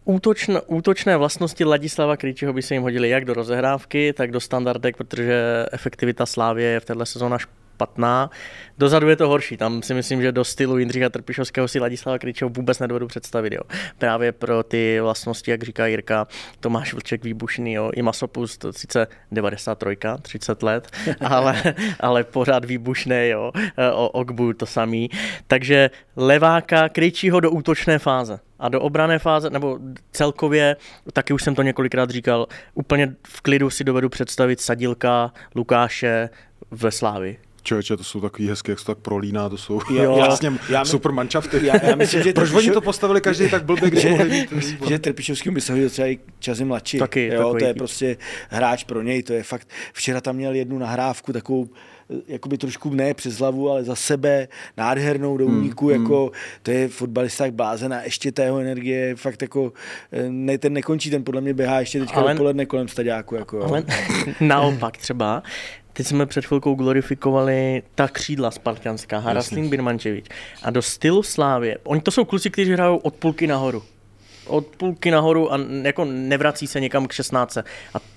útočné, 0.05 0.61
útočné 0.61 1.17
vlastnosti 1.17 1.65
Ladislava 1.65 2.17
Krejčího 2.17 2.53
by 2.53 2.61
se 2.61 2.73
jim 2.73 2.83
hodily 2.83 3.09
jak 3.09 3.25
do 3.25 3.33
rozehrávky, 3.33 4.13
tak 4.13 4.31
do 4.31 4.39
standardek, 4.39 4.97
protože 4.97 5.65
efektivita 5.71 6.25
Slávě 6.25 6.67
je 6.67 6.79
v 6.79 6.85
této 6.85 7.05
sezóně 7.05 7.37
špatná. 7.75 8.29
Dozadu 8.77 9.09
je 9.09 9.15
to 9.15 9.27
horší, 9.27 9.57
tam 9.57 9.81
si 9.81 9.93
myslím, 9.93 10.21
že 10.21 10.31
do 10.31 10.43
stylu 10.43 10.77
Jindřicha 10.77 11.09
Trpišovského 11.09 11.67
si 11.67 11.79
Ladislava 11.79 12.19
Kryčeho 12.19 12.49
vůbec 12.49 12.79
nedovedu 12.79 13.07
představit. 13.07 13.53
Jo. 13.53 13.61
Právě 13.97 14.31
pro 14.31 14.63
ty 14.63 14.99
vlastnosti, 14.99 15.51
jak 15.51 15.63
říká 15.63 15.87
Jirka, 15.87 16.27
Tomáš 16.59 16.93
Vlček 16.93 17.23
výbušný, 17.23 17.73
jo. 17.73 17.91
i 17.95 18.01
Masopust, 18.01 18.65
sice 18.71 19.07
93, 19.31 19.97
30 20.21 20.63
let, 20.63 20.87
ale, 21.19 21.63
ale 21.99 22.23
pořád 22.23 22.65
výbušný, 22.65 23.27
jo. 23.27 23.51
O 23.93 24.09
Ogbu 24.09 24.53
to 24.53 24.65
samý. 24.65 25.09
Takže 25.47 25.89
leváka 26.15 26.89
Kryčího 26.89 27.39
do 27.39 27.51
útočné 27.51 27.99
fáze. 27.99 28.39
A 28.59 28.69
do 28.69 28.81
obrané 28.81 29.19
fáze, 29.19 29.49
nebo 29.49 29.79
celkově, 30.11 30.75
taky 31.13 31.33
už 31.33 31.43
jsem 31.43 31.55
to 31.55 31.61
několikrát 31.61 32.09
říkal, 32.09 32.47
úplně 32.73 33.15
v 33.27 33.41
klidu 33.41 33.69
si 33.69 33.83
dovedu 33.83 34.09
představit 34.09 34.61
Sadilka, 34.61 35.33
Lukáše 35.55 36.29
ve 36.71 36.91
Slávi. 36.91 37.37
Člověče, 37.65 37.97
to 37.97 38.03
jsou 38.03 38.21
takový 38.21 38.47
hezké, 38.47 38.71
jak 38.71 38.79
se 38.79 38.85
tak 38.85 38.97
prolíná, 38.97 39.49
to 39.49 39.57
jsou 39.57 39.81
jo, 39.93 40.17
jasně 40.17 40.53
já, 40.69 40.85
super 40.85 41.11
manšafty. 41.11 41.59
Já, 41.65 41.85
já 41.85 41.95
myslím, 41.95 42.23
že 42.23 42.33
Proč 42.35 42.51
oni 42.51 42.71
to 42.71 42.81
postavili 42.81 43.21
každý 43.21 43.49
tak 43.49 43.65
blbě, 43.65 43.89
když 43.89 44.05
mohli 44.09 44.29
mít? 44.29 44.53
Že 44.87 44.99
Trpišovský 44.99 45.49
by 45.49 45.61
se 45.61 45.73
hodil 45.73 45.89
třeba 45.89 46.07
i 46.07 46.19
časy 46.39 46.65
mladší. 46.65 46.99
Taky, 46.99 47.27
jo, 47.27 47.55
to 47.59 47.65
je 47.65 47.73
prostě 47.73 48.17
hráč 48.49 48.83
pro 48.83 49.01
něj, 49.01 49.23
to 49.23 49.33
je 49.33 49.43
fakt. 49.43 49.67
Včera 49.93 50.21
tam 50.21 50.35
měl 50.35 50.53
jednu 50.53 50.77
nahrávku, 50.77 51.33
takovou 51.33 51.69
jakoby 52.27 52.57
trošku 52.57 52.89
ne 52.89 53.13
přes 53.13 53.39
hlavu, 53.39 53.69
ale 53.69 53.83
za 53.83 53.95
sebe 53.95 54.47
nádhernou 54.77 55.37
do 55.37 55.45
hmm, 55.47 55.69
hmm, 55.79 55.89
jako 55.89 56.31
to 56.63 56.71
je 56.71 56.87
fotbalista 56.87 57.45
jak 57.45 57.53
blázen 57.53 57.93
a 57.93 58.01
ještě 58.01 58.31
ta 58.31 58.43
jeho 58.43 58.59
energie 58.59 59.15
fakt 59.15 59.41
jako 59.41 59.73
ne, 60.29 60.57
ten 60.57 60.73
nekončí, 60.73 61.09
ten 61.09 61.23
podle 61.23 61.41
mě 61.41 61.53
běhá 61.53 61.79
ještě 61.79 61.99
teďka 61.99 62.15
ale, 62.15 62.33
dopoledne 62.33 62.65
kolem 62.65 62.87
stadiáku. 62.87 63.35
Jako, 63.35 63.63
ale 63.63 63.83
naopak 64.39 64.97
třeba, 64.97 65.43
Teď 65.97 66.07
jsme 66.07 66.25
před 66.25 66.45
chvilkou 66.45 66.75
glorifikovali 66.75 67.83
ta 67.95 68.07
křídla 68.07 68.51
spartianská, 68.51 69.19
Haraslín 69.19 69.69
Birmančevič. 69.69 70.25
A 70.63 70.69
do 70.69 70.81
stylu 70.81 71.23
Slávě, 71.23 71.77
oni 71.83 72.01
to 72.01 72.11
jsou 72.11 72.25
kluci, 72.25 72.49
kteří 72.49 72.71
hrajou 72.71 72.97
od 72.97 73.15
půlky 73.15 73.47
nahoru. 73.47 73.83
Od 74.47 74.65
půlky 74.65 75.11
nahoru 75.11 75.53
a 75.53 75.59
jako 75.81 76.05
nevrací 76.05 76.67
se 76.67 76.79
někam 76.79 77.07
k 77.07 77.11
16. 77.11 77.57
A 77.57 77.63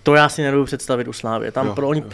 to 0.03 0.15
já 0.15 0.29
si 0.29 0.43
nedovedu 0.43 0.65
představit 0.65 1.09
u 1.09 1.13
Slávě. 1.13 1.53
Tam 1.53 1.67
jo, 1.67 1.75
pro 1.75 1.89
oni, 1.89 2.01
jo. 2.01 2.11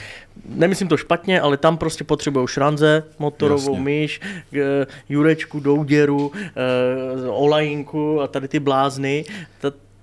nemyslím 0.48 0.88
to 0.88 0.96
špatně, 0.96 1.40
ale 1.40 1.56
tam 1.56 1.78
prostě 1.78 2.04
potřebují 2.04 2.48
šranze, 2.48 3.02
motorovou 3.18 3.72
Jasně. 3.72 3.84
myš, 3.84 4.20
eh, 4.52 4.86
Jurečku, 5.08 5.60
Douděru, 5.60 6.32
eh, 6.36 7.28
Olajinku 7.28 8.20
a 8.20 8.26
tady 8.26 8.48
ty 8.48 8.60
blázny 8.60 9.24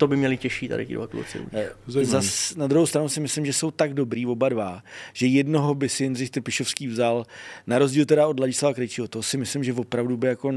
to 0.02 0.08
by 0.08 0.18
měli 0.18 0.38
těžší 0.38 0.68
tady 0.68 0.86
ti 0.86 0.94
dva 0.94 1.08
kluci. 1.08 1.38
Eh, 1.54 1.70
zas, 1.86 2.56
na 2.56 2.68
druhou 2.68 2.86
stranu 2.86 3.10
si 3.10 3.20
myslím, 3.20 3.46
že 3.46 3.54
jsou 3.54 3.72
tak 3.72 3.94
dobrý 3.94 4.26
oba 4.26 4.50
dva, 4.50 4.84
že 5.14 5.28
jednoho 5.28 5.76
by 5.76 5.90
si 5.90 6.04
Jindřich 6.04 6.30
Trpišovský 6.30 6.88
vzal, 6.88 7.26
na 7.68 7.80
rozdíl 7.80 8.06
teda 8.06 8.28
od 8.28 8.40
Ladislava 8.40 8.74
Krejčího. 8.74 9.08
To 9.08 9.24
si 9.24 9.38
myslím, 9.38 9.64
že 9.64 9.74
opravdu 9.74 10.18
by 10.18 10.28
jako 10.28 10.54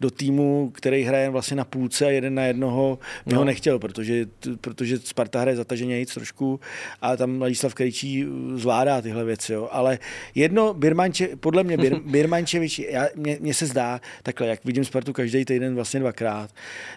do 0.00 0.10
týmu, 0.10 0.70
který 0.74 1.02
hraje 1.02 1.30
vlastně 1.30 1.56
na 1.56 1.64
půlce 1.64 2.06
a 2.06 2.10
jeden 2.10 2.34
na 2.34 2.42
jednoho, 2.42 2.98
by 3.26 3.32
no. 3.32 3.38
ho 3.38 3.44
nechtěl, 3.44 3.78
protože, 3.78 4.26
protože 4.60 4.98
Sparta 4.98 5.40
hraje 5.40 5.56
zataženě 5.56 5.98
nic 5.98 6.14
trošku 6.14 6.60
a 7.02 7.16
tam 7.16 7.40
Ladislav 7.40 7.74
Krejčí 7.74 8.26
zvládá 8.54 9.02
tyhle 9.02 9.24
věci. 9.24 9.52
Jo. 9.52 9.68
Ale 9.72 9.98
jedno, 10.34 10.74
Birmanče, 10.74 11.28
podle 11.36 11.64
mě 11.64 11.76
Bir, 11.76 12.00
Birmančevič, 12.04 12.78
já, 12.78 13.08
mě, 13.16 13.38
mně, 13.40 13.54
se 13.54 13.66
zdá, 13.66 14.00
takhle, 14.22 14.46
jak 14.46 14.64
vidím 14.64 14.84
Spartu 14.84 15.12
každý 15.12 15.44
týden 15.44 15.74
vlastně 15.74 16.00
dvakrát, 16.00 16.50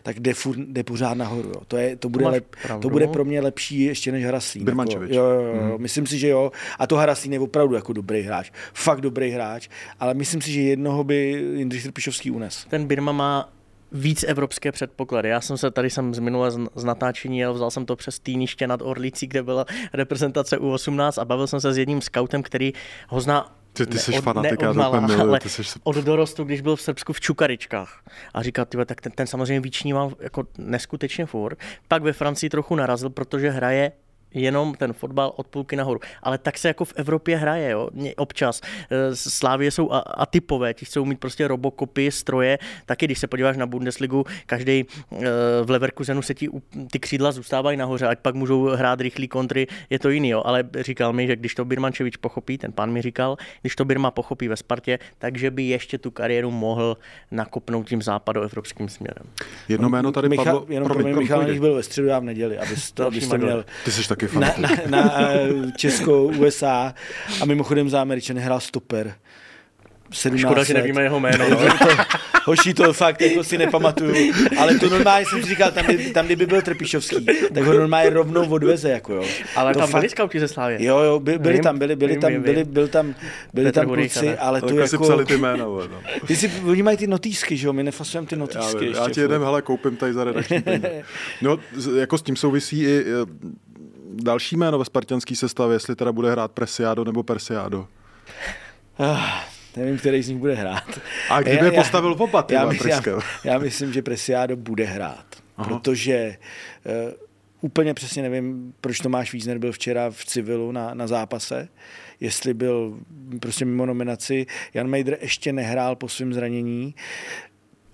tak 0.03 0.19
jde, 0.19 0.33
furt, 0.33 0.59
jde 0.59 0.83
pořád 0.83 1.13
nahoru. 1.13 1.49
Jo 1.49 1.72
to, 1.73 1.77
je, 1.77 1.95
to, 1.95 2.09
bude, 2.09 2.27
lep, 2.27 2.55
to 2.81 2.89
bude 2.89 3.07
pro 3.07 3.25
mě 3.25 3.41
lepší 3.41 3.79
ještě 3.79 4.11
než 4.11 4.25
Haraslín. 4.25 4.67
Jako, 4.67 4.83
jo, 4.91 5.23
jo, 5.23 5.41
jo, 5.41 5.53
hmm. 5.61 5.81
myslím 5.81 6.07
si, 6.07 6.17
že 6.17 6.27
jo. 6.27 6.51
A 6.79 6.87
to 6.87 6.95
Haraslín 6.95 7.33
je 7.33 7.39
opravdu 7.39 7.75
jako 7.75 7.93
dobrý 7.93 8.21
hráč. 8.21 8.51
Fakt 8.73 9.01
dobrý 9.01 9.29
hráč, 9.31 9.69
ale 9.99 10.13
myslím 10.13 10.41
si, 10.41 10.51
že 10.51 10.61
jednoho 10.61 11.03
by 11.03 11.45
Jindřich 11.55 11.83
Trpišovský 11.83 12.31
unes. 12.31 12.65
Ten 12.69 12.85
Birma 12.85 13.11
má 13.11 13.49
víc 13.91 14.25
evropské 14.27 14.71
předpoklady. 14.71 15.29
Já 15.29 15.41
jsem 15.41 15.57
se 15.57 15.71
tady 15.71 15.89
jsem 15.89 16.13
z 16.13 16.19
minule 16.19 16.51
z 16.51 16.83
natáčení 16.83 17.39
jel, 17.39 17.53
vzal 17.53 17.71
jsem 17.71 17.85
to 17.85 17.95
přes 17.95 18.19
Týniště 18.19 18.67
nad 18.67 18.81
Orlicí, 18.81 19.27
kde 19.27 19.43
byla 19.43 19.65
reprezentace 19.93 20.57
U18 20.57 21.21
a 21.21 21.25
bavil 21.25 21.47
jsem 21.47 21.61
se 21.61 21.73
s 21.73 21.77
jedním 21.77 22.01
scoutem, 22.01 22.43
který 22.43 22.73
ho 23.07 23.21
zná 23.21 23.62
ty, 23.73 23.85
ty 23.85 23.99
jsi 23.99 24.11
fanatik, 24.11 24.61
já 24.61 24.73
to 24.73 25.01
miluji. 25.01 25.39
Ty 25.39 25.49
jsi... 25.49 25.61
Od 25.83 25.95
dorostu, 25.95 26.43
když 26.43 26.61
byl 26.61 26.75
v 26.75 26.81
Srbsku 26.81 27.13
v 27.13 27.21
Čukaričkách 27.21 28.03
a 28.33 28.41
říkal, 28.43 28.65
tyhle, 28.65 28.85
tak 28.85 29.01
ten, 29.01 29.11
ten 29.11 29.27
samozřejmě 29.27 29.59
vyčníval 29.59 30.13
jako 30.19 30.43
neskutečně 30.57 31.25
furt. 31.25 31.57
Pak 31.87 32.03
ve 32.03 32.13
Francii 32.13 32.49
trochu 32.49 32.75
narazil, 32.75 33.09
protože 33.09 33.49
hraje 33.49 33.91
jenom 34.33 34.73
ten 34.73 34.93
fotbal 34.93 35.33
od 35.35 35.47
půlky 35.47 35.75
nahoru. 35.75 35.99
Ale 36.23 36.37
tak 36.37 36.57
se 36.57 36.67
jako 36.67 36.85
v 36.85 36.93
Evropě 36.95 37.37
hraje, 37.37 37.69
jo? 37.69 37.89
občas. 38.17 38.61
Eh, 38.91 39.15
Slávě 39.15 39.71
jsou 39.71 39.89
atypové, 40.17 40.73
ti 40.73 40.85
chcou 40.85 41.05
mít 41.05 41.19
prostě 41.19 41.47
robokopy, 41.47 42.11
stroje, 42.11 42.59
taky 42.85 43.05
když 43.05 43.19
se 43.19 43.27
podíváš 43.27 43.57
na 43.57 43.65
Bundesligu, 43.65 44.25
každý 44.45 44.85
eh, 44.85 45.25
v 45.63 45.69
Leverkusenu 45.69 46.21
se 46.21 46.33
ti 46.33 46.49
ty 46.91 46.99
křídla 46.99 47.31
zůstávají 47.31 47.77
nahoře, 47.77 48.07
ať 48.07 48.19
pak 48.19 48.35
můžou 48.35 48.65
hrát 48.65 49.01
rychlý 49.01 49.27
kontry, 49.27 49.67
je 49.89 49.99
to 49.99 50.09
jiný, 50.09 50.29
jo? 50.29 50.41
ale 50.45 50.63
říkal 50.79 51.13
mi, 51.13 51.27
že 51.27 51.35
když 51.35 51.55
to 51.55 51.65
Birmančevič 51.65 52.17
pochopí, 52.17 52.57
ten 52.57 52.71
pán 52.71 52.91
mi 52.91 53.01
říkal, 53.01 53.37
když 53.61 53.75
to 53.75 53.85
Birma 53.85 54.11
pochopí 54.11 54.47
ve 54.47 54.55
Spartě, 54.55 54.99
takže 55.17 55.51
by 55.51 55.63
ještě 55.63 55.97
tu 55.97 56.11
kariéru 56.11 56.51
mohl 56.51 56.97
nakopnout 57.31 57.87
tím 57.87 58.01
západoevropským 58.01 58.89
směrem. 58.89 59.25
Jedno 59.69 59.89
jméno 59.89 60.11
tady 60.11 60.29
Michal, 60.29 60.45
padlo. 60.45 60.65
Jenom 60.69 60.89
promiň, 60.89 61.17
Michal, 61.17 61.45
byl 61.59 61.75
ve 61.75 61.83
středu 61.83 62.11
a 62.11 62.19
v 62.19 62.23
neděli, 62.23 62.57
abys 62.57 62.91
to, 62.91 63.07
abyste 63.07 63.37
měl... 63.37 63.65
Ty 63.85 63.91
jsi 63.91 64.07
taky 64.07 64.22
taky 64.27 64.61
na, 64.61 64.69
na, 64.69 64.69
na 64.87 65.21
uh, 65.53 65.71
Českou, 65.71 66.27
USA 66.27 66.93
a 67.41 67.45
mimochodem 67.45 67.89
za 67.89 68.01
Američany 68.01 68.41
hrál 68.41 68.59
stoper. 68.59 69.15
17 70.13 70.41
Škoda, 70.41 70.63
že 70.63 70.73
nevíme 70.73 71.03
jeho 71.03 71.19
jméno. 71.19 71.49
No. 71.49 71.59
Hoší 72.45 72.73
to 72.73 72.93
fakt 72.93 73.21
jako 73.21 73.43
si 73.43 73.57
nepamatuju, 73.57 74.33
ale 74.59 74.79
to 74.79 74.89
normálně 74.89 75.25
jsem 75.25 75.43
si 75.43 75.49
říkal, 75.49 75.71
tam, 75.71 75.85
tam 76.13 76.25
kdyby 76.25 76.45
byl 76.45 76.61
Trpišovský, 76.61 77.25
tak 77.53 77.63
ho 77.63 77.73
normálně 77.73 78.09
rovnou 78.09 78.49
odveze, 78.49 78.89
jako 78.89 79.13
jo. 79.13 79.23
Ale 79.55 79.73
to 79.73 79.79
tam 79.79 79.89
fakt... 79.89 80.01
byli 80.01 80.09
skauti 80.09 80.39
ze 80.39 80.47
Slávy. 80.47 80.77
Jo, 80.79 80.99
jo, 80.99 81.19
by, 81.19 81.39
byli 81.39 81.53
vím, 81.53 81.63
tam, 81.63 81.79
byli, 81.79 81.95
byli 81.95 82.11
vím, 82.11 82.21
tam, 82.21 82.31
vím, 82.31 82.41
byli, 82.41 82.63
byl 82.63 82.87
tam, 82.87 83.15
byli 83.53 83.71
tam 83.71 83.85
kluci, 83.87 84.37
ale 84.37 84.61
to 84.61 84.75
jako... 84.75 84.87
si 84.87 84.97
psali 84.97 85.25
ty 85.25 85.37
jména, 85.37 85.65
no. 85.65 85.81
Ty 86.27 86.35
si, 86.35 86.51
oni 86.67 86.83
mají 86.83 86.97
ty 86.97 87.07
notýsky, 87.07 87.57
že 87.57 87.67
jo, 87.67 87.73
my 87.73 87.83
nefasujeme 87.83 88.27
ty 88.27 88.35
notýsky. 88.35 88.91
Já, 88.91 89.03
já 89.03 89.09
ti 89.09 89.21
jedem, 89.21 89.41
hele, 89.41 89.61
koupím 89.61 89.95
tady 89.95 90.13
za 90.13 90.23
redakční 90.23 90.63
No, 91.41 91.59
jako 91.99 92.17
s 92.17 92.21
tím 92.21 92.35
souvisí 92.35 92.83
i 92.83 93.05
další 94.13 94.57
jméno 94.57 94.79
ve 94.79 94.85
spartianské 94.85 95.35
sestavě, 95.35 95.75
jestli 95.75 95.95
teda 95.95 96.11
bude 96.11 96.31
hrát 96.31 96.51
Presiado 96.51 97.03
nebo 97.03 97.23
Persiado. 97.23 97.87
Uh, 98.99 99.19
nevím, 99.77 99.97
který 99.97 100.23
z 100.23 100.29
nich 100.29 100.37
bude 100.37 100.53
hrát. 100.53 100.99
A 101.29 101.41
kdyby 101.41 101.65
já, 101.65 101.71
postavil 101.71 102.15
oba, 102.19 102.45
já, 102.49 102.71
já, 102.87 103.01
já 103.43 103.57
myslím, 103.57 103.93
že 103.93 104.01
Presiado 104.01 104.55
bude 104.55 104.83
hrát, 104.83 105.25
Aha. 105.57 105.69
protože 105.69 106.37
uh, 106.85 107.13
úplně 107.61 107.93
přesně 107.93 108.21
nevím, 108.21 108.73
proč 108.81 108.99
Tomáš 108.99 109.33
Vízner 109.33 109.57
byl 109.57 109.71
včera 109.71 110.11
v 110.11 110.25
civilu 110.25 110.71
na, 110.71 110.93
na 110.93 111.07
zápase, 111.07 111.67
jestli 112.19 112.53
byl 112.53 112.99
prostě 113.39 113.65
mimo 113.65 113.85
nominaci. 113.85 114.45
Jan 114.73 114.87
Mejdr 114.87 115.17
ještě 115.21 115.53
nehrál 115.53 115.95
po 115.95 116.09
svém 116.09 116.33
zranění. 116.33 116.95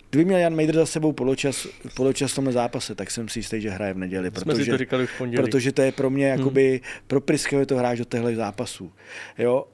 Kdyby 0.09 0.25
měl 0.25 0.37
Jan 0.37 0.55
Mejdr 0.55 0.75
za 0.75 0.85
sebou 0.85 1.11
poločas, 1.11 1.67
poločas 1.95 2.31
v 2.31 2.35
tomhle 2.35 2.53
zápase, 2.53 2.95
tak 2.95 3.11
jsem 3.11 3.29
si 3.29 3.39
jistý, 3.39 3.61
že 3.61 3.69
hraje 3.69 3.93
v 3.93 3.97
neděli. 3.97 4.31
Jsme 4.37 4.55
si 4.55 4.65
to 4.65 4.77
říkali 4.77 5.03
už 5.03 5.17
pondělí. 5.17 5.43
protože 5.43 5.71
to 5.71 5.81
je 5.81 5.91
pro 5.91 6.09
mě 6.09 6.27
jakoby, 6.27 6.69
hmm. 6.69 7.03
pro 7.07 7.21
Pryskeho 7.21 7.59
je 7.59 7.65
to 7.65 7.77
hráč 7.77 7.97
do 7.97 8.05
těchto 8.05 8.35
zápasů. 8.35 8.91
Jo, 9.37 9.65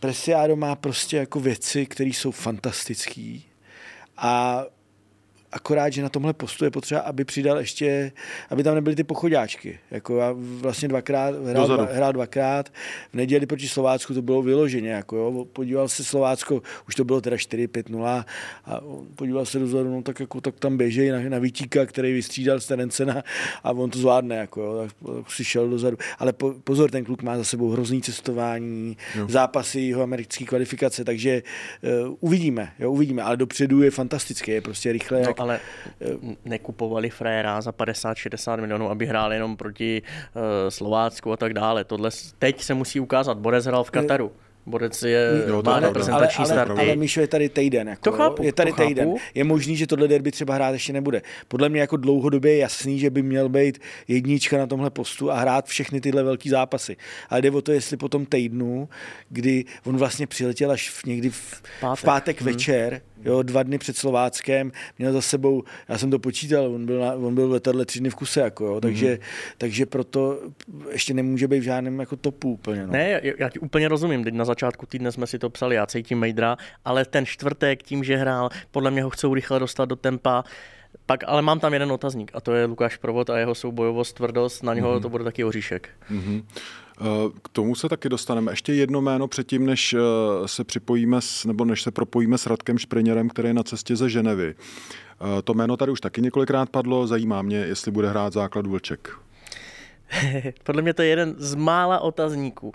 Presiado 0.00 0.56
má 0.56 0.76
prostě 0.76 1.16
jako 1.16 1.40
věci, 1.40 1.86
které 1.86 2.10
jsou 2.10 2.30
fantastické 2.30 3.38
a 4.16 4.64
akorát, 5.52 5.92
že 5.92 6.02
na 6.02 6.08
tomhle 6.08 6.32
postu 6.32 6.64
je 6.64 6.70
potřeba, 6.70 7.00
aby 7.00 7.24
přidal 7.24 7.58
ještě, 7.58 8.12
aby 8.50 8.62
tam 8.62 8.74
nebyly 8.74 8.96
ty 8.96 9.04
pochodáčky. 9.04 9.78
Jako 9.90 10.16
já 10.16 10.34
vlastně 10.36 10.88
dvakrát, 10.88 11.34
hrál, 11.46 11.66
dva, 11.66 11.88
hrál 11.92 12.12
dvakrát, 12.12 12.68
v 13.12 13.14
neděli 13.14 13.46
proti 13.46 13.68
Slovácku 13.68 14.14
to 14.14 14.22
bylo 14.22 14.42
vyloženě, 14.42 14.90
jako 14.90 15.16
jo, 15.16 15.44
podíval 15.52 15.88
se 15.88 16.04
Slovácko, 16.04 16.62
už 16.88 16.94
to 16.94 17.04
bylo 17.04 17.20
teda 17.20 17.36
4-5-0 17.36 18.24
a 18.64 18.80
podíval 19.14 19.46
se 19.46 19.58
dozadu, 19.58 19.94
no 19.94 20.02
tak 20.02 20.20
jako 20.20 20.40
tak 20.40 20.58
tam 20.58 20.76
běží 20.76 21.08
na, 21.08 21.20
na 21.28 21.38
Vítíka, 21.38 21.86
který 21.86 22.12
vystřídal 22.12 22.60
Sterencena 22.60 23.22
a 23.64 23.70
on 23.70 23.90
to 23.90 23.98
zvládne, 23.98 24.36
jako 24.36 24.60
jo, 24.62 24.82
tak, 24.82 24.92
tak 25.06 25.32
si 25.32 25.44
šel 25.44 25.68
dozadu. 25.68 25.96
Ale 26.18 26.32
po, 26.32 26.54
pozor, 26.64 26.90
ten 26.90 27.04
kluk 27.04 27.22
má 27.22 27.36
za 27.36 27.44
sebou 27.44 27.70
hrozný 27.70 28.02
cestování, 28.02 28.96
jo. 29.14 29.26
zápasy 29.28 29.80
jeho 29.80 30.02
americké 30.02 30.44
kvalifikace, 30.44 31.04
takže 31.04 31.42
uh, 32.08 32.16
uvidíme, 32.20 32.72
jo, 32.78 32.92
uvidíme, 32.92 33.22
ale 33.22 33.36
dopředu 33.36 33.82
je 33.82 33.90
fantastický, 33.90 34.50
je 34.50 34.60
prostě 34.60 34.92
rychle, 34.92 35.22
no, 35.22 35.34
ale 35.42 35.60
nekupovali 36.44 37.10
Frérá 37.10 37.60
za 37.60 37.70
50-60 37.70 38.60
milionů, 38.60 38.90
aby 38.90 39.06
hrál 39.06 39.32
jenom 39.32 39.56
proti 39.56 40.02
uh, 40.02 40.42
Slovácku 40.68 41.32
a 41.32 41.36
tak 41.36 41.54
dále. 41.54 41.84
Tohle 41.84 42.10
teď 42.38 42.62
se 42.62 42.74
musí 42.74 43.00
ukázat. 43.00 43.38
Borez 43.38 43.64
hrál 43.64 43.84
v 43.84 43.90
Kataru. 43.90 44.32
Borec 44.68 45.02
je, 45.02 45.44
jo, 45.48 45.62
má 45.62 45.80
reprezentační 45.80 46.44
ale, 46.44 46.62
ale, 46.62 46.74
ale, 46.80 46.96
Míšo 46.96 47.20
je 47.20 47.28
tady 47.28 47.48
týden. 47.48 47.88
Jako, 47.88 48.02
to 48.02 48.12
chápu, 48.12 48.42
je 48.42 48.52
tady 48.52 48.72
to 48.72 48.86
týden. 48.86 49.08
Chápu. 49.08 49.18
Je 49.34 49.44
možný, 49.44 49.76
že 49.76 49.86
tohle 49.86 50.08
derby 50.08 50.30
třeba 50.30 50.54
hrát 50.54 50.70
ještě 50.70 50.92
nebude. 50.92 51.22
Podle 51.48 51.68
mě 51.68 51.80
jako 51.80 51.96
dlouhodobě 51.96 52.52
je 52.52 52.58
jasný, 52.58 52.98
že 52.98 53.10
by 53.10 53.22
měl 53.22 53.48
být 53.48 53.78
jednička 54.08 54.58
na 54.58 54.66
tomhle 54.66 54.90
postu 54.90 55.30
a 55.30 55.40
hrát 55.40 55.66
všechny 55.66 56.00
tyhle 56.00 56.22
velký 56.22 56.48
zápasy. 56.48 56.96
Ale 57.30 57.42
jde 57.42 57.50
o 57.50 57.62
to, 57.62 57.72
jestli 57.72 57.96
po 57.96 58.08
tom 58.08 58.26
týdnu, 58.26 58.88
kdy 59.28 59.64
on 59.86 59.96
vlastně 59.96 60.26
přiletěl 60.26 60.70
až 60.70 60.90
v 60.90 61.04
někdy 61.04 61.30
v 61.30 61.62
pátek, 61.80 62.00
v 62.00 62.04
pátek 62.04 62.40
hmm. 62.40 62.52
večer, 62.52 63.00
jo, 63.24 63.42
dva 63.42 63.62
dny 63.62 63.78
před 63.78 63.96
Slováckem, 63.96 64.72
měl 64.98 65.12
za 65.12 65.20
sebou, 65.20 65.62
já 65.88 65.98
jsem 65.98 66.10
to 66.10 66.18
počítal, 66.18 66.74
on 66.74 66.86
byl, 66.86 67.00
na, 67.00 67.12
on 67.12 67.34
byl 67.34 67.48
v 67.48 67.52
letadle 67.52 67.84
tři 67.84 68.00
dny 68.00 68.10
v 68.10 68.14
kuse, 68.14 68.40
jako, 68.40 68.66
jo, 68.66 68.80
takže, 68.80 69.10
mm. 69.10 69.18
takže 69.58 69.86
proto 69.86 70.40
ještě 70.90 71.14
nemůže 71.14 71.48
být 71.48 71.60
v 71.60 71.62
žádném 71.62 72.00
jako 72.00 72.16
topu 72.16 72.52
úplně. 72.52 72.86
No. 72.86 72.92
Ne, 72.92 73.10
já, 73.10 73.32
já 73.38 73.48
ti 73.48 73.58
úplně 73.58 73.88
rozumím, 73.88 74.24
teď 74.24 74.34
na 74.34 74.44
začátku 74.44 74.86
týdne 74.86 75.12
jsme 75.12 75.26
si 75.26 75.38
to 75.38 75.50
psali, 75.50 75.74
já 75.74 75.86
cítím 75.86 76.18
Mejdra, 76.18 76.56
ale 76.84 77.04
ten 77.04 77.26
čtvrtek 77.26 77.82
tím, 77.82 78.04
že 78.04 78.16
hrál, 78.16 78.48
podle 78.70 78.90
mě 78.90 79.02
ho 79.02 79.10
chcou 79.10 79.34
rychle 79.34 79.60
dostat 79.60 79.84
do 79.84 79.96
tempa, 79.96 80.44
pak, 81.08 81.24
ale 81.26 81.42
mám 81.42 81.60
tam 81.60 81.72
jeden 81.72 81.92
otazník 81.92 82.30
a 82.34 82.40
to 82.40 82.52
je 82.52 82.64
Lukáš 82.64 82.96
Provod 82.96 83.30
a 83.30 83.38
jeho 83.38 83.54
soubojovost, 83.54 84.16
tvrdost, 84.16 84.62
na 84.62 84.74
něho 84.74 84.96
mm-hmm. 84.96 85.02
to 85.02 85.08
bude 85.08 85.24
taky 85.24 85.44
oříšek. 85.44 85.88
Mm-hmm. 86.10 86.42
K 87.42 87.48
tomu 87.48 87.74
se 87.74 87.88
taky 87.88 88.08
dostaneme. 88.08 88.52
Ještě 88.52 88.72
jedno 88.72 89.00
jméno 89.00 89.28
předtím, 89.28 89.66
než 89.66 89.92
eh, 89.92 89.98
se 90.46 90.64
připojíme, 90.64 91.20
s, 91.20 91.44
nebo 91.44 91.64
než 91.64 91.82
se 91.82 91.90
propojíme 91.90 92.38
s 92.38 92.46
Radkem 92.46 92.78
Špriněrem, 92.78 93.28
který 93.28 93.48
je 93.48 93.54
na 93.54 93.62
cestě 93.62 93.96
ze 93.96 94.10
Ženevy. 94.10 94.54
Eh, 94.54 95.42
to 95.42 95.54
jméno 95.54 95.76
tady 95.76 95.92
už 95.92 96.00
taky 96.00 96.22
několikrát 96.22 96.70
padlo, 96.70 97.06
zajímá 97.06 97.42
mě, 97.42 97.56
jestli 97.56 97.90
bude 97.90 98.10
hrát 98.10 98.32
základ 98.32 98.66
Vlček. 98.66 99.10
Podle 100.64 100.82
mě 100.82 100.94
to 100.94 101.02
je 101.02 101.08
jeden 101.08 101.34
z 101.38 101.54
mála 101.54 102.00
otazníků 102.00 102.72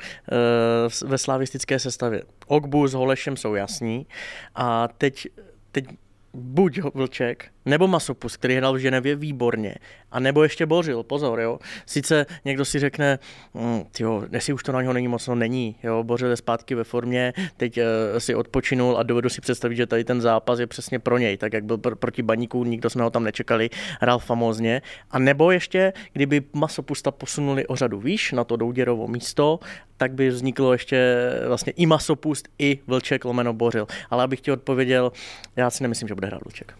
ve 1.06 1.17
slavistické 1.17 1.80
sestavě. 1.80 2.24
Ogbu 2.48 2.88
s 2.88 2.93
Holešem 2.93 3.38
jsou 3.38 3.56
jasní 3.56 4.08
a 4.56 4.88
teď, 4.88 5.28
teď 5.72 5.86
buď 6.34 6.80
Vlček, 6.93 7.52
nebo 7.65 7.88
Masopus, 7.88 8.38
který 8.38 8.56
hrál 8.56 8.74
v 8.74 8.78
Ženevě 8.78 9.15
výborně, 9.15 9.76
a 10.13 10.19
nebo 10.19 10.43
ještě 10.43 10.65
Bořil, 10.65 11.04
pozor, 11.04 11.39
jo. 11.39 11.60
Sice 11.86 12.26
někdo 12.45 12.65
si 12.65 12.80
řekne, 12.80 13.19
hm, 13.56 13.84
jo, 13.99 14.23
jestli 14.32 14.54
už 14.54 14.63
to 14.63 14.71
na 14.71 14.82
něho 14.82 14.93
není 14.93 15.08
moc, 15.08 15.28
no 15.28 15.36
není, 15.36 15.76
jo, 15.84 16.04
Bořil 16.04 16.30
je 16.30 16.38
zpátky 16.38 16.76
ve 16.76 16.84
formě, 16.84 17.34
teď 17.58 17.78
uh, 17.78 17.84
si 18.17 18.36
odpočinul 18.36 18.97
a 18.97 19.04
dovedu 19.04 19.30
si 19.30 19.41
představit, 19.41 19.76
že 19.76 19.86
tady 19.86 20.04
ten 20.04 20.21
zápas 20.21 20.60
je 20.60 20.67
přesně 20.67 20.99
pro 20.99 21.17
něj, 21.17 21.38
tak 21.38 21.54
jak 21.54 21.65
byl 21.65 21.78
pr- 21.78 21.95
proti 21.95 22.21
Baníku, 22.21 22.63
nikdo 22.63 22.89
jsme 22.89 23.04
ho 23.04 23.10
tam 23.10 23.23
nečekali, 23.23 23.69
hrál 24.02 24.19
famózně. 24.19 24.82
A 25.12 25.19
nebo 25.19 25.52
ještě, 25.52 25.93
kdyby 26.13 26.41
Masopusta 26.54 27.12
posunuli 27.12 27.67
o 27.67 27.76
řadu 27.76 27.99
výš 27.99 28.32
na 28.32 28.43
to 28.43 28.56
Douděrovo 28.56 29.08
místo, 29.08 29.60
tak 29.97 30.13
by 30.13 30.30
vzniklo 30.30 30.71
ještě 30.71 31.30
vlastně 31.47 31.73
i 31.76 31.86
Masopust, 31.86 32.47
i 32.60 32.80
Vlček 32.88 33.26
lomeno 33.26 33.54
Bořil. 33.54 33.88
Ale 34.10 34.23
abych 34.23 34.41
ti 34.41 34.52
odpověděl, 34.52 35.12
já 35.56 35.69
si 35.69 35.84
nemyslím, 35.84 36.08
že 36.08 36.15
bude 36.15 36.28
hrát 36.28 36.41
Vlček 36.45 36.76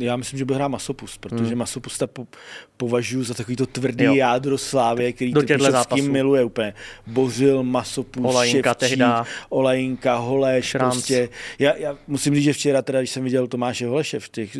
já 0.00 0.16
myslím, 0.16 0.38
že 0.38 0.44
bude 0.44 0.56
hrát 0.56 0.68
Masopust, 0.68 1.20
protože 1.20 1.44
hmm. 1.44 1.58
Masopusta 1.58 2.06
po, 2.06 2.26
považuji 2.76 3.24
za 3.24 3.34
takový 3.34 3.56
to 3.56 3.66
tvrdý 3.66 4.04
jo. 4.04 4.14
jádro 4.14 4.58
Slávě, 4.58 5.12
který 5.12 5.32
Do 5.32 5.42
to 5.88 5.96
miluje 5.96 6.44
úplně. 6.44 6.74
Bořil, 7.06 7.62
Masopust, 7.62 8.26
Olajinka, 8.26 8.70
Ševčík, 8.70 8.88
tehda. 8.88 9.24
Olajinka, 9.48 10.16
Holeš, 10.16 10.64
Šranc. 10.64 10.94
prostě. 10.94 11.28
Já, 11.58 11.76
já, 11.76 11.98
musím 12.06 12.34
říct, 12.34 12.44
že 12.44 12.52
včera 12.52 12.82
teda, 12.82 12.98
když 12.98 13.10
jsem 13.10 13.24
viděl 13.24 13.46
Tomáše 13.46 13.86
Holeše 13.86 14.20
v 14.20 14.28
těch 14.28 14.56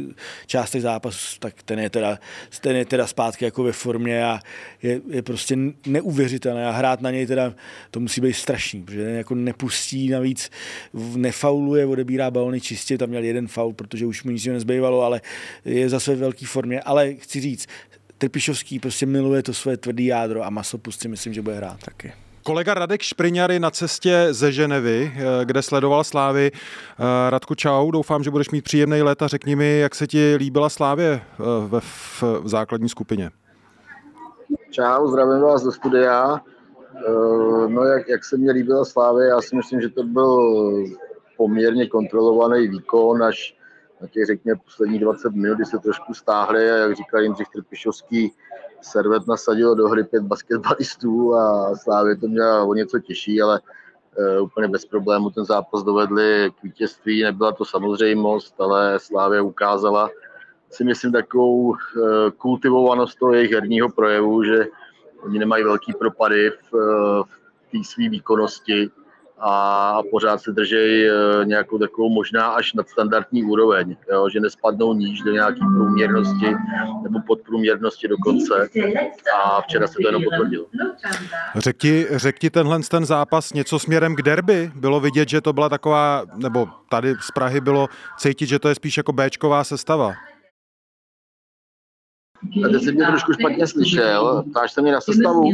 částech 0.47 0.83
zápasů, 0.83 1.39
tak 1.39 1.63
ten 1.63 1.79
je 1.79 1.91
teda, 1.91 2.19
ten 2.61 2.77
je 2.77 2.85
teda 2.85 3.07
zpátky 3.07 3.45
jako 3.45 3.63
ve 3.63 3.73
formě 3.73 4.25
a 4.25 4.41
je, 4.83 5.01
je 5.11 5.23
prostě 5.23 5.57
neuvěřitelné 5.87 6.67
a 6.67 6.71
hrát 6.71 7.01
na 7.01 7.11
něj 7.11 7.27
teda, 7.27 7.55
to 7.91 8.01
musí 8.01 8.21
být 8.21 8.33
strašný, 8.33 8.83
protože 8.83 9.01
jako 9.01 9.35
nepustí, 9.35 10.09
navíc 10.09 10.51
nefauluje, 11.17 11.87
odebírá 11.87 12.31
balony 12.31 12.61
čistě, 12.61 12.99
tam 12.99 13.09
měl 13.09 13.23
jeden 13.25 13.49
faul, 13.49 13.73
protože 13.73 14.07
už 14.07 14.25
mu 14.25 14.31
nic 14.31 14.47
nezbývalo, 14.47 15.03
ale 15.03 15.21
je 15.65 15.89
za 15.89 16.01
své 16.01 16.17
velké 16.17 16.47
formě, 16.47 16.81
ale 16.81 17.15
chci 17.15 17.41
říct, 17.41 17.67
Trpišovský 18.19 18.79
prostě 18.79 19.07
miluje 19.07 19.43
to 19.43 19.55
své 19.55 19.77
tvrdý 19.77 20.07
jádro 20.07 20.45
a 20.45 20.51
Masopust 20.51 21.01
si 21.01 21.09
myslím, 21.09 21.35
že 21.35 21.43
bude 21.43 21.57
hrát 21.57 21.81
taky. 21.85 22.13
Kolega 22.47 22.75
Radek 22.75 23.03
Špriňar 23.03 23.53
je 23.53 23.61
na 23.61 23.71
cestě 23.71 24.27
ze 24.31 24.53
Ženevy, 24.53 25.13
eh, 25.17 25.45
kde 25.45 25.63
sledoval 25.63 26.05
Slávy. 26.05 26.51
Eh, 26.55 27.31
Radku, 27.31 27.55
čau, 27.55 27.91
doufám, 27.91 28.23
že 28.23 28.31
budeš 28.31 28.51
mít 28.51 28.65
příjemný 28.65 29.03
let 29.03 29.23
a 29.23 29.29
řekni 29.29 29.57
mi, 29.57 29.79
jak 29.79 29.95
se 29.95 30.07
ti 30.07 30.37
líbila 30.37 30.69
Slávě 30.69 31.07
eh, 31.13 31.43
v, 31.69 31.81
v, 31.81 32.23
v 32.23 32.49
základní 32.49 32.89
skupině. 32.89 33.31
Čau, 34.71 35.07
zdravím 35.07 35.41
vás 35.41 35.63
do 35.63 35.73
studia. 35.73 36.41
No, 37.69 37.85
jak, 37.85 38.09
jak 38.09 38.25
se 38.25 38.37
mi 38.37 38.51
líbila 38.51 38.85
Slávě, 38.85 39.29
já 39.29 39.41
si 39.41 39.57
myslím, 39.57 39.81
že 39.81 39.89
to 39.89 40.03
byl 40.03 40.39
poměrně 41.37 41.87
kontrolovaný 41.87 42.69
výkon, 42.69 43.23
až 43.23 43.57
na 44.01 44.09
těch, 44.09 44.27
řekněme, 44.27 44.61
posledních 44.65 45.01
20 45.01 45.33
minut, 45.33 45.55
kdy 45.55 45.65
se 45.65 45.79
trošku 45.79 46.15
stáhli 46.15 46.71
a 46.71 46.77
jak 46.77 46.97
říkal 46.97 47.21
Jindřich 47.21 47.49
Trpišovský, 47.49 48.33
servet 48.83 49.27
nasadil 49.27 49.75
do 49.75 49.89
hry 49.89 50.05
pět 50.05 50.23
basketbalistů 50.23 51.35
a 51.35 51.75
Slávě 51.77 52.17
to 52.17 52.29
měla 52.29 52.65
o 52.65 52.75
něco 52.75 52.99
těžší, 52.99 53.43
ale 53.43 53.61
uh, 53.61 54.45
úplně 54.45 54.69
bez 54.69 54.85
problému 54.85 55.31
ten 55.31 55.45
zápas 55.45 55.83
dovedli 55.83 56.51
k 56.61 56.63
vítězství. 56.63 57.23
Nebyla 57.23 57.53
to 57.53 57.65
samozřejmost, 57.65 58.61
ale 58.61 58.99
Slávě 58.99 59.41
ukázala 59.41 60.11
si 60.71 60.85
myslím 60.85 61.13
takovou 61.13 61.61
uh, 61.63 61.77
kultivovanost 62.37 63.19
toho 63.19 63.33
jejich 63.33 63.53
herního 63.53 63.89
projevu, 63.89 64.45
že 64.45 64.67
oni 65.23 65.39
nemají 65.39 65.65
velký 65.65 65.93
propady 65.93 66.51
v, 66.51 66.73
v 67.23 67.71
té 67.73 67.79
své 67.85 68.09
výkonnosti 68.09 68.91
a 69.47 70.03
pořád 70.11 70.41
se 70.41 70.53
drží 70.53 70.77
eh, 70.77 71.45
nějakou 71.45 71.79
takovou 71.79 72.11
možná 72.11 72.49
až 72.49 72.73
nadstandardní 72.73 73.45
úroveň, 73.45 73.97
jo, 74.13 74.29
že 74.29 74.41
nespadnou 74.41 74.95
níž 74.95 75.21
do 75.21 75.33
nějaké 75.33 75.61
průměrnosti 75.77 76.47
nebo 77.03 77.19
podprůměrnosti 77.27 78.09
dokonce 78.09 78.69
a 79.45 79.61
včera 79.61 79.87
se 79.87 79.95
to 80.03 80.09
jenom 80.09 80.23
potvrdilo. 80.25 80.67
Řek 81.57 81.77
ti, 81.77 82.07
řek 82.11 82.39
ti 82.39 82.51
tenhle 82.51 82.81
ten 82.91 83.05
zápas 83.05 83.53
něco 83.53 83.79
směrem 83.79 84.17
k 84.17 84.23
derby? 84.23 84.71
Bylo 84.75 85.01
vidět, 85.01 85.29
že 85.29 85.41
to 85.41 85.53
byla 85.53 85.69
taková, 85.69 86.23
nebo 86.37 86.69
tady 86.89 87.15
z 87.21 87.31
Prahy 87.31 87.61
bylo 87.61 87.89
cítit, 88.19 88.47
že 88.47 88.59
to 88.59 88.69
je 88.69 88.75
spíš 88.75 88.97
jako 88.97 89.13
Bčková 89.13 89.65
sestava? 89.65 90.13
A 92.65 92.69
teď 92.69 92.83
jsem 92.83 92.95
mě 92.95 93.07
trošku 93.07 93.33
špatně 93.33 93.67
slyšel, 93.67 94.45
ptáš 94.51 94.73
se 94.73 94.83
mě 94.83 94.93
na 94.93 95.01
sestavu. 95.01 95.51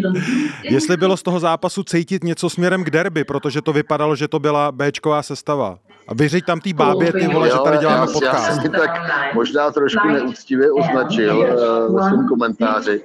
Jestli 0.62 0.96
bylo 0.96 1.16
z 1.16 1.22
toho 1.22 1.40
zápasu 1.40 1.83
cítit 1.83 2.24
něco 2.24 2.50
směrem 2.50 2.85
k 2.85 2.90
derby, 2.90 3.24
protože 3.24 3.62
to 3.62 3.72
vypadalo, 3.72 4.16
že 4.16 4.29
to 4.29 4.38
byla 4.38 4.72
Bčková 4.72 5.22
sestava. 5.22 5.79
A 6.09 6.14
vyřiď 6.14 6.44
tam 6.44 6.61
tý 6.61 6.72
bábě, 6.72 7.12
ty 7.12 7.29
vole, 7.29 7.48
jo, 7.48 7.57
že 7.57 7.62
tady 7.64 7.79
děláme 7.79 8.00
já, 8.00 8.07
podcast. 8.07 8.48
Já 8.48 8.55
jsem 8.55 8.72
tak 8.72 8.90
možná 9.35 9.70
trošku 9.70 10.09
neúctivě 10.09 10.72
označil 10.72 11.38
uh, 11.38 11.96
ve 11.96 12.09
svém 12.09 12.29
komentáři, 12.29 13.03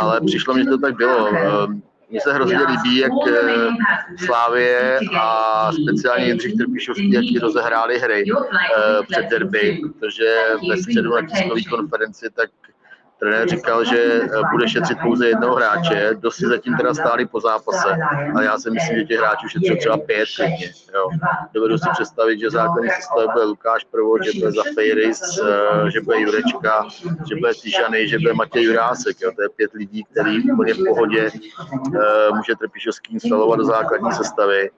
ale 0.00 0.20
přišlo 0.26 0.54
mi, 0.54 0.64
že 0.64 0.70
to 0.70 0.78
tak 0.78 0.96
bylo. 0.96 1.30
Uh, 1.30 1.36
mně 2.10 2.20
se 2.20 2.32
hrozně 2.32 2.58
líbí, 2.58 2.96
jak 2.96 3.12
uh, 3.12 3.28
Slávie 4.26 4.98
a 5.20 5.70
speciálně 5.82 6.26
Jindřich 6.26 6.54
Trpišovský, 6.54 7.12
jak 7.12 7.24
ji 7.24 7.38
rozehráli 7.38 7.98
hry 7.98 8.24
uh, 8.32 8.42
před 9.10 9.26
derby, 9.30 9.80
protože 9.82 10.36
ve 10.70 10.76
středu 10.76 11.10
na 11.14 11.22
tiskové 11.22 11.60
konferenci 11.70 12.26
tak 12.34 12.50
trenér 13.18 13.48
říkal, 13.48 13.84
že 13.84 14.20
eh, 14.22 14.28
bude 14.52 14.68
šetřit 14.68 14.98
pouze 15.02 15.28
jednoho 15.28 15.54
hráče, 15.54 16.10
dost 16.14 16.36
si 16.36 16.46
zatím 16.46 16.76
teda 16.76 16.94
stáli 16.94 17.26
po 17.26 17.40
zápase, 17.40 17.88
ale 18.34 18.44
já 18.44 18.58
si 18.58 18.70
myslím, 18.70 18.98
že 18.98 19.04
těch 19.04 19.18
hráčů 19.18 19.48
šetřil 19.48 19.76
třeba 19.76 19.96
pět 19.96 20.28
klidně. 20.36 20.72
Dovedu 21.54 21.78
si 21.78 21.88
představit, 21.92 22.38
že 22.40 22.50
základní 22.50 22.90
sestava 22.90 23.32
bude 23.32 23.44
Lukáš 23.44 23.84
Provod, 23.84 24.24
že 24.24 24.38
bude 24.38 24.52
Zafejris, 24.52 25.20
eh, 25.38 25.90
že 25.90 26.00
bude 26.00 26.20
Jurečka, 26.20 26.86
že 27.28 27.36
bude 27.36 27.52
Tyžany, 27.62 28.08
že 28.08 28.18
bude 28.18 28.34
Matěj 28.34 28.64
Jurásek. 28.64 29.20
Jo. 29.20 29.32
To 29.36 29.42
je 29.42 29.48
pět 29.48 29.72
lidí, 29.72 30.04
který 30.04 30.52
úplně 30.52 30.74
v 30.74 30.84
pohodě 30.88 31.30
může 32.34 32.54
Trpišovský 32.58 33.14
instalovat 33.14 33.58
do 33.58 33.64
základní 33.64 34.12
sestavy 34.12 34.70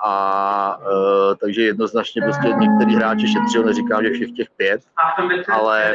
a 0.00 0.78
uh, 0.78 1.34
takže 1.40 1.62
jednoznačně 1.62 2.22
prostě 2.22 2.48
některý 2.48 2.96
hráči 2.96 3.26
šetřil, 3.28 3.62
neříkám, 3.62 4.04
že 4.04 4.10
všech 4.10 4.30
těch 4.30 4.48
pět, 4.56 4.80
ale 5.52 5.92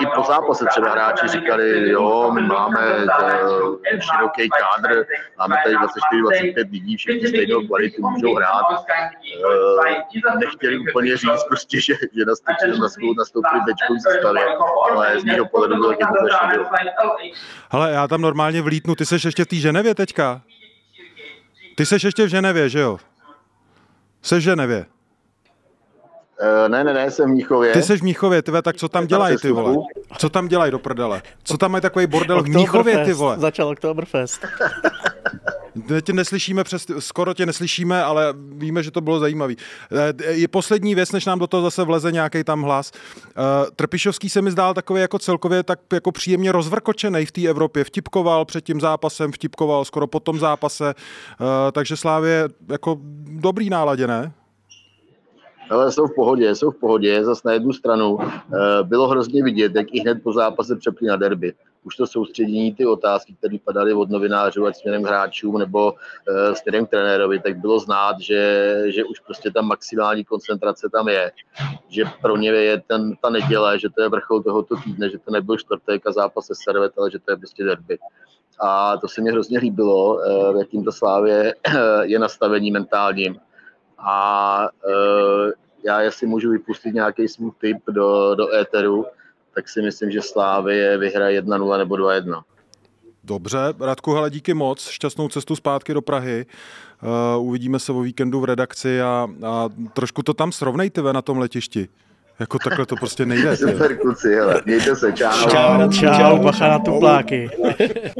i 0.00 0.06
po 0.14 0.22
zápase 0.22 0.64
třeba 0.70 0.90
hráči 0.90 1.28
říkali, 1.28 1.90
jo, 1.90 2.30
my 2.34 2.40
máme 2.40 2.96
uh, 2.96 3.76
široký 3.84 4.48
kádr, 4.48 5.04
máme 5.38 5.56
tady 5.64 5.76
24-25 5.76 6.70
lidí, 6.70 6.96
všichni 6.96 7.28
stejnou 7.28 7.66
kvalitu 7.66 8.02
můžou 8.10 8.34
hrát. 8.34 8.64
Uh, 8.70 10.40
nechtěli 10.40 10.78
úplně 10.78 11.16
říct 11.16 11.44
prostě, 11.48 11.80
že, 11.80 11.94
že 12.16 12.24
nastoupili, 12.24 12.78
nastoupili, 12.78 13.14
nastoupili 13.18 13.60
bečkový 13.66 14.00
sestavě, 14.00 14.42
ale 14.90 15.20
z 15.20 15.24
mého 15.24 15.46
pohledu 15.46 15.82
to 15.82 15.88
taky 15.88 16.04
nebylo. 16.04 16.68
Hele, 17.70 17.92
já 17.92 18.08
tam 18.08 18.20
normálně 18.20 18.62
vlítnu, 18.62 18.94
ty 18.94 19.06
seš 19.06 19.24
ještě 19.24 19.44
v 19.44 19.48
té 19.48 19.56
Ženevě 19.56 19.94
teďka? 19.94 20.42
Ty 21.76 21.86
seš 21.86 22.02
ještě 22.02 22.24
v 22.24 22.28
Ženevě, 22.28 22.68
že 22.68 22.80
jo? 22.80 22.98
V 24.20 24.40
Ženevě? 24.40 24.86
Uh, 26.40 26.68
ne, 26.68 26.84
ne, 26.84 26.94
ne, 26.94 27.10
jsem 27.10 27.30
v 27.30 27.34
Míchově. 27.34 27.72
Ty 27.72 27.82
jsi 27.82 27.96
v 27.96 28.02
Míchově, 28.02 28.42
ty 28.42 28.52
tak 28.62 28.76
co 28.76 28.88
tam 28.88 29.06
dělají, 29.06 29.36
ty 29.42 29.52
vole? 29.52 29.76
Co 30.18 30.30
tam 30.30 30.48
dělají 30.48 30.72
do 30.72 30.78
prdele? 30.78 31.22
Co 31.42 31.58
tam 31.58 31.70
mají 31.70 31.82
takový 31.82 32.06
bordel 32.06 32.42
v 32.42 32.48
Míchově, 32.48 33.04
ty 33.04 33.12
vole? 33.12 33.38
Začal 33.38 33.68
Oktoberfest. 33.68 34.46
Tě 36.02 36.12
neslyšíme, 36.12 36.64
přes, 36.64 36.86
skoro 36.98 37.34
tě 37.34 37.46
neslyšíme, 37.46 38.04
ale 38.04 38.34
víme, 38.36 38.82
že 38.82 38.90
to 38.90 39.00
bylo 39.00 39.18
zajímavé. 39.18 39.54
Eh, 40.22 40.32
je 40.32 40.48
poslední 40.48 40.94
věc, 40.94 41.12
než 41.12 41.24
nám 41.24 41.38
do 41.38 41.46
toho 41.46 41.62
zase 41.62 41.84
vleze 41.84 42.12
nějaký 42.12 42.44
tam 42.44 42.62
hlas. 42.62 42.92
Eh, 42.94 43.30
Trpišovský 43.76 44.28
se 44.28 44.42
mi 44.42 44.50
zdál 44.50 44.74
takový 44.74 45.00
jako 45.00 45.18
celkově 45.18 45.62
tak 45.62 45.78
jako 45.92 46.12
příjemně 46.12 46.52
rozvrkočený 46.52 47.26
v 47.26 47.32
té 47.32 47.48
Evropě. 47.48 47.84
Vtipkoval 47.84 48.44
před 48.44 48.64
tím 48.64 48.80
zápasem, 48.80 49.32
vtipkoval 49.32 49.84
skoro 49.84 50.06
po 50.06 50.20
tom 50.20 50.38
zápase, 50.38 50.94
takže 51.72 51.96
Slávě 51.96 52.48
jako 52.68 52.98
dobrý 53.26 53.70
náladě, 53.70 54.06
ne? 54.06 54.32
Ale 55.70 55.92
jsou 55.92 56.06
v 56.06 56.14
pohodě, 56.14 56.54
jsou 56.54 56.70
v 56.70 56.78
pohodě. 56.80 57.24
Zase 57.24 57.42
na 57.44 57.52
jednu 57.52 57.72
stranu 57.72 58.18
bylo 58.82 59.08
hrozně 59.08 59.44
vidět, 59.44 59.74
jak 59.74 59.86
i 59.92 60.00
hned 60.00 60.22
po 60.22 60.32
zápase 60.32 60.76
přepli 60.76 61.06
na 61.06 61.16
derby 61.16 61.54
už 61.84 61.96
to 61.96 62.06
soustředění, 62.06 62.74
ty 62.74 62.86
otázky, 62.86 63.34
které 63.38 63.56
padaly 63.64 63.92
od 63.92 64.10
novinářů, 64.10 64.66
ať 64.66 64.76
směrem 64.76 65.02
hráčům 65.02 65.58
nebo 65.58 65.92
uh, 65.92 66.54
směrem 66.54 66.86
trenérovi, 66.86 67.40
tak 67.40 67.60
bylo 67.60 67.78
znát, 67.78 68.20
že, 68.20 68.74
že 68.86 69.04
už 69.04 69.20
prostě 69.20 69.50
ta 69.50 69.62
maximální 69.62 70.24
koncentrace 70.24 70.88
tam 70.92 71.08
je. 71.08 71.32
Že 71.88 72.04
pro 72.22 72.36
ně 72.36 72.50
je 72.50 72.82
ten, 72.86 73.16
ta 73.22 73.30
neděle, 73.30 73.78
že 73.78 73.88
to 73.90 74.02
je 74.02 74.08
vrchol 74.08 74.42
tohoto 74.42 74.76
týdne, 74.84 75.10
že 75.10 75.18
to 75.18 75.30
nebyl 75.30 75.56
čtvrtek 75.56 76.06
a 76.06 76.12
zápas 76.12 76.46
se 76.46 76.54
Servet, 76.54 76.92
ale 76.98 77.10
že 77.10 77.18
to 77.18 77.30
je 77.30 77.36
prostě 77.36 77.64
derby. 77.64 77.98
A 78.60 78.96
to 78.96 79.08
se 79.08 79.20
mi 79.20 79.30
hrozně 79.30 79.58
líbilo, 79.58 80.14
uh, 80.14 80.58
jakým 80.58 80.84
to 80.84 80.92
Slávě 80.92 81.54
je 82.02 82.18
nastavení 82.18 82.70
mentálním. 82.70 83.40
A 84.00 84.68
uh, 84.86 85.50
já 85.84 86.00
jestli 86.00 86.26
můžu 86.26 86.50
vypustit 86.50 86.94
nějaký 86.94 87.28
svůj 87.28 87.50
tip 87.60 87.78
do, 87.90 88.34
do 88.34 88.54
éteru, 88.54 89.06
tak 89.54 89.68
si 89.68 89.82
myslím, 89.82 90.10
že 90.10 90.22
Slávy 90.22 90.98
vyhraje 90.98 91.42
1-0 91.42 91.78
nebo 91.78 91.94
2-1. 91.94 92.42
Dobře, 93.24 93.58
Radku, 93.80 94.12
hele, 94.12 94.30
díky 94.30 94.54
moc, 94.54 94.88
šťastnou 94.88 95.28
cestu 95.28 95.56
zpátky 95.56 95.94
do 95.94 96.02
Prahy. 96.02 96.46
Uh, 97.36 97.46
uvidíme 97.46 97.78
se 97.78 97.92
o 97.92 98.00
víkendu 98.00 98.40
v 98.40 98.44
redakci 98.44 99.02
a, 99.02 99.28
a 99.46 99.68
trošku 99.92 100.22
to 100.22 100.34
tam 100.34 100.52
srovnejte 100.52 101.02
ve 101.02 101.12
na 101.12 101.22
tom 101.22 101.38
letišti. 101.38 101.88
Jako 102.40 102.58
takhle 102.58 102.86
to 102.86 102.96
prostě 102.96 103.26
nejde. 103.26 103.56
Super 103.56 103.98
kluci, 103.98 104.34
hele, 104.34 104.62
mějte 104.66 104.96
se, 104.96 105.12
čau. 105.12 105.50
Čau, 105.50 105.92
čau, 105.92 106.14
čau 106.16 106.38
bacha 106.38 106.68
na 106.68 106.78
tupláky. 106.78 107.50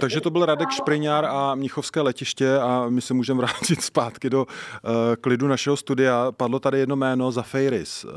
Takže 0.00 0.20
to 0.20 0.30
byl 0.30 0.46
Radek 0.46 0.70
Špriňár 0.70 1.24
a 1.24 1.54
Mnichovské 1.54 2.00
letiště 2.00 2.58
a 2.58 2.86
my 2.88 3.00
se 3.00 3.14
můžeme 3.14 3.38
vrátit 3.38 3.82
zpátky 3.82 4.30
do 4.30 4.46
uh, 4.46 4.90
klidu 5.20 5.48
našeho 5.48 5.76
studia. 5.76 6.32
Padlo 6.32 6.58
tady 6.58 6.78
jedno 6.78 6.96
jméno 6.96 7.32
za 7.32 7.42
Fejris. 7.42 8.04
Uh, 8.04 8.10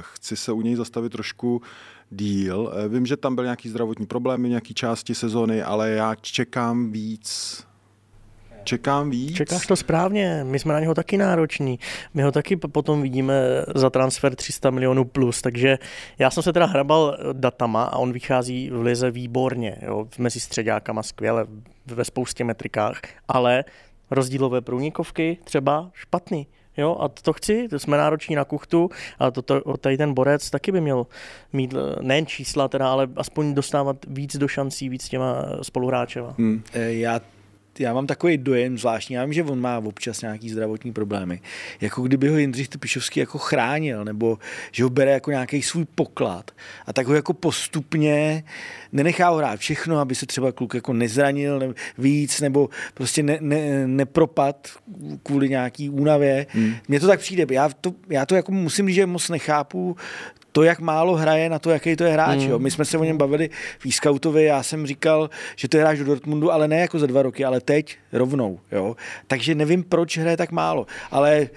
chci 0.00 0.36
se 0.36 0.52
u 0.52 0.62
něj 0.62 0.74
zastavit 0.74 1.12
trošku 1.12 1.62
díl. 2.10 2.72
Eh, 2.74 2.88
vím, 2.88 3.06
že 3.06 3.16
tam 3.16 3.34
byl 3.34 3.44
nějaký 3.44 3.68
zdravotní 3.68 4.06
problémy, 4.06 4.48
nějaký 4.48 4.74
části 4.74 5.14
sezony, 5.14 5.62
ale 5.62 5.90
já 5.90 6.14
čekám 6.14 6.92
víc 6.92 7.64
čekám 8.68 9.10
víc. 9.10 9.36
Čekáš 9.36 9.66
to 9.66 9.76
správně, 9.76 10.44
my 10.44 10.58
jsme 10.58 10.74
na 10.74 10.80
něho 10.80 10.94
taky 10.94 11.16
nároční. 11.16 11.78
My 12.14 12.22
ho 12.22 12.32
taky 12.32 12.56
potom 12.56 13.02
vidíme 13.02 13.34
za 13.74 13.90
transfer 13.90 14.36
300 14.36 14.70
milionů 14.70 15.04
plus, 15.04 15.42
takže 15.42 15.78
já 16.18 16.30
jsem 16.30 16.42
se 16.42 16.52
teda 16.52 16.66
hrabal 16.66 17.18
datama 17.32 17.84
a 17.84 17.96
on 17.96 18.12
vychází 18.12 18.70
v 18.70 18.82
lize 18.82 19.10
výborně, 19.10 19.78
jo, 19.82 20.08
mezi 20.18 20.40
středákama 20.40 21.02
skvěle, 21.02 21.46
ve 21.86 22.04
spoustě 22.04 22.44
metrikách, 22.44 23.00
ale 23.28 23.64
rozdílové 24.10 24.60
průnikovky 24.60 25.38
třeba 25.44 25.90
špatný. 25.94 26.46
Jo, 26.76 26.96
a 27.00 27.08
to 27.08 27.32
chci, 27.32 27.68
to 27.68 27.78
jsme 27.78 27.96
nároční 27.96 28.36
na 28.36 28.44
kuchtu 28.44 28.90
a 29.18 29.30
to, 29.30 29.42
to, 29.42 29.76
tady 29.76 29.96
ten 29.96 30.14
borec 30.14 30.50
taky 30.50 30.72
by 30.72 30.80
měl 30.80 31.06
mít 31.52 31.74
eh, 31.74 32.02
nejen 32.02 32.26
čísla, 32.26 32.68
teda, 32.68 32.90
ale 32.90 33.08
aspoň 33.16 33.54
dostávat 33.54 33.96
víc 34.08 34.36
do 34.36 34.48
šancí, 34.48 34.88
víc 34.88 35.08
těma 35.08 35.44
spoluhráčema. 35.62 36.34
Hmm. 36.38 36.62
Eh, 36.72 36.92
já 36.92 37.20
já 37.80 37.94
mám 37.94 38.06
takový 38.06 38.38
dojem 38.38 38.78
zvláštní, 38.78 39.14
já 39.14 39.24
vím, 39.24 39.32
že 39.32 39.42
on 39.42 39.60
má 39.60 39.78
občas 39.78 40.22
nějaký 40.22 40.50
zdravotní 40.50 40.92
problémy. 40.92 41.40
Jako 41.80 42.02
kdyby 42.02 42.28
ho 42.28 42.36
Jindřich 42.36 42.68
Trpišovský 42.68 43.20
jako 43.20 43.38
chránil, 43.38 44.04
nebo 44.04 44.38
že 44.72 44.84
ho 44.84 44.90
bere 44.90 45.10
jako 45.10 45.30
nějaký 45.30 45.62
svůj 45.62 45.84
poklad 45.94 46.50
a 46.86 46.92
tak 46.92 47.06
ho 47.06 47.14
jako 47.14 47.32
postupně 47.32 48.44
nenechá 48.92 49.28
ho 49.28 49.36
hrát 49.36 49.60
všechno, 49.60 49.98
aby 49.98 50.14
se 50.14 50.26
třeba 50.26 50.52
kluk 50.52 50.74
jako 50.74 50.92
nezranil 50.92 51.58
ne, 51.58 51.68
víc, 51.98 52.40
nebo 52.40 52.68
prostě 52.94 53.22
ne, 53.22 53.38
ne, 53.40 53.86
nepropad 53.86 54.68
kvůli 55.22 55.48
nějaký 55.48 55.90
únavě. 55.90 56.46
Hmm. 56.50 56.74
Mně 56.88 57.00
to 57.00 57.06
tak 57.06 57.20
přijde. 57.20 57.46
Já 57.50 57.68
to, 57.80 57.92
já 58.08 58.26
to 58.26 58.34
jako 58.34 58.52
musím 58.52 58.86
říct, 58.86 58.94
že 58.94 59.06
moc 59.06 59.28
nechápu 59.28 59.96
to, 60.52 60.62
jak 60.62 60.80
málo 60.80 61.16
hraje 61.16 61.48
na 61.50 61.58
to, 61.58 61.70
jaký 61.70 61.96
to 61.96 62.04
je 62.04 62.12
hráč. 62.12 62.38
Mm. 62.38 62.50
Jo. 62.50 62.58
My 62.58 62.70
jsme 62.70 62.84
se 62.84 62.98
o 62.98 63.04
něm 63.04 63.18
bavili 63.18 63.50
v 63.78 63.94
Scoutovi, 63.94 64.44
já 64.44 64.62
jsem 64.62 64.86
říkal, 64.86 65.30
že 65.56 65.68
to 65.68 65.76
je 65.76 65.82
hráč 65.82 65.98
do 65.98 66.04
Dortmundu, 66.04 66.52
ale 66.52 66.68
ne 66.68 66.80
jako 66.80 66.98
za 66.98 67.06
dva 67.06 67.22
roky, 67.22 67.44
ale 67.44 67.60
teď 67.60 67.96
rovnou. 68.12 68.60
Jo. 68.72 68.96
Takže 69.26 69.54
nevím, 69.54 69.82
proč 69.82 70.18
hraje 70.18 70.36
tak 70.36 70.52
málo. 70.52 70.86
Ale 71.10 71.48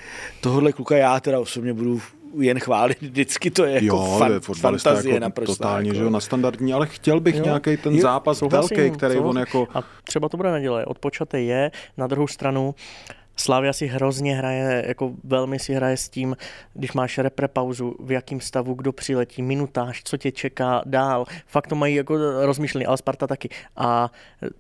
tohle 0.42 0.74
kluka 0.74 0.98
já 0.98 1.20
teda 1.20 1.40
osobně 1.40 1.74
budu 1.74 2.02
jen 2.40 2.60
chválit, 2.60 3.02
vždycky 3.02 3.52
to 3.52 3.66
je 3.66 3.74
jako 3.74 3.86
jo, 3.86 4.16
fan, 4.20 4.40
fantazie 4.40 5.14
jako 5.14 5.22
naprosto. 5.22 5.56
Totálně, 5.56 5.90
jako. 5.90 5.98
že 5.98 6.04
jo, 6.04 6.10
na 6.10 6.20
standardní, 6.20 6.74
ale 6.74 6.88
chtěl 6.88 7.20
bych 7.20 7.36
jo, 7.36 7.44
nějaký 7.44 7.78
ten 7.78 7.96
jo, 7.96 8.02
zápas 8.02 8.42
velký, 8.42 8.76
který 8.76 8.92
souhlasím. 9.16 9.26
on 9.26 9.38
jako... 9.38 9.68
A 9.74 9.84
třeba 10.04 10.30
to 10.30 10.38
bude 10.38 10.52
neděle, 10.52 10.86
odpočaté 10.86 11.42
je, 11.42 11.72
na 11.98 12.08
druhou 12.08 12.28
stranu 12.28 12.68
uh, 12.68 13.21
Slavia 13.36 13.74
si 13.74 13.88
hrozně 13.88 14.36
hraje, 14.36 14.84
jako 14.88 15.14
velmi 15.24 15.60
si 15.60 15.74
hraje 15.74 15.98
s 15.98 16.10
tím, 16.10 16.38
když 16.74 16.94
máš 16.94 17.18
repre 17.18 17.48
pauzu, 17.48 17.96
v 18.00 18.12
jakém 18.12 18.40
stavu 18.40 18.74
kdo 18.74 18.92
přiletí, 18.92 19.42
minutáž, 19.42 20.02
co 20.04 20.18
tě 20.18 20.32
čeká 20.32 20.82
dál. 20.86 21.26
Fakt 21.48 21.68
to 21.68 21.76
mají 21.76 21.96
jako 21.96 22.18
rozmyšlený, 22.46 22.86
ale 22.86 22.98
Sparta 22.98 23.28
taky. 23.28 23.50
A 23.76 24.12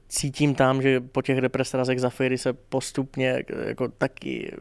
cítím 0.07 0.55
tam, 0.55 0.81
že 0.81 0.99
po 0.99 1.21
těch 1.21 1.37
represrazech 1.37 1.99
za 1.99 2.09
Fejry 2.09 2.37
se 2.37 2.53
postupně 2.53 3.43
jako 3.67 3.87
taky 3.87 4.55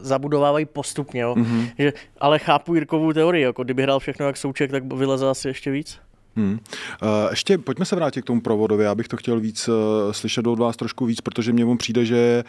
zabudovávají 0.00 0.66
postupně. 0.66 1.20
Jo. 1.20 1.34
Mm-hmm. 1.34 1.70
Že, 1.78 1.92
ale 2.18 2.38
chápu 2.38 2.74
Jirkovou 2.74 3.12
teorii, 3.12 3.44
jako 3.44 3.64
kdyby 3.64 3.82
hrál 3.82 3.98
všechno 3.98 4.26
jak 4.26 4.36
souček, 4.36 4.70
tak 4.70 4.92
vyleze 4.92 5.28
asi 5.28 5.48
ještě 5.48 5.70
víc. 5.70 5.98
Hmm. 6.36 6.52
Uh, 6.52 7.08
ještě 7.30 7.58
pojďme 7.58 7.84
se 7.84 7.96
vrátit 7.96 8.22
k 8.22 8.24
tomu 8.24 8.40
provodovi. 8.40 8.84
Já 8.84 8.94
bych 8.94 9.08
to 9.08 9.16
chtěl 9.16 9.40
víc 9.40 9.68
uh, 9.68 9.74
slyšet 10.12 10.46
od 10.46 10.58
vás 10.58 10.76
trošku 10.76 11.06
víc, 11.06 11.20
protože 11.20 11.52
mně 11.52 11.76
přijde, 11.76 12.04
že 12.04 12.44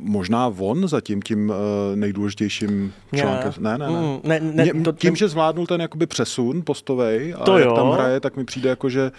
možná 0.00 0.46
on 0.58 0.88
zatím 0.88 1.22
tím 1.22 1.50
uh, 1.50 1.56
nejdůležitějším 1.94 2.92
článkem. 3.16 3.52
Ne, 3.58 3.78
ne, 3.78 3.90
ne. 3.90 4.00
Mm, 4.00 4.20
ne, 4.24 4.40
ne 4.40 4.64
Mě, 4.64 4.82
to, 4.82 4.92
tím, 4.92 5.16
že 5.16 5.28
zvládnul 5.28 5.66
ten 5.66 5.80
jakoby 5.80 6.06
přesun 6.06 6.62
postovej 6.64 7.34
a 7.38 7.44
to 7.44 7.58
jak 7.58 7.68
jo. 7.68 7.74
tam 7.74 7.90
hraje, 7.90 8.20
tak 8.20 8.36
mi 8.36 8.44
přijde 8.44 8.68
jako, 8.68 8.88
že... 8.88 9.10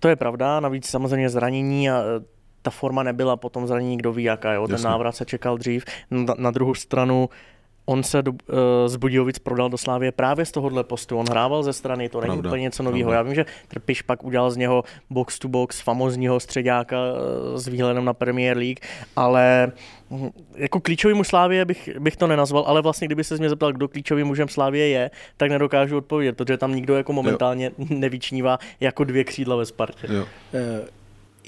To 0.00 0.08
je 0.08 0.16
pravda, 0.16 0.60
navíc 0.60 0.86
samozřejmě 0.86 1.30
zranění 1.30 1.90
a 1.90 2.02
eh, 2.02 2.24
ta 2.62 2.70
forma 2.70 3.02
nebyla 3.02 3.36
potom 3.36 3.66
zranění, 3.66 3.96
kdo 3.96 4.12
ví 4.12 4.24
jaká, 4.24 4.52
jo. 4.52 4.66
ten 4.66 4.74
Jasně. 4.74 4.88
návrat 4.88 5.16
se 5.16 5.24
čekal 5.24 5.58
dřív. 5.58 5.84
Na, 6.10 6.34
na 6.38 6.50
druhou 6.50 6.74
stranu 6.74 7.28
on 7.86 8.02
se 8.02 8.22
do, 8.22 8.32
uh, 8.32 8.38
z 8.86 8.96
Budějovic 8.96 9.38
prodal 9.38 9.68
do 9.68 9.78
Slávě 9.78 10.12
právě 10.12 10.44
z 10.44 10.52
tohohle 10.52 10.84
postu. 10.84 11.18
On 11.18 11.26
hrával 11.30 11.62
ze 11.62 11.72
strany, 11.72 12.08
to 12.08 12.20
není 12.20 12.38
úplně 12.38 12.62
něco 12.62 12.82
nového. 12.82 13.12
Já 13.12 13.22
vím, 13.22 13.34
že 13.34 13.46
Trpiš 13.68 14.02
pak 14.02 14.24
udělal 14.24 14.50
z 14.50 14.56
něho 14.56 14.84
box 15.10 15.38
to 15.38 15.48
box 15.48 15.80
famozního 15.80 16.40
středáka 16.40 16.96
uh, 16.96 17.56
s 17.56 17.68
výhledem 17.68 18.04
na 18.04 18.12
Premier 18.12 18.56
League, 18.56 18.80
ale 19.16 19.72
jako 20.54 20.80
klíčový 20.80 21.14
muž 21.14 21.28
Slávě 21.28 21.64
bych, 21.64 21.88
bych 21.98 22.16
to 22.16 22.26
nenazval, 22.26 22.64
ale 22.66 22.82
vlastně 22.82 23.08
kdyby 23.08 23.24
se 23.24 23.36
mě 23.36 23.48
zeptal, 23.48 23.72
kdo 23.72 23.88
klíčový 23.88 24.24
mužem 24.24 24.48
Slávě 24.48 24.88
je, 24.88 25.10
tak 25.36 25.50
nedokážu 25.50 25.96
odpovědět, 25.96 26.36
protože 26.36 26.58
tam 26.58 26.74
nikdo 26.74 26.96
jako 26.96 27.12
momentálně 27.12 27.70
jo. 27.78 27.86
nevyčnívá 27.90 28.58
jako 28.80 29.04
dvě 29.04 29.24
křídla 29.24 29.56
ve 29.56 29.66
Spartě. 29.66 30.06
Jo. 30.10 30.22
Uh 30.22 30.88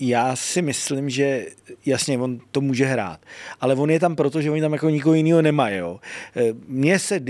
já 0.00 0.37
si 0.37 0.62
myslím, 0.62 1.11
že 1.11 1.46
jasně, 1.87 2.18
on 2.18 2.38
to 2.50 2.61
může 2.61 2.87
hrát, 2.87 3.20
ale 3.61 3.74
on 3.74 3.90
je 3.90 4.00
tam 4.00 4.16
proto, 4.16 4.40
že 4.40 4.50
oni 4.50 4.61
tam 4.61 4.72
jako 4.72 4.88
nikoho 4.88 5.14
jiného 5.14 5.42
nemají. 5.42 5.76
Jo. 5.76 6.00
E, 6.37 6.52
mně 6.68 6.98
se 6.98 7.20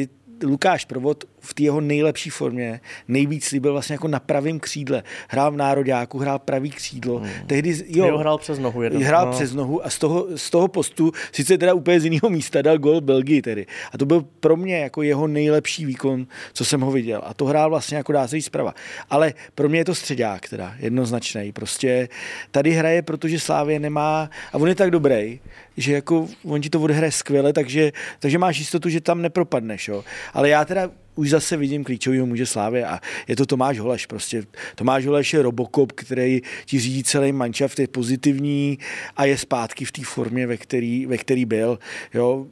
Lukáš 0.45 0.85
Provod 0.85 1.25
v 1.47 1.55
té 1.55 1.63
jeho 1.63 1.81
nejlepší 1.81 2.31
formě 2.31 2.81
nejvíc 3.09 3.51
líbil 3.51 3.73
vlastně 3.73 3.95
jako 3.95 4.09
na 4.09 4.21
pravém 4.21 4.61
křídle. 4.61 5.03
Hrál 5.29 5.53
v 5.53 5.57
nároďáku, 5.57 6.19
hrál 6.19 6.39
pravý 6.39 6.71
křídlo. 6.71 7.19
Hmm. 7.19 7.31
Tehdy, 7.47 7.77
jo, 7.87 8.07
jo, 8.07 8.19
hrál 8.19 8.39
přes 8.39 8.59
nohu. 8.59 8.83
Jeden. 8.83 9.03
Hrál 9.03 9.27
no. 9.27 9.33
přes 9.33 9.55
nohu 9.55 9.87
a 9.87 9.91
z 9.91 9.99
toho, 9.99 10.27
z 10.37 10.51
toho 10.51 10.69
postu, 10.69 11.13
sice 11.33 11.59
teda 11.59 11.75
úplně 11.75 12.01
z 12.01 12.05
jiného 12.05 12.31
místa, 12.31 12.63
dal 12.63 12.79
gol 12.79 13.01
Belgii 13.01 13.43
tedy. 13.43 13.67
A 13.93 13.99
to 13.99 14.07
byl 14.07 14.25
pro 14.41 14.57
mě 14.57 14.79
jako 14.79 15.03
jeho 15.03 15.27
nejlepší 15.27 15.87
výkon, 15.87 16.27
co 16.53 16.65
jsem 16.65 16.81
ho 16.81 16.91
viděl. 16.91 17.21
A 17.25 17.35
to 17.35 17.45
hrál 17.45 17.71
vlastně 17.71 17.97
jako 17.97 18.13
dá 18.13 18.29
se 18.29 18.37
jít 18.37 18.43
zprava. 18.43 18.75
Ale 19.11 19.35
pro 19.55 19.69
mě 19.69 19.79
je 19.79 19.85
to 19.85 19.95
středák 19.95 20.49
teda, 20.49 20.75
jednoznačný. 20.79 21.53
Prostě 21.53 22.09
tady 22.51 22.71
hraje, 22.71 23.03
protože 23.03 23.41
Slávě 23.41 23.79
nemá, 23.79 24.31
a 24.53 24.59
on 24.59 24.69
je 24.69 24.75
tak 24.75 24.91
dobrý, 24.91 25.41
že 25.77 25.93
jako 25.93 26.29
on 26.45 26.61
ti 26.61 26.71
to 26.71 26.81
odehraje 26.81 27.13
skvěle, 27.13 27.53
takže, 27.53 27.93
takže 28.19 28.39
máš 28.39 28.59
jistotu, 28.59 28.89
že 28.89 29.01
tam 29.01 29.23
nepropadneš. 29.23 29.89
Jo. 29.89 30.05
Ale 30.35 30.49
já 30.49 30.65
teda 30.65 30.91
už 31.17 31.31
zase 31.31 31.57
vidím 31.57 31.85
klíčového 31.85 32.27
muže 32.27 32.47
Slávy 32.47 32.85
a 32.85 33.01
je 33.29 33.37
to 33.37 33.47
Tomáš 33.47 33.79
Holeš. 33.79 34.07
Prostě 34.07 34.43
Tomáš 34.75 35.07
Holeš 35.07 35.33
je 35.33 35.43
Robocop, 35.43 35.93
který 35.93 36.41
ti 36.65 36.79
řídí 36.79 37.05
celý 37.05 37.33
manšaft, 37.33 37.79
je 37.79 37.89
pozitivní 37.89 38.79
a 39.17 39.25
je 39.25 39.39
zpátky 39.39 39.85
v 39.85 39.93
té 39.93 40.03
formě, 40.05 40.47
ve 40.47 40.57
který, 40.57 41.07
ve 41.07 41.19
který 41.19 41.45
byl. 41.45 41.79
Jo, 42.15 42.47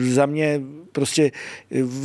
za 0.00 0.26
mě 0.26 0.60
prostě 0.92 1.30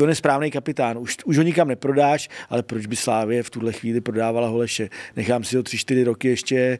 on 0.01 0.09
je 0.09 0.15
správný 0.15 0.51
kapitán. 0.51 0.97
Už, 0.97 1.17
už 1.25 1.37
ho 1.37 1.43
nikam 1.43 1.67
neprodáš, 1.67 2.29
ale 2.49 2.63
proč 2.63 2.85
by 2.85 2.95
Slávě 2.95 3.43
v 3.43 3.49
tuhle 3.49 3.73
chvíli 3.73 4.01
prodávala 4.01 4.47
Holeše? 4.47 4.89
Nechám 5.15 5.43
si 5.43 5.55
ho 5.55 5.63
tři, 5.63 5.77
čtyři 5.77 6.03
roky 6.03 6.27
ještě 6.27 6.77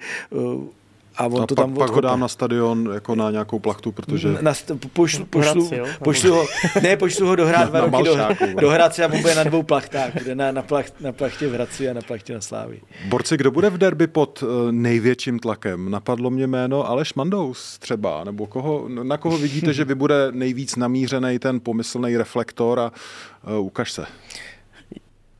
a 1.19 1.25
on 1.25 1.41
a 1.41 1.45
to 1.45 1.55
pak, 1.55 1.65
tam 1.65 1.73
pak 1.73 1.89
ho 1.89 2.01
dám 2.01 2.19
na 2.19 2.27
stadion 2.27 2.89
jako 2.93 3.15
na 3.15 3.31
nějakou 3.31 3.59
plachtu, 3.59 3.91
protože... 3.91 4.37
Na, 4.41 4.53
pošlu, 4.93 5.25
pošlu, 5.25 5.67
Hradci, 5.67 5.99
pošlu, 6.03 6.33
ho, 6.33 6.45
ne, 6.81 6.97
pošlu 6.97 7.27
ho 7.27 7.35
dohrát 7.35 7.69
dva 7.69 7.79
roky 7.79 8.03
do, 8.03 8.17
do 8.59 8.69
Hradce 8.69 9.05
a 9.05 9.13
on 9.13 9.21
bude 9.21 9.35
na 9.35 9.43
dvou 9.43 9.63
plachtách. 9.63 10.13
Bude 10.13 10.35
na, 10.35 10.51
na, 10.51 10.61
plach, 10.61 10.85
na 10.99 11.11
plachtě 11.11 11.47
v 11.47 11.53
Hradci 11.53 11.89
a 11.89 11.93
na 11.93 12.01
plachtě 12.01 12.33
na 12.33 12.41
Slávi. 12.41 12.81
Borci, 13.07 13.37
kdo 13.37 13.51
bude 13.51 13.69
v 13.69 13.77
derby 13.77 14.07
pod 14.07 14.43
uh, 14.43 14.71
největším 14.71 15.39
tlakem? 15.39 15.91
Napadlo 15.91 16.29
mě 16.29 16.47
jméno 16.47 16.89
Aleš 16.89 17.13
Mandous 17.13 17.77
třeba, 17.79 18.23
nebo 18.23 18.47
koho, 18.47 18.89
na 18.89 19.17
koho 19.17 19.37
vidíte, 19.37 19.73
že 19.73 19.85
vy 19.85 19.95
bude 19.95 20.31
nejvíc 20.31 20.75
namířený 20.75 21.39
ten 21.39 21.59
pomyslný 21.59 22.17
reflektor 22.17 22.79
a 22.79 22.91
uh, 23.59 23.65
ukaž 23.65 23.91
se. 23.91 24.05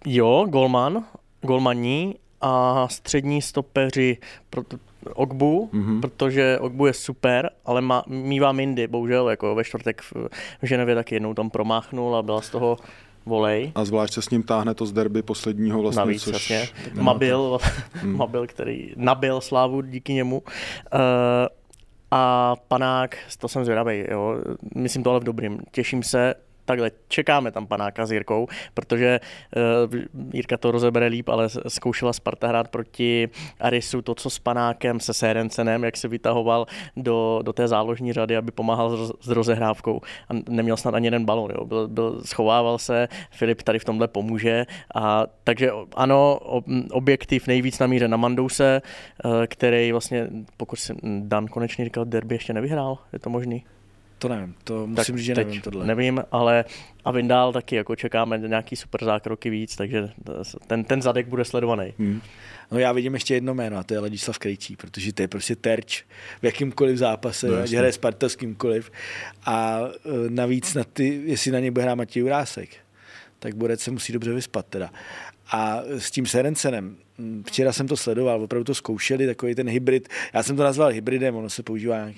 Jo, 0.06 0.46
golman, 0.50 1.04
golmaní 1.42 2.16
a 2.42 2.88
střední 2.92 3.42
stopeři, 3.42 4.18
Ogbu, 5.14 5.70
mm-hmm. 5.74 6.02
protože 6.02 6.60
Ogbu 6.60 6.86
je 6.86 6.94
super, 6.94 7.50
ale 7.66 7.82
má, 7.82 8.04
mývá 8.08 8.52
Mindy, 8.52 8.88
bohužel, 8.88 9.30
jako 9.30 9.56
ve 9.56 9.64
čtvrtek 9.64 10.02
v, 10.02 10.14
v 10.62 10.66
Ženevě 10.66 10.96
taky 10.96 11.16
jednou 11.16 11.34
tam 11.34 11.50
promáchnul 11.50 12.16
a 12.16 12.22
byla 12.22 12.42
z 12.42 12.50
toho 12.50 12.78
volej. 13.26 13.72
A 13.76 13.86
zvlášť 13.86 14.14
se 14.14 14.22
s 14.22 14.30
ním 14.30 14.44
táhne 14.44 14.74
to 14.74 14.86
z 14.86 14.92
derby 14.92 15.22
posledního 15.22 15.82
vlastně, 15.82 16.00
Navíc, 16.00 16.24
což... 16.24 16.50
Jasně. 16.50 16.68
Mabil, 17.02 17.60
hmm. 17.94 18.18
Mabil, 18.18 18.48
který 18.48 18.94
nabil 18.96 19.42
slávu 19.42 19.82
díky 19.82 20.14
němu. 20.14 20.40
Uh, 20.40 21.00
a 22.12 22.56
panák, 22.68 23.18
to 23.40 23.48
jsem 23.48 23.66
zvědavý, 23.66 24.04
jo. 24.12 24.36
myslím 24.76 25.04
to 25.04 25.12
ale 25.12 25.20
v 25.20 25.24
dobrým. 25.24 25.60
Těším 25.72 26.04
se, 26.04 26.34
takhle 26.70 26.92
čekáme 27.08 27.52
tam 27.52 27.68
panáka 27.68 28.06
s 28.06 28.12
Jirkou, 28.12 28.48
protože 28.74 29.20
uh, 29.90 30.00
Jirka 30.34 30.58
to 30.58 30.72
rozebere 30.72 31.08
líp, 31.08 31.30
ale 31.30 31.50
zkoušela 31.68 32.14
Sparta 32.14 32.48
hrát 32.48 32.68
proti 32.68 33.30
Arisu 33.60 34.02
to, 34.02 34.16
co 34.16 34.30
s 34.30 34.40
panákem, 34.40 35.00
se 35.00 35.14
Sérencenem, 35.14 35.84
jak 35.84 35.98
se 35.98 36.08
vytahoval 36.08 36.66
do, 36.98 37.40
do 37.42 37.54
té 37.54 37.68
záložní 37.68 38.14
řady, 38.14 38.38
aby 38.38 38.52
pomáhal 38.52 38.98
s, 38.98 39.12
s 39.22 39.28
rozehrávkou 39.28 40.02
a 40.30 40.34
neměl 40.50 40.78
snad 40.78 40.94
ani 40.94 41.08
jeden 41.08 41.26
balon, 41.26 41.52
jo. 41.52 41.66
Byl, 41.66 41.88
byl, 41.88 42.22
schovával 42.26 42.78
se, 42.78 43.08
Filip 43.32 43.62
tady 43.62 43.80
v 43.80 43.86
tomhle 43.86 44.08
pomůže 44.08 44.66
a 44.96 45.26
takže 45.44 45.72
ano, 45.96 46.40
objektiv 46.92 47.48
nejvíc 47.48 47.80
namíře 47.80 48.08
na 48.08 48.18
Mandouse, 48.18 48.82
uh, 49.26 49.32
který 49.48 49.92
vlastně, 49.92 50.28
pokud 50.58 50.76
si 50.76 50.94
Dan 51.20 51.48
konečně 51.48 51.86
říkal, 51.86 52.06
derby 52.06 52.36
ještě 52.36 52.54
nevyhrál, 52.54 52.98
je 53.14 53.20
to 53.20 53.30
možný? 53.30 53.66
To 54.20 54.28
nevím, 54.28 54.56
to 54.64 54.88
musím 54.88 55.18
říct, 55.18 55.26
že 55.26 55.36
nevím 55.36 55.62
tohle. 55.62 55.88
Nevím, 55.88 56.24
ale 56.32 56.66
a 57.06 57.12
Vindál 57.12 57.54
taky 57.54 57.76
jako 57.76 57.96
čekáme 57.96 58.38
nějaký 58.38 58.76
super 58.76 59.06
zákroky 59.06 59.50
víc, 59.50 59.76
takže 59.76 60.10
ten, 60.68 60.84
ten 60.84 61.02
zadek 61.02 61.28
bude 61.28 61.46
sledovaný. 61.46 61.94
Hmm. 62.00 62.22
No 62.72 62.80
já 62.80 62.92
vidím 62.92 63.14
ještě 63.14 63.34
jedno 63.34 63.54
jméno 63.54 63.78
a 63.78 63.84
to 63.84 63.94
je 63.94 64.00
Ladislav 64.00 64.40
Krejčí, 64.40 64.76
protože 64.76 65.14
to 65.14 65.22
je 65.22 65.28
prostě 65.28 65.56
terč 65.56 66.04
v 66.42 66.46
jakýmkoliv 66.46 66.98
zápase, 66.98 67.48
no, 67.48 67.58
ať 67.58 67.72
hraje 67.72 67.92
Sparta 67.92 68.30
s 68.30 68.36
kýmkoliv. 68.36 68.92
A 69.46 69.80
e, 69.82 70.30
navíc 70.30 70.74
na 70.74 70.84
ty, 70.84 71.22
jestli 71.26 71.52
na 71.52 71.60
něj 71.60 71.72
bude 71.72 71.84
hrát 71.84 71.96
Matěj 71.96 72.24
Urásek, 72.24 72.70
tak 73.40 73.56
Borec 73.56 73.82
se 73.82 73.92
musí 73.92 74.14
dobře 74.14 74.34
vyspat 74.34 74.66
teda. 74.66 74.90
A 75.52 75.82
s 75.98 76.12
tím 76.12 76.26
Serencenem, 76.26 76.98
včera 77.46 77.74
jsem 77.74 77.88
to 77.88 77.98
sledoval, 77.98 78.44
opravdu 78.44 78.64
to 78.64 78.76
zkoušeli, 78.76 79.26
takový 79.26 79.56
ten 79.56 79.70
hybrid, 79.70 80.08
já 80.34 80.44
jsem 80.44 80.56
to 80.56 80.64
nazval 80.64 80.90
hybridem, 80.90 81.36
ono 81.36 81.50
se 81.50 81.64
používá 81.64 82.10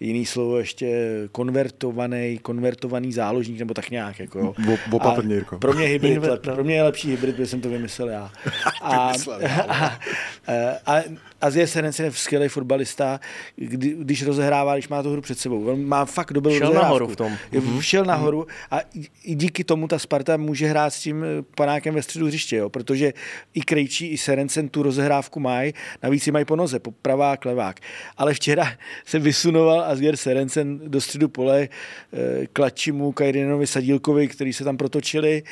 jiný 0.00 0.26
slovo 0.26 0.58
ještě 0.58 0.88
konvertovaný, 1.32 2.38
konvertovaný 2.38 3.12
záložník, 3.12 3.58
nebo 3.58 3.74
tak 3.74 3.90
nějak. 3.90 4.20
Jako, 4.20 4.38
jo. 4.38 4.54
Opatrně, 4.90 5.44
Pro 5.58 5.72
mě, 5.72 5.86
hybrid, 5.86 6.22
lep, 6.22 6.42
pro 6.42 6.64
mě 6.64 6.74
je 6.74 6.82
lepší 6.82 7.10
hybrid, 7.10 7.34
protože 7.34 7.46
jsem 7.46 7.60
to 7.60 7.68
vymyslel 7.68 8.08
já. 8.08 8.32
A, 8.82 9.12
a, 9.68 9.98
a, 10.46 10.96
a 10.96 11.02
Azie 11.40 11.66
Serensen 11.66 12.06
je 12.06 12.12
skvělý 12.12 12.48
fotbalista, 12.48 13.20
kdy, 13.56 13.96
když 13.98 14.22
rozehrává, 14.22 14.74
když 14.74 14.88
má 14.88 15.02
tu 15.02 15.12
hru 15.12 15.22
před 15.22 15.38
sebou. 15.38 15.64
On 15.64 15.84
má 15.84 16.04
fakt 16.04 16.32
dobrou 16.32 16.58
Šel 16.58 16.72
nahoru 16.72 17.06
v 17.06 17.16
tom. 17.16 17.36
Je, 17.52 17.60
mm-hmm. 17.60 17.80
Šel 17.80 18.04
nahoru 18.04 18.46
a 18.70 18.80
i 19.24 19.34
díky 19.34 19.64
tomu 19.64 19.88
ta 19.88 19.98
Sparta 19.98 20.36
může 20.36 20.66
hrát 20.66 20.94
s 20.94 21.00
tím 21.00 21.24
panákem 21.56 21.94
ve 21.94 22.02
středu 22.02 22.26
hřiště, 22.26 22.56
jo, 22.56 22.70
protože 22.70 23.12
i 23.54 23.60
Krejčí, 23.60 24.06
i 24.06 24.18
Serencen 24.50 24.68
tu 24.68 24.82
rozehrávku 24.82 25.40
mají, 25.40 25.72
navíc 26.02 26.26
ji 26.26 26.32
mají 26.32 26.44
po 26.44 26.56
noze, 26.56 26.78
po 26.78 26.90
pravák, 26.90 27.44
levák. 27.44 27.80
Ale 28.16 28.34
včera 28.34 28.72
se 29.04 29.18
vysunoval 29.18 29.80
Asger 29.80 30.16
Serencen 30.16 30.90
do 30.90 31.00
středu 31.00 31.28
pole, 31.28 31.68
eh, 32.12 32.46
Klačimu, 32.52 33.12
Kajrinovi, 33.12 33.66
Sadílkovi, 33.66 34.28
který 34.28 34.52
se 34.52 34.64
tam 34.64 34.76
protočili 34.76 35.42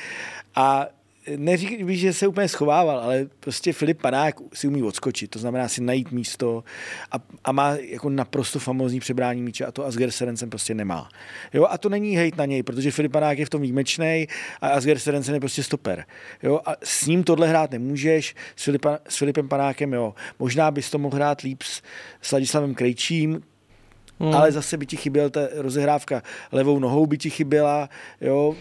a 0.55 0.87
neříkám, 1.37 1.93
že 1.93 2.12
se 2.12 2.27
úplně 2.27 2.49
schovával, 2.49 2.99
ale 2.99 3.27
prostě 3.41 3.73
Filip 3.73 4.01
Panák 4.03 4.37
si 4.53 4.69
umí 4.69 4.83
odskočit, 4.83 5.31
to 5.31 5.38
znamená 5.38 5.69
si 5.69 5.83
najít 5.83 6.12
místo 6.12 6.64
a, 7.12 7.17
a 7.45 7.53
má 7.53 7.77
jako 7.77 8.11
naprosto 8.11 8.59
famózní 8.59 9.01
přebrání 9.01 9.43
míče 9.43 9.64
a 9.64 9.73
to 9.73 9.87
Asger 9.87 10.11
Serencen 10.11 10.51
prostě 10.51 10.75
nemá. 10.75 11.09
Jo, 11.55 11.67
a 11.71 11.79
to 11.79 11.88
není 11.88 12.17
hejt 12.17 12.37
na 12.37 12.45
něj, 12.45 12.62
protože 12.62 12.91
Filip 12.91 13.12
Panák 13.12 13.38
je 13.38 13.47
v 13.47 13.51
tom 13.51 13.62
výjimečný 13.62 14.29
a 14.61 14.69
Asger 14.69 14.99
Serencen 14.99 15.35
je 15.35 15.41
prostě 15.41 15.62
stoper. 15.62 16.05
Jo, 16.43 16.61
a 16.67 16.75
s 16.85 17.07
ním 17.07 17.25
tohle 17.25 17.49
hrát 17.49 17.71
nemůžeš, 17.71 18.35
s, 18.57 18.64
Filipa, 18.64 18.99
s 19.09 19.17
Filipem 19.17 19.49
Panákem, 19.49 19.93
jo. 19.93 20.14
Možná 20.38 20.71
bys 20.71 20.91
to 20.91 20.99
mohl 20.99 21.17
hrát 21.17 21.41
líp 21.41 21.62
s, 21.62 21.83
s 22.23 22.33
Ladislavem 22.33 22.75
Krejčím, 22.75 23.43
Hmm. 24.21 24.35
Ale 24.35 24.53
zase 24.53 24.77
by 24.77 24.87
ti 24.87 24.97
chyběla 24.97 25.29
ta 25.29 25.41
rozehrávka 25.55 26.23
levou 26.53 26.79
nohou 26.79 27.07
by 27.07 27.19
ti 27.19 27.31
chyběla. 27.31 27.89
Jo. 28.21 28.55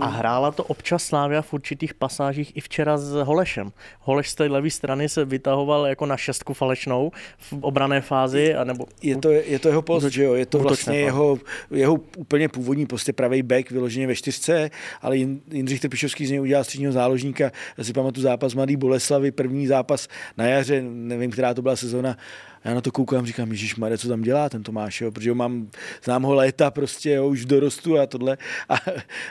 A 0.00 0.06
hrála 0.06 0.50
to 0.50 0.64
občas 0.64 1.04
Slávia 1.04 1.42
v 1.42 1.52
určitých 1.52 1.94
pasážích 1.94 2.56
i 2.56 2.60
včera 2.60 2.98
s 2.98 3.12
Holešem. 3.12 3.72
Holeš 4.00 4.30
z 4.30 4.34
té 4.34 4.44
levé 4.44 4.70
strany 4.70 5.08
se 5.08 5.24
vytahoval 5.24 5.86
jako 5.86 6.06
na 6.06 6.16
šestku 6.16 6.54
falešnou 6.54 7.10
v 7.38 7.52
obrané 7.60 8.00
fázi. 8.00 8.54
Anebo... 8.54 8.86
Je, 9.02 9.16
to, 9.16 9.30
je 9.30 9.58
to 9.58 9.68
jeho 9.68 9.82
post, 9.82 10.04
že 10.04 10.24
jo? 10.24 10.34
Je 10.34 10.46
to 10.46 10.58
vlastně 10.58 11.00
jeho, 11.00 11.38
jeho 11.70 11.94
úplně 12.16 12.48
původní 12.48 12.86
post, 12.86 13.06
je 13.08 13.12
pravý 13.12 13.42
back 13.42 13.70
vyloženě 13.70 14.06
ve 14.06 14.14
čtyřce, 14.14 14.70
ale 15.02 15.16
Jindřich 15.16 15.80
Trpišovský 15.80 16.26
z 16.26 16.30
něj 16.30 16.40
udělal 16.40 16.64
středního 16.64 16.92
záložníka. 16.92 17.50
Já 17.78 17.84
si 17.84 17.92
pamatuju 17.92 18.22
zápas 18.22 18.54
Mladý 18.54 18.76
Boleslavy, 18.76 19.30
první 19.30 19.66
zápas 19.66 20.08
na 20.36 20.46
jaře, 20.46 20.82
nevím, 20.82 21.30
která 21.30 21.54
to 21.54 21.62
byla 21.62 21.76
sezóna, 21.76 22.10
A 22.10 22.16
já 22.64 22.74
na 22.74 22.80
to 22.80 22.92
koukám, 22.92 23.26
říkám, 23.26 23.50
Ježíš 23.50 23.76
Mare, 23.76 23.98
co 23.98 24.08
tam 24.08 24.22
dělá 24.22 24.48
ten 24.48 24.62
Tomáš, 24.62 25.00
jo? 25.00 25.10
protože 25.10 25.30
ho 25.30 25.34
mám, 25.34 25.68
znám 26.04 26.22
ho 26.22 26.34
léta 26.34 26.70
prostě, 26.70 27.10
jo, 27.10 27.28
už 27.28 27.44
dorostu 27.44 27.98
a 27.98 28.06
tohle. 28.06 28.38
A, 28.68 28.74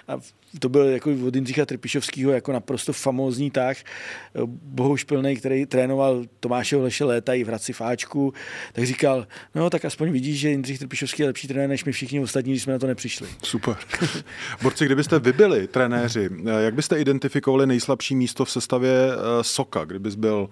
a 0.08 0.20
to 0.60 0.70
byl 0.70 0.86
jako 0.86 1.12
od 1.28 1.36
Jindřicha 1.36 1.66
Trpišovského 1.66 2.32
jako 2.32 2.52
naprosto 2.52 2.94
famózní 2.94 3.52
tah, 3.52 3.78
bohuž 4.64 5.04
plný, 5.04 5.36
který 5.36 5.66
trénoval 5.66 6.24
Tomáše 6.40 6.78
Leše 6.78 7.06
léta 7.06 7.34
i 7.34 7.44
v 7.44 7.48
Hradci 7.48 7.74
Fáčku, 7.74 8.34
tak 8.74 8.86
říkal, 8.86 9.28
no 9.56 9.70
tak 9.70 9.86
aspoň 9.86 10.12
vidíš, 10.12 10.40
že 10.40 10.50
Jindřich 10.50 10.80
Trpišovský 10.80 11.22
je 11.22 11.28
lepší 11.28 11.48
trenér 11.48 11.70
než 11.70 11.86
my 11.86 11.92
všichni 11.92 12.20
ostatní, 12.20 12.52
když 12.52 12.64
jsme 12.64 12.74
na 12.74 12.80
to 12.80 12.88
nepřišli. 12.88 13.28
Super. 13.44 13.76
Borci, 14.62 14.86
kdybyste 14.86 15.20
vy 15.20 15.34
byli 15.34 15.68
trenéři, 15.68 16.30
jak 16.60 16.74
byste 16.74 17.00
identifikovali 17.00 17.68
nejslabší 17.68 18.16
místo 18.16 18.46
v 18.46 18.52
sestavě 18.52 18.92
eh, 18.92 19.44
Soka, 19.44 19.86
kdybys 19.86 20.16
byl, 20.16 20.50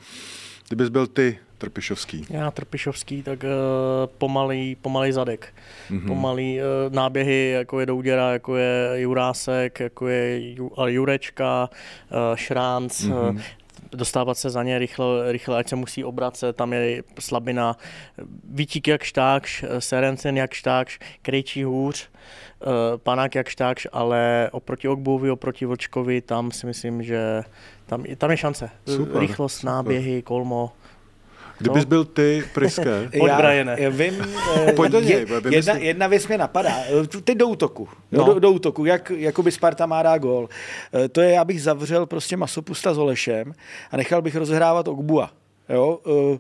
kdybys 0.70 0.90
byl 0.90 1.08
ty 1.08 1.40
Trpišovský? 1.58 2.26
Já 2.30 2.52
Trpišovský, 2.52 3.24
tak 3.24 3.44
uh, 3.44 3.50
pomalý, 4.18 4.76
pomalý 4.76 5.12
zadek. 5.12 5.54
Mm-hmm. 5.90 6.08
Pomalý 6.08 6.60
uh, 6.60 6.94
náběhy, 6.94 7.50
jako 7.50 7.80
je 7.80 7.86
Douděra, 7.86 8.32
jako 8.32 8.56
je 8.56 8.90
Jurásek, 8.96 9.80
jako 9.80 10.08
je 10.08 10.54
Ju, 10.54 10.72
Jurečka, 10.86 11.70
uh, 12.12 12.36
Šránc, 12.36 13.02
mm-hmm. 13.02 13.36
uh, 13.36 13.42
dostávat 13.92 14.38
se 14.38 14.50
za 14.50 14.64
ně 14.64 14.80
rychle, 14.80 15.32
rychle, 15.32 15.58
ať 15.58 15.70
se 15.70 15.76
musí 15.76 16.04
obracet, 16.04 16.56
tam 16.56 16.74
je 16.74 17.04
slabina. 17.20 17.78
Vítík 18.44 18.88
jak 18.88 19.04
štákš, 19.04 19.66
Serencen 19.80 20.38
jak 20.38 20.54
štákš, 20.54 21.00
Krejčí 21.22 21.64
hůř, 21.64 22.10
Panák 22.98 23.36
jak 23.36 23.50
štákš, 23.50 23.88
ale 23.92 24.50
oproti 24.52 24.88
Ogbuvi, 24.88 25.32
oproti 25.32 25.66
Vlčkovi, 25.66 26.22
tam 26.22 26.52
si 26.52 26.66
myslím, 26.66 27.04
že 27.04 27.44
tam, 27.90 28.04
tam 28.18 28.32
je 28.32 28.38
šance. 28.38 28.70
Super, 28.88 29.22
Rychlost, 29.22 29.56
super. 29.56 29.72
náběhy, 29.72 30.22
kolmo. 30.22 30.72
Kdybys 31.58 31.86
byl 31.86 32.06
ty, 32.06 32.44
Priske. 32.54 33.10
Pojď, 33.18 33.32
já, 33.32 33.52
já 33.54 33.90
vím, 33.90 34.26
Pojď 34.76 34.92
do 34.92 35.00
něj, 35.00 35.26
jedna, 35.50 35.74
jedna 35.74 36.08
věc 36.08 36.28
mě 36.28 36.38
napadá. 36.38 36.74
Teď 37.24 37.38
do 37.38 37.48
útoku. 37.48 37.90
No. 38.12 38.24
Do, 38.24 38.40
do 38.40 38.52
útoku, 38.52 38.86
jak 38.86 39.12
jakoby 39.16 39.52
Sparta 39.52 39.86
má 39.86 40.04
dá 40.04 40.18
gól. 40.18 40.50
Eh, 40.94 41.10
to 41.10 41.22
je, 41.22 41.32
já 41.32 41.46
bych 41.46 41.62
zavřel 41.64 42.06
prostě 42.06 42.38
masopusta 42.38 42.94
s 42.94 42.98
Olešem 42.98 43.54
a 43.92 43.98
nechal 43.98 44.22
bych 44.22 44.36
rozehrávat 44.36 44.88
Ogbua. 44.88 45.32
Jo? 45.70 46.00
Eh, 46.34 46.40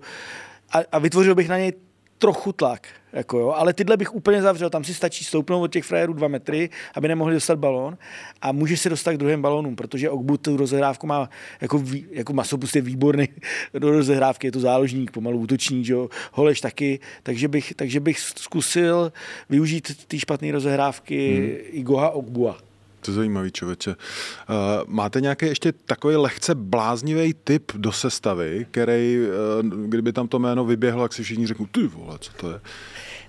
a, 0.80 0.84
a 0.91 1.00
vytvořil 1.00 1.36
bych 1.36 1.50
na 1.50 1.58
něj 1.58 1.74
trochu 2.18 2.52
tlak. 2.52 2.88
Jako 3.14 3.39
jo, 3.39 3.51
ale 3.51 3.74
tyhle 3.74 3.97
bych 3.97 4.16
úplně 4.16 4.41
zavřel, 4.41 4.70
tam 4.70 4.84
si 4.84 4.93
stačí 4.93 5.26
stoupnout 5.26 5.64
od 5.64 5.74
těch 5.74 5.84
frajerů 5.84 6.14
dva 6.14 6.28
metry, 6.28 6.70
aby 6.95 7.07
nemohli 7.07 7.34
dostat 7.34 7.60
balón 7.60 7.97
a 8.41 8.51
můžeš 8.51 8.80
se 8.80 8.89
dostat 8.89 9.14
k 9.14 9.18
druhým 9.18 9.41
balónům, 9.41 9.76
protože 9.76 10.10
Ogbu 10.10 10.38
tu 10.38 10.57
rozehrávku 10.57 11.07
má 11.07 11.30
jako, 11.62 11.84
jako 12.12 12.34
masopust 12.34 12.76
je 12.76 12.82
výborný 12.82 13.28
do 13.74 13.91
rozehrávky, 13.91 14.47
je 14.47 14.51
to 14.51 14.60
záložník, 14.60 15.12
pomalu 15.12 15.39
útočník, 15.39 15.88
jo, 15.88 16.10
Holeš 16.32 16.62
taky, 16.62 16.99
takže 17.24 17.47
bych, 17.47 17.74
takže 17.76 17.99
bych 17.99 18.20
zkusil 18.20 19.14
využít 19.49 20.07
ty 20.07 20.20
špatné 20.20 20.51
rozehrávky 20.51 21.36
hmm. 21.36 21.80
Igoha 21.80 22.10
Ogbua. 22.10 22.68
To 23.02 23.12
je 23.12 23.16
zajímavý 23.16 23.52
člověče. 23.52 23.89
Uh, 23.89 24.56
máte 24.88 25.22
nějaký 25.22 25.45
ještě 25.45 25.72
takový 25.72 26.16
lehce 26.16 26.56
bláznivý 26.56 27.34
typ 27.43 27.72
do 27.76 27.91
sestavy, 27.91 28.68
který, 28.72 29.20
uh, 29.20 29.86
kdyby 29.86 30.14
tam 30.14 30.28
to 30.28 30.39
jméno 30.39 30.66
vyběhlo, 30.66 31.04
jak 31.04 31.14
si 31.14 31.24
všichni 31.24 31.47
řeknou, 31.47 31.66
ty 31.66 31.88
vole, 31.88 32.18
co 32.20 32.32
to 32.34 32.52
je? 32.52 32.62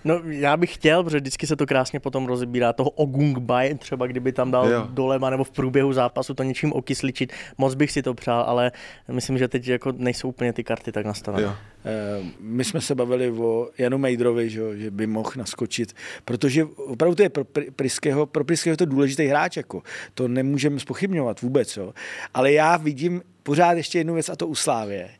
No 0.04 0.20
já 0.24 0.56
bych 0.56 0.74
chtěl, 0.74 1.04
protože 1.04 1.18
vždycky 1.18 1.46
se 1.46 1.56
to 1.56 1.66
krásně 1.66 2.00
potom 2.00 2.26
rozebírá, 2.26 2.72
toho 2.72 2.90
Ogungbaj, 2.90 3.74
třeba 3.74 4.06
kdyby 4.06 4.32
tam 4.32 4.50
dal 4.50 4.68
jo. 4.68 4.88
dolema 4.90 5.30
nebo 5.30 5.44
v 5.44 5.50
průběhu 5.50 5.92
zápasu 5.92 6.34
to 6.34 6.42
něčím 6.42 6.72
okysličit, 6.72 7.32
moc 7.58 7.74
bych 7.74 7.92
si 7.92 8.02
to 8.02 8.14
přál, 8.14 8.42
ale 8.42 8.72
myslím, 9.12 9.38
že 9.38 9.48
teď 9.48 9.68
jako 9.68 9.92
nejsou 9.96 10.28
úplně 10.28 10.52
ty 10.52 10.64
karty 10.64 10.92
tak 10.92 11.06
nastavené. 11.06 11.44
Jo. 11.44 11.52
Eh, 11.84 12.24
my 12.40 12.64
jsme 12.64 12.80
se 12.80 12.94
bavili 12.94 13.30
o 13.30 13.68
Janu 13.78 13.98
Mejdrovi, 13.98 14.50
že, 14.50 14.78
že 14.78 14.90
by 14.90 15.06
mohl 15.06 15.30
naskočit, 15.36 15.92
protože 16.24 16.64
opravdu 16.64 17.14
to 17.14 17.22
je 17.22 17.28
pro 17.28 17.44
Priského, 17.76 18.26
pro 18.26 18.44
Priského 18.44 18.76
to 18.76 18.84
důležitý 18.84 19.26
hráč, 19.26 19.56
jako. 19.56 19.82
to 20.14 20.28
nemůžeme 20.28 20.80
spochybňovat 20.80 21.40
vůbec, 21.40 21.76
jo. 21.76 21.92
ale 22.34 22.52
já 22.52 22.76
vidím 22.76 23.22
pořád 23.42 23.72
ještě 23.72 23.98
jednu 23.98 24.14
věc 24.14 24.28
a 24.28 24.36
to 24.36 24.46
u 24.46 24.54
Slávě 24.54 25.10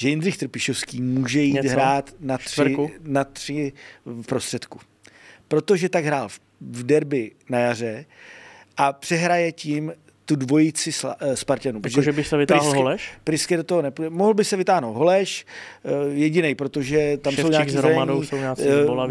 že 0.00 0.08
Jindřich 0.08 0.36
Trpišovský 0.36 1.02
může 1.02 1.40
jít 1.40 1.52
Něco? 1.52 1.68
hrát 1.68 2.14
na 2.20 2.38
tři, 2.38 2.76
na 3.02 3.24
tři 3.24 3.72
v 4.04 4.26
prostředku. 4.26 4.80
Protože 5.48 5.88
tak 5.88 6.04
hrál 6.04 6.28
v 6.60 6.82
derby 6.82 7.32
na 7.50 7.58
jaře 7.58 8.04
a 8.76 8.92
přehraje 8.92 9.52
tím 9.52 9.92
tu 10.28 10.36
dvojici 10.36 10.92
sla, 10.92 11.16
uh, 11.22 11.32
Spartanů. 11.32 11.80
Jako, 11.84 12.02
že 12.02 12.12
by 12.12 12.24
se 12.24 12.36
vytáhl 12.36 12.60
Prisky, 12.60 12.78
Holeš? 12.78 13.10
Prisky 13.24 13.56
do 13.56 13.64
toho 13.64 13.82
nepůjde. 13.82 14.10
Mohl 14.10 14.34
by 14.34 14.44
se 14.44 14.56
vytáhnout 14.56 14.96
Holeš, 14.96 15.46
uh, 15.82 16.12
jediný, 16.12 16.54
protože 16.54 17.16
tam 17.16 17.32
Ševčík 17.32 17.44
jsou 17.44 17.50
nějaký 17.50 17.70
zranění. 17.70 18.26
jsou 18.26 18.36
nějaký 18.36 18.62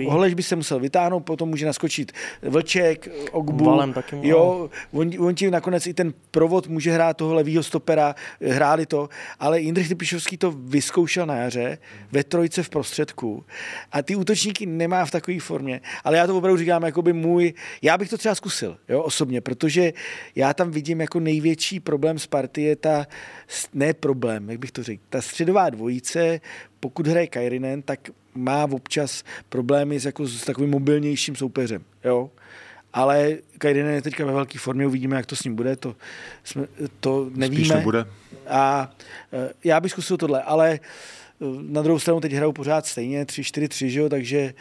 uh, 0.06 0.14
Holeš 0.14 0.34
by 0.34 0.44
se 0.44 0.56
musel 0.56 0.80
vytáhnout, 0.80 1.20
potom 1.20 1.50
může 1.50 1.66
naskočit 1.66 2.12
Vlček, 2.42 3.10
Ogbu. 3.32 3.66
Valem 3.66 3.94
taky 3.94 4.20
jo, 4.22 4.70
on, 4.92 5.12
on 5.20 5.36
ti 5.36 5.52
nakonec 5.52 5.88
i 5.88 5.94
ten 5.94 6.14
provod 6.32 6.68
může 6.68 6.92
hrát 6.92 7.18
toho 7.18 7.34
levýho 7.34 7.64
stopera, 7.64 8.16
hráli 8.42 8.86
to, 8.86 9.10
ale 9.40 9.62
Jindřich 9.62 9.88
Typišovský 9.88 10.38
to 10.38 10.52
vyzkoušel 10.52 11.26
na 11.26 11.36
jaře 11.36 11.78
ve 12.12 12.24
trojce 12.24 12.64
v 12.64 12.70
prostředku 12.70 13.46
a 13.92 14.02
ty 14.02 14.16
útočníky 14.16 14.66
nemá 14.66 15.06
v 15.06 15.12
takové 15.12 15.40
formě, 15.40 15.82
ale 16.04 16.18
já 16.18 16.28
to 16.28 16.38
opravdu 16.38 16.58
říkám 16.58 16.84
jako 16.84 17.02
by 17.02 17.14
můj, 17.14 17.54
já 17.82 17.98
bych 17.98 18.10
to 18.10 18.18
třeba 18.18 18.36
zkusil, 18.36 18.78
jo, 18.90 19.02
osobně, 19.02 19.42
protože 19.42 19.94
já 20.36 20.54
tam 20.54 20.72
vidím 20.72 21.02
jako 21.08 21.20
největší 21.20 21.80
problém 21.80 22.20
Sparty 22.20 22.62
je 22.62 22.76
ta, 22.76 23.08
ne 23.74 23.94
problém, 23.94 24.50
jak 24.50 24.60
bych 24.60 24.72
to 24.72 24.84
řekl, 24.84 25.04
ta 25.10 25.22
středová 25.22 25.70
dvojice, 25.70 26.42
pokud 26.80 27.08
hraje 27.08 27.28
Kairinen, 27.28 27.82
tak 27.82 28.00
má 28.36 28.64
občas 28.72 29.24
problémy 29.50 30.00
s, 30.00 30.06
jako, 30.06 30.28
s 30.28 30.44
takovým 30.44 30.70
mobilnějším 30.70 31.36
soupeřem. 31.36 31.84
Jo? 32.04 32.30
Ale 32.94 33.38
Kairinen 33.58 33.94
je 33.94 34.02
teďka 34.02 34.26
ve 34.26 34.32
velké 34.32 34.60
formě, 34.60 34.88
uvidíme, 34.88 35.16
jak 35.16 35.26
to 35.26 35.36
s 35.36 35.44
ním 35.44 35.56
bude, 35.56 35.76
to, 35.76 35.96
jsme, 36.44 36.68
to 37.00 37.30
nevíme. 37.36 37.66
Spíš 37.66 37.70
nebude. 37.70 38.06
A 38.48 38.92
e, 39.34 39.54
já 39.64 39.80
bych 39.80 39.92
zkusil 39.92 40.18
tohle, 40.18 40.44
ale 40.44 40.72
e, 40.74 40.80
na 41.62 41.82
druhou 41.82 42.00
stranu 42.00 42.20
teď 42.20 42.34
hrajou 42.34 42.52
pořád 42.52 42.86
stejně, 42.86 43.26
3-4-3, 43.26 43.88
že 43.88 44.00
jo, 44.00 44.10
takže 44.10 44.54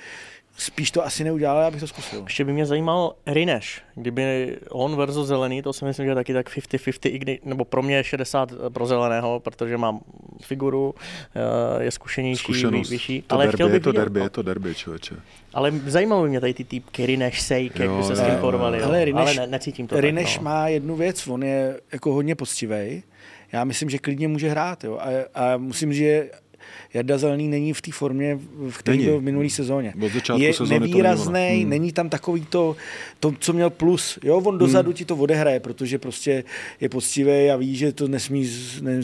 spíš 0.58 0.90
to 0.90 1.04
asi 1.04 1.24
neudělal, 1.24 1.62
já 1.62 1.70
bych 1.70 1.80
to 1.80 1.86
zkusil. 1.86 2.22
Ještě 2.24 2.44
by 2.44 2.52
mě 2.52 2.66
zajímal 2.66 3.14
Rineš. 3.26 3.82
Kdyby 3.94 4.56
on 4.70 4.96
versus 4.96 5.26
zelený, 5.26 5.62
to 5.62 5.72
si 5.72 5.84
myslím, 5.84 6.06
že 6.06 6.10
je 6.10 6.14
taky 6.14 6.32
tak 6.32 6.50
50-50, 6.50 7.38
nebo 7.44 7.64
pro 7.64 7.82
mě 7.82 7.96
je 7.96 8.04
60 8.04 8.52
pro 8.72 8.86
zeleného, 8.86 9.40
protože 9.40 9.76
mám 9.76 10.00
figuru, 10.42 10.94
eh, 11.78 11.84
je 11.84 11.90
zkušenější, 11.90 12.42
Zkušenost. 12.42 12.90
vyšší. 12.90 13.22
To 13.26 13.34
ale 13.34 13.44
derby, 13.44 13.56
chtěl 13.56 13.66
bych 13.68 13.74
je 13.74 13.80
to 13.80 13.90
vidět, 13.90 14.00
derby, 14.00 14.20
je 14.20 14.30
to 14.30 14.42
derby, 14.42 14.74
člověče. 14.74 15.14
Ale 15.54 15.72
zajímalo 15.86 16.22
by 16.22 16.28
mě 16.28 16.40
tady 16.40 16.54
ty 16.54 16.64
týpky 16.64 17.06
Rineš, 17.06 17.40
Sejk, 17.42 17.78
jak 17.78 17.90
by 17.90 18.02
se 18.02 18.16
s 18.16 18.20
tím 18.20 18.34
porvali. 18.40 18.82
Ale, 18.82 19.04
Rineš, 19.04 19.20
ale 19.22 19.34
ne, 19.34 19.46
necítím 19.46 19.86
to 19.86 20.00
Rineš 20.00 20.34
tak, 20.34 20.42
no. 20.42 20.50
má 20.50 20.68
jednu 20.68 20.96
věc, 20.96 21.26
on 21.26 21.42
je 21.42 21.80
jako 21.92 22.12
hodně 22.12 22.34
poctivý. 22.34 23.02
Já 23.52 23.64
myslím, 23.64 23.90
že 23.90 23.98
klidně 23.98 24.28
může 24.28 24.48
hrát. 24.48 24.84
Jo. 24.84 24.98
A, 25.00 25.08
a 25.34 25.56
musím, 25.56 25.92
že 25.92 26.30
Jarda 26.94 27.18
Zelený 27.18 27.48
není 27.48 27.72
v 27.72 27.80
té 27.82 27.92
formě, 27.92 28.38
v 28.70 28.78
které 28.78 28.98
byl 28.98 29.20
v 29.20 29.22
minulý 29.22 29.50
sezóně. 29.50 29.94
Je 30.36 30.52
nevýrazný, 30.68 31.60
hmm. 31.60 31.70
není 31.70 31.92
tam 31.92 32.08
takový 32.08 32.46
to, 32.46 32.76
to, 33.20 33.32
co 33.38 33.52
měl 33.52 33.70
plus. 33.70 34.18
Jo, 34.22 34.42
on 34.44 34.58
dozadu 34.58 34.88
hmm. 34.88 34.96
ti 34.96 35.04
to 35.04 35.16
odehraje, 35.16 35.60
protože 35.60 35.98
prostě 35.98 36.44
je 36.80 36.88
poctivý 36.88 37.50
a 37.50 37.56
ví, 37.56 37.76
že 37.76 37.92
to 37.92 38.08
nesmí, 38.08 38.50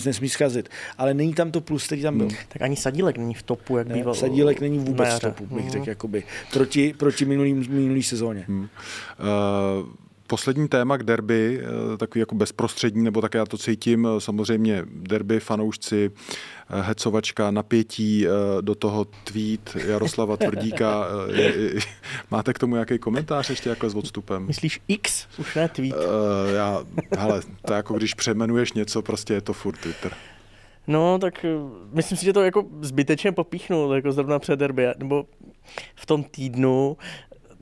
nesmí 0.04 0.28
zkazit. 0.28 0.68
Ale 0.98 1.14
není 1.14 1.34
tam 1.34 1.50
to 1.50 1.60
plus, 1.60 1.86
který 1.86 2.02
tam 2.02 2.16
byl. 2.18 2.26
Hmm. 2.26 2.36
Tak 2.48 2.62
ani 2.62 2.76
Sadílek 2.76 3.18
není 3.18 3.34
v 3.34 3.42
topu, 3.42 3.76
jak 3.76 3.86
ne, 3.86 3.94
býval. 3.94 4.14
Sadílek 4.14 4.60
není 4.60 4.78
vůbec 4.78 5.14
v 5.14 5.20
topu, 5.20 5.46
bych 5.46 5.62
hmm. 5.62 5.72
řekl, 5.72 5.88
jakoby, 5.88 6.22
proti, 6.52 6.94
proti 6.98 7.24
minulý, 7.24 7.54
minulý 7.54 8.02
sezóně. 8.02 8.44
Hmm. 8.48 8.60
Uh, 8.62 9.88
Poslední 10.32 10.68
téma 10.68 10.96
k 10.96 11.02
derby, 11.02 11.60
eh, 11.62 11.96
takový 11.96 12.20
jako 12.20 12.34
bezprostřední, 12.34 13.04
nebo 13.04 13.20
tak 13.20 13.34
já 13.34 13.46
to 13.46 13.58
cítím, 13.58 14.06
eh, 14.06 14.20
samozřejmě 14.20 14.82
derby, 14.86 15.40
fanoušci, 15.40 16.10
eh, 16.10 16.82
hecovačka, 16.82 17.50
napětí, 17.50 18.26
do 18.60 18.74
toho 18.74 19.04
tweet 19.04 19.76
Jaroslava 19.86 20.36
Tvrdíka. 20.36 21.06
Máte 22.30 22.52
k 22.52 22.58
tomu 22.58 22.74
nějaký 22.74 22.98
komentář 22.98 23.50
ještě 23.50 23.68
jako 23.68 23.90
s 23.90 23.94
odstupem? 23.94 24.46
Myslíš 24.46 24.80
X, 24.88 25.26
už 25.38 25.54
ne 25.54 25.68
tweet? 25.68 25.94
Uh, 25.94 26.00
já, 26.54 26.84
hele, 27.18 27.40
to 27.66 27.72
je 27.72 27.76
jako 27.76 27.94
když 27.94 28.14
přemenuješ 28.14 28.72
něco, 28.72 29.02
prostě 29.02 29.34
je 29.34 29.40
to 29.40 29.52
furt 29.52 29.76
Twitter. 29.76 30.12
No, 30.86 31.18
tak 31.18 31.46
myslím 31.92 32.18
si, 32.18 32.24
že 32.24 32.32
to 32.32 32.42
jako 32.42 32.66
zbytečně 32.80 33.32
popíchnul, 33.32 33.94
jako 33.94 34.12
zrovna 34.12 34.38
před 34.38 34.58
derby, 34.58 34.86
nebo 34.98 35.26
v 35.94 36.06
tom 36.06 36.24
týdnu. 36.24 36.96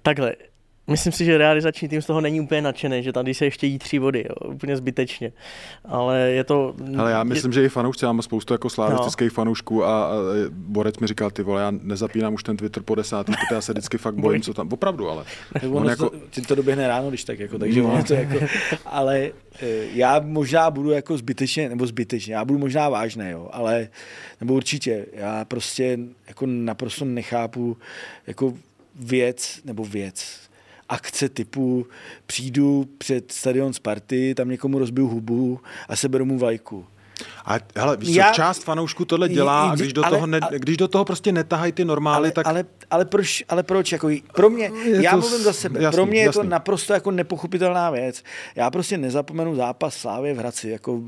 Takhle, 0.03 0.35
Myslím 0.91 1.13
si, 1.13 1.25
že 1.25 1.39
realizační 1.39 1.89
tým 1.89 2.03
z 2.03 2.07
toho 2.07 2.21
není 2.21 2.41
úplně 2.41 2.63
nadšený, 2.63 3.03
že 3.03 3.13
tady 3.13 3.35
se 3.35 3.45
ještě 3.45 3.67
jí 3.67 3.79
tři 3.79 3.99
vody, 3.99 4.25
jo, 4.29 4.51
úplně 4.51 4.77
zbytečně. 4.77 5.33
Ale 5.85 6.21
je 6.21 6.45
to... 6.45 6.75
Ale 6.99 7.11
já 7.11 7.25
myslím, 7.25 7.53
že 7.53 7.65
i 7.65 7.69
fanoušci, 7.69 8.05
já 8.05 8.13
mám 8.13 8.23
spoustu 8.23 8.55
jako 8.55 8.71
slavistických 8.71 9.31
no. 9.31 9.35
fanoušků 9.35 9.85
a, 9.85 10.05
a, 10.05 10.13
Borec 10.51 10.99
mi 10.99 11.07
říkal, 11.07 11.31
ty 11.31 11.43
vole, 11.43 11.63
já 11.63 11.71
nezapínám 11.71 12.35
už 12.35 12.43
ten 12.43 12.57
Twitter 12.57 12.83
po 12.83 12.95
desátý, 12.95 13.33
protože 13.33 13.55
já 13.55 13.61
se 13.61 13.73
vždycky 13.73 13.99
fakt 13.99 14.15
bojím, 14.15 14.43
co 14.43 14.55
tam, 14.55 14.69
opravdu, 14.73 15.09
ale. 15.11 15.25
on 15.63 15.77
ono 15.77 15.91
jako... 15.91 16.11
to, 16.11 16.41
to 16.47 16.55
doběhne 16.55 16.89
ráno, 16.89 17.09
když 17.09 17.25
tak, 17.25 17.39
jako, 17.39 17.59
takže 17.59 17.83
no. 17.83 18.05
to 18.05 18.15
jako, 18.15 18.39
ale 18.87 19.31
eh, 19.63 19.67
já 19.95 20.21
možná 20.21 20.71
budu 20.71 20.91
jako 20.91 21.19
zbytečně, 21.19 21.69
nebo 21.69 21.87
zbytečně, 21.87 22.35
já 22.35 22.45
budu 22.45 22.59
možná 22.59 22.89
vážný, 22.89 23.31
jo, 23.31 23.49
ale, 23.53 23.89
nebo 24.41 24.55
určitě, 24.55 25.07
já 25.13 25.45
prostě 25.45 25.99
jako 26.29 26.47
naprosto 26.47 27.05
nechápu 27.05 27.77
jako 28.27 28.55
věc, 28.95 29.61
nebo 29.65 29.85
věc, 29.85 30.50
akce 30.91 31.29
typu 31.29 31.87
přijdu 32.27 32.89
před 32.99 33.33
stadion 33.33 33.73
Sparty, 33.73 34.35
tam 34.35 34.49
někomu 34.49 34.79
rozbiju 34.79 35.09
hubu 35.09 35.61
a 35.89 35.97
seberu 35.97 36.25
mu 36.25 36.39
vlajku. 36.39 36.87
A 37.45 37.59
hele, 37.77 37.97
víš 37.97 38.17
Já, 38.17 38.33
část 38.33 38.65
fanoušků 38.65 39.05
tohle 39.05 39.29
dělá 39.29 39.71
a 39.71 39.75
když 39.75 39.93
do, 39.93 40.05
ale, 40.05 40.17
toho, 40.17 40.27
ne, 40.27 40.41
když 40.59 40.77
do 40.77 40.89
toho 40.89 41.05
prostě 41.05 41.33
netahají 41.33 41.73
ty 41.73 41.85
normály, 41.85 42.17
ale, 42.17 42.31
tak... 42.31 42.47
Ale, 42.47 42.65
ale, 42.91 43.05
proč, 43.05 43.45
ale 43.49 43.63
proč? 43.63 43.93
Jako, 43.93 44.11
pro 44.35 44.51
mě, 44.51 44.71
je 44.85 45.03
já 45.03 45.11
to, 45.11 45.17
mluvím 45.17 45.39
za 45.39 45.53
sebe, 45.53 45.83
jasný, 45.83 45.97
pro 45.97 46.07
mě 46.07 46.23
jasný. 46.23 46.41
je 46.41 46.45
to 46.45 46.51
naprosto 46.51 46.93
jako 46.93 47.11
nepochopitelná 47.11 47.91
věc. 47.91 48.23
Já 48.55 48.71
prostě 48.71 48.99
nezapomenu 48.99 49.55
zápas 49.55 49.95
Slávě 49.95 50.35
v 50.35 50.39
Hradci, 50.39 50.69
jako 50.69 51.01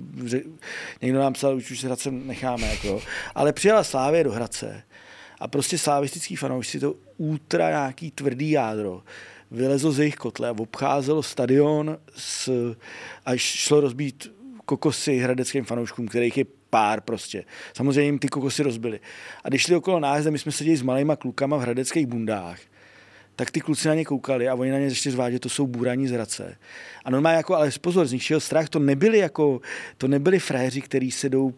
někdo 1.03 1.19
nám 1.19 1.33
psal, 1.33 1.57
už, 1.57 1.71
už 1.71 1.81
se 1.81 1.87
Hradce 1.87 2.11
necháme, 2.11 2.67
jako, 2.67 3.03
ale 3.35 3.53
přijela 3.53 3.85
Slávě 3.85 4.25
do 4.25 4.33
Hradce 4.33 4.83
a 5.41 5.49
prostě 5.49 5.79
slavistický 5.79 6.37
fanoušci 6.37 6.81
to 6.81 6.95
ultra 7.17 7.71
nějaký 7.71 8.11
tvrdý 8.11 8.51
jádro 8.51 9.03
vylezlo 9.53 9.93
z 9.93 9.99
jejich 9.99 10.17
kotle 10.17 10.49
a 10.49 10.55
obcházelo 10.59 11.23
stadion 11.23 11.99
s, 12.17 12.51
a 13.27 13.37
šlo 13.37 13.81
rozbít 13.81 14.33
kokosy 14.65 15.17
hradeckým 15.17 15.65
fanouškům, 15.65 16.09
kterých 16.09 16.37
je 16.37 16.45
pár 16.71 17.01
prostě. 17.01 17.45
Samozřejmě 17.77 18.03
jim 18.03 18.19
ty 18.19 18.29
kokosy 18.29 18.63
rozbili. 18.63 19.01
A 19.45 19.49
když 19.49 19.63
šli 19.63 19.77
okolo 19.77 20.01
nás, 20.01 20.27
my 20.27 20.39
jsme 20.39 20.53
seděli 20.53 20.77
s 20.77 20.83
malýma 20.83 21.17
klukama 21.17 21.57
v 21.57 21.61
hradeckých 21.61 22.07
bundách, 22.07 22.59
tak 23.37 23.51
ty 23.51 23.61
kluci 23.61 23.89
na 23.89 23.95
ně 23.95 24.05
koukali 24.05 24.49
a 24.49 24.55
oni 24.55 24.71
na 24.71 24.79
ně 24.79 24.91
začali 24.91 25.13
řvát, 25.13 25.33
že 25.33 25.39
to 25.39 25.49
jsou 25.49 25.67
bůraní 25.67 26.09
zrace. 26.09 26.57
A 27.05 27.11
normálně 27.11 27.37
jako, 27.37 27.57
ale 27.57 27.71
pozor, 27.81 28.07
z 28.07 28.13
nich 28.13 28.23
šel 28.23 28.41
strach, 28.41 28.69
to 28.69 28.79
nebyli 28.79 29.19
jako, 29.19 29.61
to 29.97 30.09
nebyli 30.09 30.39
fréři, 30.39 30.81
kteří 30.81 31.11
se 31.11 31.29
jdou 31.29 31.55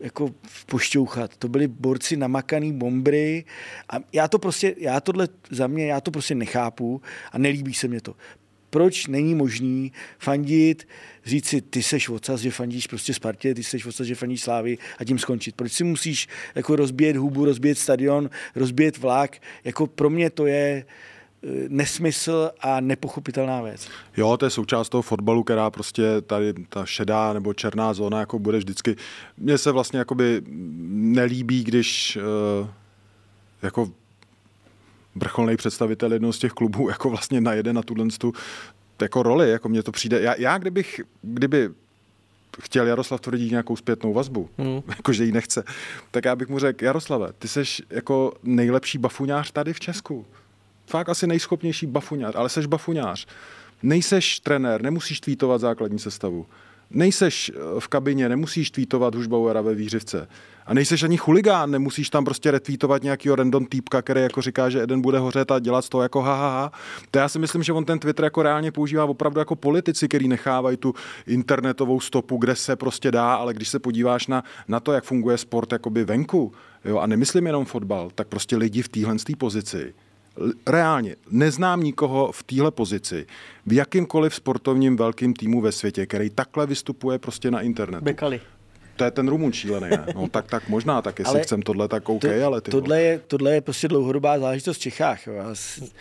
jako 0.00 0.34
pošťouchat. 0.66 1.36
To 1.36 1.48
byli 1.48 1.68
borci 1.68 2.16
namakaný 2.16 2.72
bombry 2.72 3.44
a 3.90 3.96
já 4.12 4.28
to 4.28 4.38
prostě, 4.38 4.74
já 4.78 5.00
tohle 5.00 5.28
za 5.50 5.66
mě, 5.66 5.86
já 5.86 6.00
to 6.00 6.10
prostě 6.10 6.34
nechápu 6.34 7.02
a 7.32 7.38
nelíbí 7.38 7.74
se 7.74 7.88
mě 7.88 8.00
to. 8.00 8.14
Proč 8.70 9.06
není 9.06 9.34
možný 9.34 9.92
fandit, 10.18 10.88
říct 11.24 11.46
si, 11.46 11.60
ty 11.60 11.82
seš 11.82 12.08
ocas, 12.08 12.40
že 12.40 12.50
fandíš 12.50 12.86
prostě 12.86 13.14
Spartě, 13.14 13.54
ty 13.54 13.62
seš 13.62 13.86
ocas, 13.86 14.06
že 14.06 14.14
fandíš 14.14 14.42
Slávy 14.42 14.78
a 14.98 15.04
tím 15.04 15.18
skončit. 15.18 15.54
Proč 15.54 15.72
si 15.72 15.84
musíš 15.84 16.28
jako 16.54 16.76
rozbíjet 16.76 17.16
hubu, 17.16 17.44
rozbíjet 17.44 17.78
stadion, 17.78 18.30
rozbíjet 18.54 18.98
vlak? 18.98 19.42
Jako 19.64 19.86
pro 19.86 20.10
mě 20.10 20.30
to 20.30 20.46
je, 20.46 20.84
nesmysl 21.68 22.50
a 22.60 22.80
nepochopitelná 22.80 23.62
věc. 23.62 23.88
Jo, 24.16 24.36
to 24.36 24.46
je 24.46 24.50
součást 24.50 24.88
toho 24.88 25.02
fotbalu, 25.02 25.42
která 25.42 25.70
prostě 25.70 26.20
tady 26.20 26.54
ta 26.68 26.86
šedá 26.86 27.32
nebo 27.32 27.54
černá 27.54 27.94
zóna 27.94 28.20
jako 28.20 28.38
bude 28.38 28.58
vždycky. 28.58 28.96
Mně 29.36 29.58
se 29.58 29.72
vlastně 29.72 29.98
jakoby 29.98 30.42
nelíbí, 30.88 31.64
když 31.64 32.18
uh, 32.60 32.68
jako 33.62 33.90
vrcholný 35.14 35.56
představitel 35.56 36.12
jednoho 36.12 36.32
z 36.32 36.38
těch 36.38 36.52
klubů 36.52 36.88
jako 36.90 37.10
vlastně 37.10 37.40
najede 37.40 37.72
na 37.72 37.82
tuhle 37.82 38.06
tu 38.18 38.32
jako 39.02 39.22
roli, 39.22 39.50
jako 39.50 39.68
mně 39.68 39.82
to 39.82 39.92
přijde. 39.92 40.20
Já, 40.20 40.34
já 40.38 40.58
kdybych, 40.58 41.00
kdyby 41.22 41.70
chtěl 42.62 42.86
Jaroslav 42.86 43.20
tvrdit 43.20 43.50
nějakou 43.50 43.76
zpětnou 43.76 44.12
vazbu, 44.12 44.50
hmm. 44.58 44.82
jako 44.88 45.12
že 45.12 45.24
ji 45.24 45.32
nechce, 45.32 45.64
tak 46.10 46.24
já 46.24 46.36
bych 46.36 46.48
mu 46.48 46.58
řekl, 46.58 46.84
Jaroslave, 46.84 47.32
ty 47.38 47.48
seš 47.48 47.82
jako 47.90 48.32
nejlepší 48.42 48.98
bafuňář 48.98 49.50
tady 49.50 49.72
v 49.72 49.80
Česku 49.80 50.26
fakt 50.86 51.08
asi 51.08 51.26
nejschopnější 51.26 51.86
bafuňář, 51.86 52.34
ale 52.36 52.48
seš 52.48 52.66
bafuňář. 52.66 53.26
Nejseš 53.82 54.40
trenér, 54.40 54.82
nemusíš 54.82 55.20
tweetovat 55.20 55.60
základní 55.60 55.98
sestavu. 55.98 56.46
Nejseš 56.90 57.52
eh, 57.54 57.80
v 57.80 57.88
kabině, 57.88 58.28
nemusíš 58.28 58.70
tweetovat 58.70 59.14
Hušbauera 59.14 59.60
ve 59.60 59.74
výřivce. 59.74 60.28
A 60.66 60.74
nejseš 60.74 61.02
ani 61.02 61.16
chuligán, 61.16 61.70
nemusíš 61.70 62.10
tam 62.10 62.24
prostě 62.24 62.50
retweetovat 62.50 63.02
nějakýho 63.02 63.36
random 63.36 63.66
týpka, 63.66 64.02
který 64.02 64.20
jako 64.20 64.42
říká, 64.42 64.70
že 64.70 64.78
jeden 64.78 65.00
bude 65.00 65.18
hořet 65.18 65.50
a 65.50 65.58
dělat 65.58 65.82
z 65.82 65.88
toho 65.88 66.02
jako 66.02 66.22
ha, 66.22 66.34
ha, 66.34 66.50
ha. 66.50 66.72
To 67.10 67.18
já 67.18 67.28
si 67.28 67.38
myslím, 67.38 67.62
že 67.62 67.72
on 67.72 67.84
ten 67.84 67.98
Twitter 67.98 68.24
jako 68.24 68.42
reálně 68.42 68.72
používá 68.72 69.04
opravdu 69.04 69.38
jako 69.38 69.56
politici, 69.56 70.08
který 70.08 70.28
nechávají 70.28 70.76
tu 70.76 70.94
internetovou 71.26 72.00
stopu, 72.00 72.36
kde 72.36 72.56
se 72.56 72.76
prostě 72.76 73.10
dá, 73.10 73.34
ale 73.34 73.54
když 73.54 73.68
se 73.68 73.78
podíváš 73.78 74.26
na, 74.26 74.44
na 74.68 74.80
to, 74.80 74.92
jak 74.92 75.04
funguje 75.04 75.38
sport 75.38 75.72
jakoby 75.72 76.04
venku, 76.04 76.52
jo, 76.84 76.98
a 76.98 77.06
nemyslím 77.06 77.46
jenom 77.46 77.64
fotbal, 77.64 78.10
tak 78.14 78.28
prostě 78.28 78.56
lidi 78.56 78.82
v 78.82 78.88
téhle 78.88 79.16
pozici 79.38 79.94
reálně 80.66 81.16
neznám 81.30 81.82
nikoho 81.82 82.32
v 82.32 82.42
téhle 82.42 82.70
pozici, 82.70 83.26
v 83.66 83.72
jakýmkoliv 83.72 84.34
sportovním 84.34 84.96
velkým 84.96 85.34
týmu 85.34 85.60
ve 85.60 85.72
světě, 85.72 86.06
který 86.06 86.30
takhle 86.30 86.66
vystupuje 86.66 87.18
prostě 87.18 87.50
na 87.50 87.60
internetu. 87.60 88.04
Bekali. 88.04 88.40
To 88.96 89.04
je 89.04 89.10
ten 89.10 89.28
Rumun 89.28 89.52
šílený, 89.52 89.90
ne? 89.90 90.06
No 90.14 90.28
tak, 90.28 90.46
tak 90.46 90.68
možná, 90.68 91.02
tak 91.02 91.18
jestli 91.18 91.34
ale 91.34 91.42
chcem 91.42 91.62
tohle, 91.62 91.88
tak 91.88 92.08
OK, 92.08 92.20
to, 92.20 92.46
ale 92.46 92.60
ty 92.60 92.70
tohle 92.70 93.02
je, 93.02 93.20
tohle 93.26 93.54
je 93.54 93.60
prostě 93.60 93.88
dlouhodobá 93.88 94.38
záležitost 94.38 94.76
v 94.76 94.80
Čechách. 94.80 95.26
Jo. 95.26 95.32
Já 95.32 95.54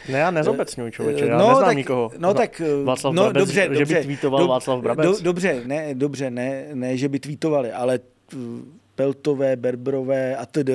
ne, 0.09 0.19
já 0.19 0.31
nezobecňuji, 0.31 0.91
člověče, 0.91 1.25
já 1.25 1.37
no, 1.37 1.47
neznám 1.47 1.65
tak, 1.65 1.77
nikoho. 1.77 2.11
No 2.17 2.33
tak, 2.33 2.61
Václav 2.83 3.13
no, 3.13 3.23
Brabec, 3.23 3.39
dobře, 3.39 3.61
že 3.61 3.79
dobře, 3.79 3.95
by 3.95 4.03
tweetoval 4.03 4.39
do, 4.39 4.47
Václav 4.47 4.81
Brabec. 4.81 5.05
Do, 5.05 5.23
dobře, 5.23 5.61
ne, 5.65 5.95
dobře, 5.95 6.31
ne, 6.31 6.65
ne, 6.73 6.97
že 6.97 7.09
by 7.09 7.19
tweetovali, 7.19 7.71
ale 7.71 7.99
Peltové, 8.95 9.55
Berberové 9.55 10.35
a 10.35 10.45
td. 10.45 10.69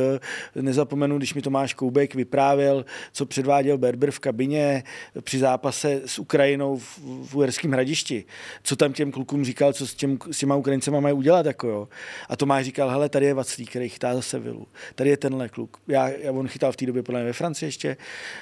Nezapomenu, 0.54 1.18
když 1.18 1.34
mi 1.34 1.42
Tomáš 1.42 1.74
Koubek 1.74 2.14
vyprávěl, 2.14 2.84
co 3.12 3.26
předváděl 3.26 3.78
Berber 3.78 4.10
v 4.10 4.18
kabině 4.18 4.82
při 5.20 5.38
zápase 5.38 6.00
s 6.06 6.18
Ukrajinou 6.18 6.78
v, 6.78 6.98
v 7.24 7.34
Uherském 7.34 7.72
hradišti. 7.72 8.24
Co 8.62 8.76
tam 8.76 8.92
těm 8.92 9.12
klukům 9.12 9.44
říkal, 9.44 9.72
co 9.72 9.86
s, 9.86 9.94
těm, 9.94 10.18
s 10.30 10.38
těma 10.38 10.56
Ukrajincema 10.56 11.00
mají 11.00 11.14
udělat. 11.14 11.46
Jako 11.46 11.68
jo. 11.68 11.88
A 12.28 12.36
Tomáš 12.36 12.64
říkal, 12.64 12.90
hele, 12.90 13.08
tady 13.08 13.26
je 13.26 13.34
Vaclík, 13.34 13.70
který 13.70 13.88
chytá 13.88 14.14
zase 14.14 14.38
vilu. 14.38 14.66
Tady 14.94 15.10
je 15.10 15.16
tenhle 15.16 15.48
kluk. 15.48 15.76
Já, 15.88 16.08
já 16.08 16.32
on 16.32 16.48
chytal 16.48 16.72
v 16.72 16.76
té 16.76 16.86
době 16.86 17.02
podle 17.02 17.20
mě 17.20 17.26
ve 17.26 17.32
Francii 17.32 17.66
ještě. 17.68 17.96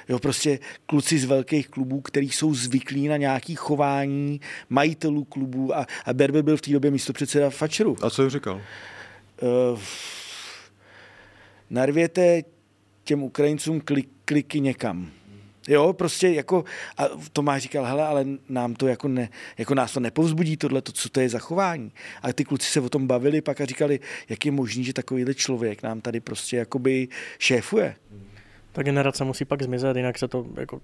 Jo, 0.09 0.19
prostě 0.19 0.59
kluci 0.85 1.19
z 1.19 1.25
velkých 1.25 1.67
klubů, 1.67 2.01
kteří 2.01 2.29
jsou 2.29 2.53
zvyklí 2.53 3.07
na 3.07 3.17
nějaký 3.17 3.55
chování 3.55 4.41
majitelů 4.69 5.23
klubů 5.23 5.77
a, 5.77 5.85
a 6.05 6.13
Berber 6.13 6.43
byl 6.43 6.57
v 6.57 6.61
té 6.61 6.71
době 6.71 6.91
místo 6.91 7.13
předseda 7.13 7.49
Fačeru. 7.49 7.95
A 8.01 8.09
co 8.09 8.21
jim 8.21 8.31
říkal? 8.31 8.61
Uh, 9.41 9.79
narvěte 11.69 12.43
těm 13.03 13.23
Ukrajincům 13.23 13.81
klik, 13.81 14.09
kliky 14.25 14.59
někam. 14.59 15.11
Jo, 15.67 15.93
prostě 15.93 16.29
jako, 16.29 16.63
a 16.97 17.03
Tomáš 17.33 17.61
říkal, 17.61 17.85
hele, 17.85 18.07
ale 18.07 18.25
nám 18.49 18.73
to 18.73 18.87
jako, 18.87 19.07
ne, 19.07 19.29
jako 19.57 19.75
nás 19.75 19.93
to 19.93 19.99
nepovzbudí 19.99 20.57
tohle, 20.57 20.81
to, 20.81 20.91
co 20.91 21.09
to 21.09 21.19
je 21.19 21.29
zachování. 21.29 21.91
A 22.21 22.33
ty 22.33 22.45
kluci 22.45 22.67
se 22.67 22.81
o 22.81 22.89
tom 22.89 23.07
bavili 23.07 23.41
pak 23.41 23.61
a 23.61 23.65
říkali, 23.65 23.99
jak 24.29 24.45
je 24.45 24.51
možný, 24.51 24.83
že 24.83 24.93
takovýhle 24.93 25.33
člověk 25.33 25.83
nám 25.83 26.01
tady 26.01 26.19
prostě 26.19 26.57
jakoby 26.57 27.07
šéfuje. 27.39 27.95
Ta 28.71 28.83
generace 28.83 29.23
musí 29.23 29.45
pak 29.45 29.63
zmizet, 29.63 29.97
jinak 29.97 30.17
se 30.17 30.27
to 30.27 30.45
jako 30.55 30.81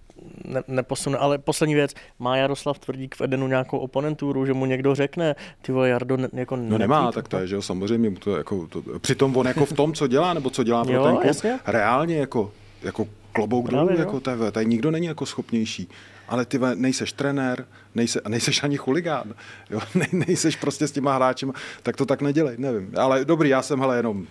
ne, 0.48 0.64
neposune. 0.68 1.18
Ale 1.18 1.38
poslední 1.38 1.76
věc, 1.76 1.92
má 2.20 2.38
Jaroslav 2.38 2.80
Tvrdík 2.80 3.16
v 3.16 3.22
Edenu 3.22 3.48
nějakou 3.48 3.78
oponenturu, 3.78 4.46
že 4.46 4.54
mu 4.54 4.66
někdo 4.66 4.96
řekne, 4.96 5.36
ty 5.62 5.72
vole, 5.72 5.90
Jardo, 5.90 6.18
ne, 6.18 6.30
jako 6.34 6.56
No 6.56 6.78
nemá, 6.78 7.12
tak 7.12 7.28
to 7.28 7.38
je, 7.38 7.48
že 7.48 7.56
jo, 7.56 7.62
samozřejmě. 7.62 8.12
To 8.12 8.38
jako, 8.38 8.68
to, 8.68 8.84
přitom 9.00 9.38
on 9.38 9.48
jako 9.48 9.66
v 9.66 9.74
tom, 9.74 9.94
co 9.94 10.08
dělá, 10.08 10.34
nebo 10.34 10.50
co 10.50 10.64
dělá 10.64 10.84
pro 10.84 10.94
jo, 10.94 11.04
ten 11.04 11.12
klub, 11.12 11.26
jasně. 11.26 11.60
reálně 11.68 12.18
jako, 12.18 12.52
jako 12.84 13.08
klobouk 13.32 13.70
dolů, 13.70 13.90
jako 13.98 14.20
TV, 14.20 14.52
tady 14.52 14.66
nikdo 14.66 14.92
není 14.92 15.08
jako 15.08 15.26
schopnější. 15.26 15.90
Ale 16.28 16.46
ty 16.46 16.60
nejseš 16.76 17.12
trenér, 17.12 17.66
nejse, 17.96 18.22
a 18.22 18.30
nejseš 18.30 18.64
ani 18.64 18.78
chuligán, 18.78 19.34
jo? 19.70 19.80
Ne, 19.96 20.08
nejseš 20.12 20.56
prostě 20.56 20.88
s 20.88 20.92
těma 20.92 21.16
hráčem, 21.16 21.54
tak 21.84 21.96
to 21.96 22.06
tak 22.06 22.22
nedělej, 22.22 22.56
nevím. 22.60 22.94
Ale 22.98 23.26
dobrý, 23.26 23.50
já 23.50 23.62
jsem 23.62 23.80
hele 23.80 23.98
jenom 23.98 24.28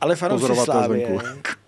ale 0.00 0.16
fanoušci 0.16 0.54
Slávě, 0.54 1.18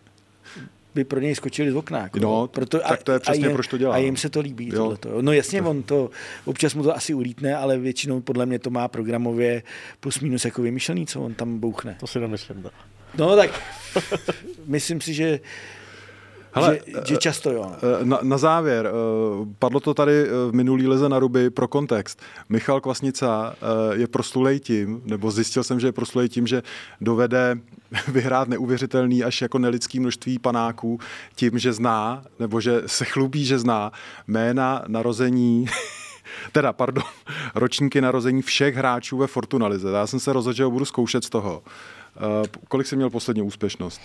by 0.95 1.05
pro 1.05 1.21
něj 1.21 1.35
skočili 1.35 1.71
z 1.71 1.77
okna. 1.77 1.99
Jako. 1.99 2.19
No, 2.19 2.49
Proto, 2.49 2.79
tak 2.89 3.03
to 3.03 3.13
je 3.13 3.19
přesně, 3.19 3.49
a, 3.49 3.53
proč 3.53 3.67
to 3.67 3.79
dělá. 3.79 3.95
A 3.95 3.99
jim 3.99 4.17
se 4.17 4.29
to 4.31 4.41
líbí. 4.41 4.69
Jo. 4.69 4.75
Tohleto. 4.75 5.23
No 5.23 5.33
jasně, 5.33 5.63
on 5.63 5.83
to, 5.83 6.11
občas 6.45 6.75
mu 6.75 6.83
to 6.83 6.97
asi 6.97 7.15
ulítne, 7.15 7.57
ale 7.57 7.79
většinou 7.79 8.21
podle 8.21 8.47
mě 8.47 8.59
to 8.59 8.71
má 8.71 8.89
programově 8.89 9.63
plus 10.01 10.21
minus 10.21 10.45
jako 10.45 10.63
vymyšlený, 10.63 11.07
co 11.07 11.21
on 11.21 11.35
tam 11.35 11.59
bouchne. 11.59 11.97
To 12.01 12.07
si 12.07 12.21
nemyslím. 12.21 12.63
Da. 12.63 12.71
No 13.19 13.37
tak, 13.37 13.51
myslím 14.67 15.01
si, 15.01 15.15
že 15.15 15.41
Hele, 16.53 16.79
že, 16.87 16.93
že 17.05 17.17
často 17.17 17.51
jo. 17.51 17.73
No. 17.83 18.05
Na, 18.05 18.19
na 18.23 18.39
závěr, 18.39 18.91
padlo 19.59 19.81
to 19.81 19.95
tady 19.95 20.25
v 20.51 20.51
minulý 20.53 20.87
leze 20.87 21.09
na 21.09 21.19
ruby 21.19 21.51
pro 21.51 21.69
kontext. 21.69 22.23
Michal 22.49 22.81
Kvasnica 22.81 23.55
je 23.93 24.07
proslulej 24.07 24.61
tím, 24.61 25.03
nebo 25.05 25.31
zjistil 25.31 25.65
jsem, 25.65 25.81
že 25.81 25.87
je 25.87 25.93
proslulej 25.93 26.29
tím, 26.29 26.47
že 26.47 26.63
dovede 27.01 27.59
vyhrát 28.09 28.49
neuvěřitelný 28.49 29.25
až 29.25 29.43
jako 29.43 29.59
nelidský 29.59 30.01
množství 30.01 30.39
panáků 30.39 31.01
tím, 31.35 31.59
že 31.59 31.73
zná, 31.73 32.23
nebo 32.39 32.61
že 32.61 32.83
se 32.87 33.05
chlubí, 33.05 33.45
že 33.45 33.59
zná 33.59 33.93
jména 34.27 34.85
narození 34.87 35.67
teda, 36.53 36.73
pardon, 36.73 37.05
ročníky 37.55 38.01
narození 38.01 38.43
všech 38.43 38.75
hráčů 38.75 39.17
ve 39.17 39.27
Fortuna 39.27 39.67
Lize. 39.67 39.91
Já 39.91 40.07
jsem 40.07 40.21
se 40.21 40.33
rozhodl, 40.33 40.57
že 40.57 40.65
ho 40.65 40.71
budu 40.71 40.85
zkoušet 40.85 41.25
z 41.25 41.31
toho. 41.31 41.63
Uh, 42.17 42.47
kolik 42.69 42.87
jsi 42.87 42.97
měl 42.97 43.11
poslední 43.11 43.43
úspěšnost? 43.43 44.01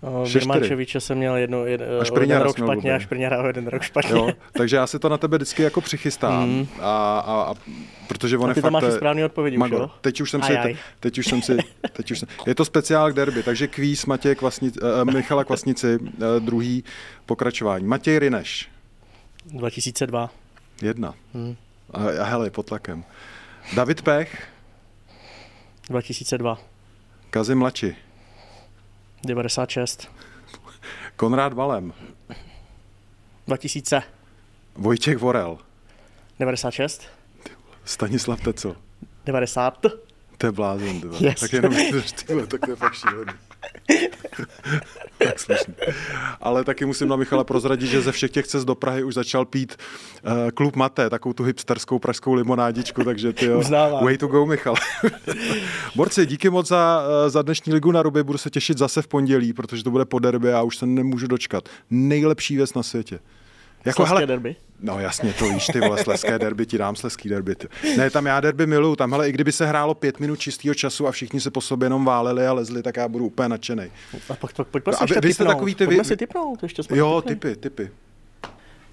Uh, 0.00 0.28
Virmančeviče 0.28 1.00
jsem 1.00 1.18
měl 1.18 1.36
jedno, 1.36 1.66
jed, 1.66 1.80
a 1.80 2.20
jeden 2.20 2.40
rok 2.40 2.56
špatně 2.56 2.94
a 2.94 2.98
Špriňara 2.98 3.46
jeden 3.46 3.66
rok 3.66 3.82
špatně. 3.82 4.10
Jo, 4.10 4.30
takže 4.52 4.76
já 4.76 4.86
si 4.86 4.98
to 4.98 5.08
na 5.08 5.18
tebe 5.18 5.36
vždycky 5.36 5.62
jako 5.62 5.80
přichystám. 5.80 6.48
Mm. 6.48 6.66
A, 6.80 7.18
a, 7.18 7.42
a, 7.42 7.54
protože 8.08 8.38
on 8.38 8.50
a 8.50 8.54
ty 8.54 8.58
je 8.58 8.62
tam 8.62 8.72
fakt, 8.72 8.82
máš 8.82 8.94
správný 8.94 9.24
odpovědi 9.24 9.58
už, 9.58 9.70
jo? 9.70 9.90
Teď 10.00 10.20
už 10.20 10.30
jsem 10.30 10.42
si, 10.42 10.52
te, 10.52 10.74
teď 11.00 11.18
už 11.18 11.26
jsem 11.26 11.42
si, 11.42 11.56
teď 11.92 12.10
už 12.10 12.18
jsem, 12.18 12.28
je 12.46 12.54
to 12.54 12.64
speciál 12.64 13.12
k 13.12 13.14
derby, 13.14 13.42
takže 13.42 13.66
kvíz 13.66 14.06
Matěj 14.06 14.34
Kvasnic, 14.34 14.78
uh, 14.82 15.14
Michala 15.14 15.44
Kvasnici, 15.44 15.98
uh, 15.98 16.08
druhý 16.38 16.84
pokračování. 17.26 17.86
Matěj 17.86 18.18
Rineš. 18.18 18.68
2002. 19.46 20.30
Jedna. 20.82 21.14
Hmm. 21.34 21.56
A, 21.90 21.98
a 22.20 22.24
hele, 22.24 22.50
pod 22.50 22.66
tlakem. 22.66 23.04
David 23.74 24.02
Pech. 24.02 24.48
2002. 25.90 26.58
Kazim 27.30 27.62
Lači. 27.62 27.96
96. 29.24 30.08
Konrád 31.16 31.52
Valem. 31.52 31.92
2000. 33.46 34.02
Vojtěch 34.74 35.18
Vorel. 35.18 35.58
96. 36.38 37.02
Stanislav 37.84 38.40
Tecel. 38.40 38.76
90. 39.24 39.86
To 40.38 40.46
je 40.46 40.52
blázen, 40.52 41.00
yes. 41.20 41.40
Tak 41.40 41.52
jenom 41.52 41.74
tyhle, 42.26 42.46
tak 42.46 42.60
to 42.60 42.70
je 42.70 42.76
fakt 42.76 42.94
šílený. 42.94 43.32
tak 45.18 45.40
slušný. 45.40 45.74
Ale 46.40 46.64
taky 46.64 46.84
musím 46.84 47.08
na 47.08 47.16
Michala 47.16 47.44
prozradit, 47.44 47.90
že 47.90 48.00
ze 48.00 48.12
všech 48.12 48.30
těch 48.30 48.46
cest 48.46 48.64
do 48.64 48.74
Prahy 48.74 49.04
už 49.04 49.14
začal 49.14 49.44
pít 49.44 49.76
uh, 50.24 50.50
klub 50.54 50.76
Mate, 50.76 51.10
takovou 51.10 51.32
tu 51.32 51.44
hipsterskou 51.44 51.98
pražskou 51.98 52.34
limonádičku, 52.34 53.04
takže 53.04 53.32
ty 53.32 53.46
jo, 53.46 53.62
way 54.02 54.18
to 54.18 54.26
go, 54.26 54.46
Michal. 54.46 54.74
Borci, 55.96 56.26
díky 56.26 56.50
moc 56.50 56.68
za, 56.68 57.02
uh, 57.24 57.30
za 57.30 57.42
dnešní 57.42 57.72
ligu 57.72 57.92
na 57.92 58.02
ruby, 58.02 58.22
budu 58.22 58.38
se 58.38 58.50
těšit 58.50 58.78
zase 58.78 59.02
v 59.02 59.08
pondělí, 59.08 59.52
protože 59.52 59.84
to 59.84 59.90
bude 59.90 60.04
po 60.04 60.18
derby 60.18 60.52
a 60.52 60.62
už 60.62 60.76
se 60.76 60.86
nemůžu 60.86 61.26
dočkat. 61.26 61.68
Nejlepší 61.90 62.56
věc 62.56 62.74
na 62.74 62.82
světě. 62.82 63.18
Jako, 63.86 64.04
hele, 64.04 64.26
derby? 64.26 64.56
No 64.80 65.00
jasně, 65.00 65.32
to 65.32 65.48
víš, 65.48 65.66
ty 65.66 65.80
vole, 65.80 66.04
sleské 66.04 66.38
derby, 66.38 66.66
ti 66.66 66.78
dám 66.78 66.96
sleský 66.96 67.28
derby. 67.28 67.54
Ty. 67.54 67.68
Ne, 67.96 68.10
tam 68.10 68.26
já 68.26 68.40
derby 68.40 68.66
miluju, 68.66 68.96
tam 68.96 69.12
hele, 69.12 69.28
i 69.28 69.32
kdyby 69.32 69.52
se 69.52 69.66
hrálo 69.66 69.94
pět 69.94 70.20
minut 70.20 70.38
čistého 70.38 70.74
času 70.74 71.06
a 71.06 71.10
všichni 71.12 71.40
se 71.40 71.50
po 71.50 71.60
sobě 71.60 71.86
jenom 71.86 72.04
váleli 72.04 72.46
a 72.46 72.52
lezli, 72.52 72.82
tak 72.82 72.96
já 72.96 73.08
budu 73.08 73.26
úplně 73.26 73.48
nadšený. 73.48 73.84
A 74.30 74.34
pak, 74.34 74.52
pak, 74.52 74.66
pojď, 74.68 74.84
no, 74.86 75.02
a 75.02 75.04
vy, 75.06 75.14
vy 75.22 75.34
jste 75.34 75.44
takový 75.44 75.74
ty... 75.74 75.84
Pojďme 75.84 76.04
si 76.04 76.16
typnout, 76.16 76.62
ještě 76.62 76.82
Jo, 76.94 77.22
typy, 77.26 77.56
typy. 77.56 77.90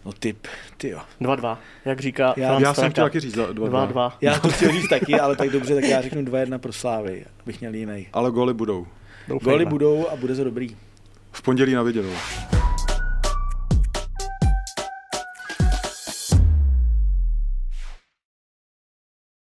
No 0.06 0.14
typ, 0.14 0.48
ty 0.78 0.90
jo. 0.90 1.02
2-2, 1.22 1.58
jak 1.86 2.00
říká 2.00 2.34
Já, 2.38 2.60
já 2.60 2.74
jsem 2.74 2.92
chtěl 2.92 3.06
taky 3.06 3.20
říct 3.20 3.36
2-2. 3.36 4.12
Já 4.22 4.40
to 4.40 4.50
chtěl 4.50 4.72
říct 4.72 4.90
taky, 4.90 5.14
ale 5.20 5.36
tak 5.36 5.50
dobře, 5.50 5.76
tak 5.76 5.84
já 5.84 6.02
řeknu 6.02 6.22
2-1 6.22 6.58
pro 6.58 6.74
Slávy, 6.74 7.26
abych 7.44 7.60
měl 7.60 7.74
jiný. 7.74 8.08
Ale 8.14 8.32
góly 8.32 8.54
budou. 8.54 8.88
Góly 9.42 9.66
budou 9.66 10.08
a 10.08 10.16
bude 10.16 10.36
to 10.36 10.44
dobrý. 10.44 10.78
V 11.32 11.42
pondělí 11.42 11.74
na 11.74 11.84
viděnou. 11.84 12.14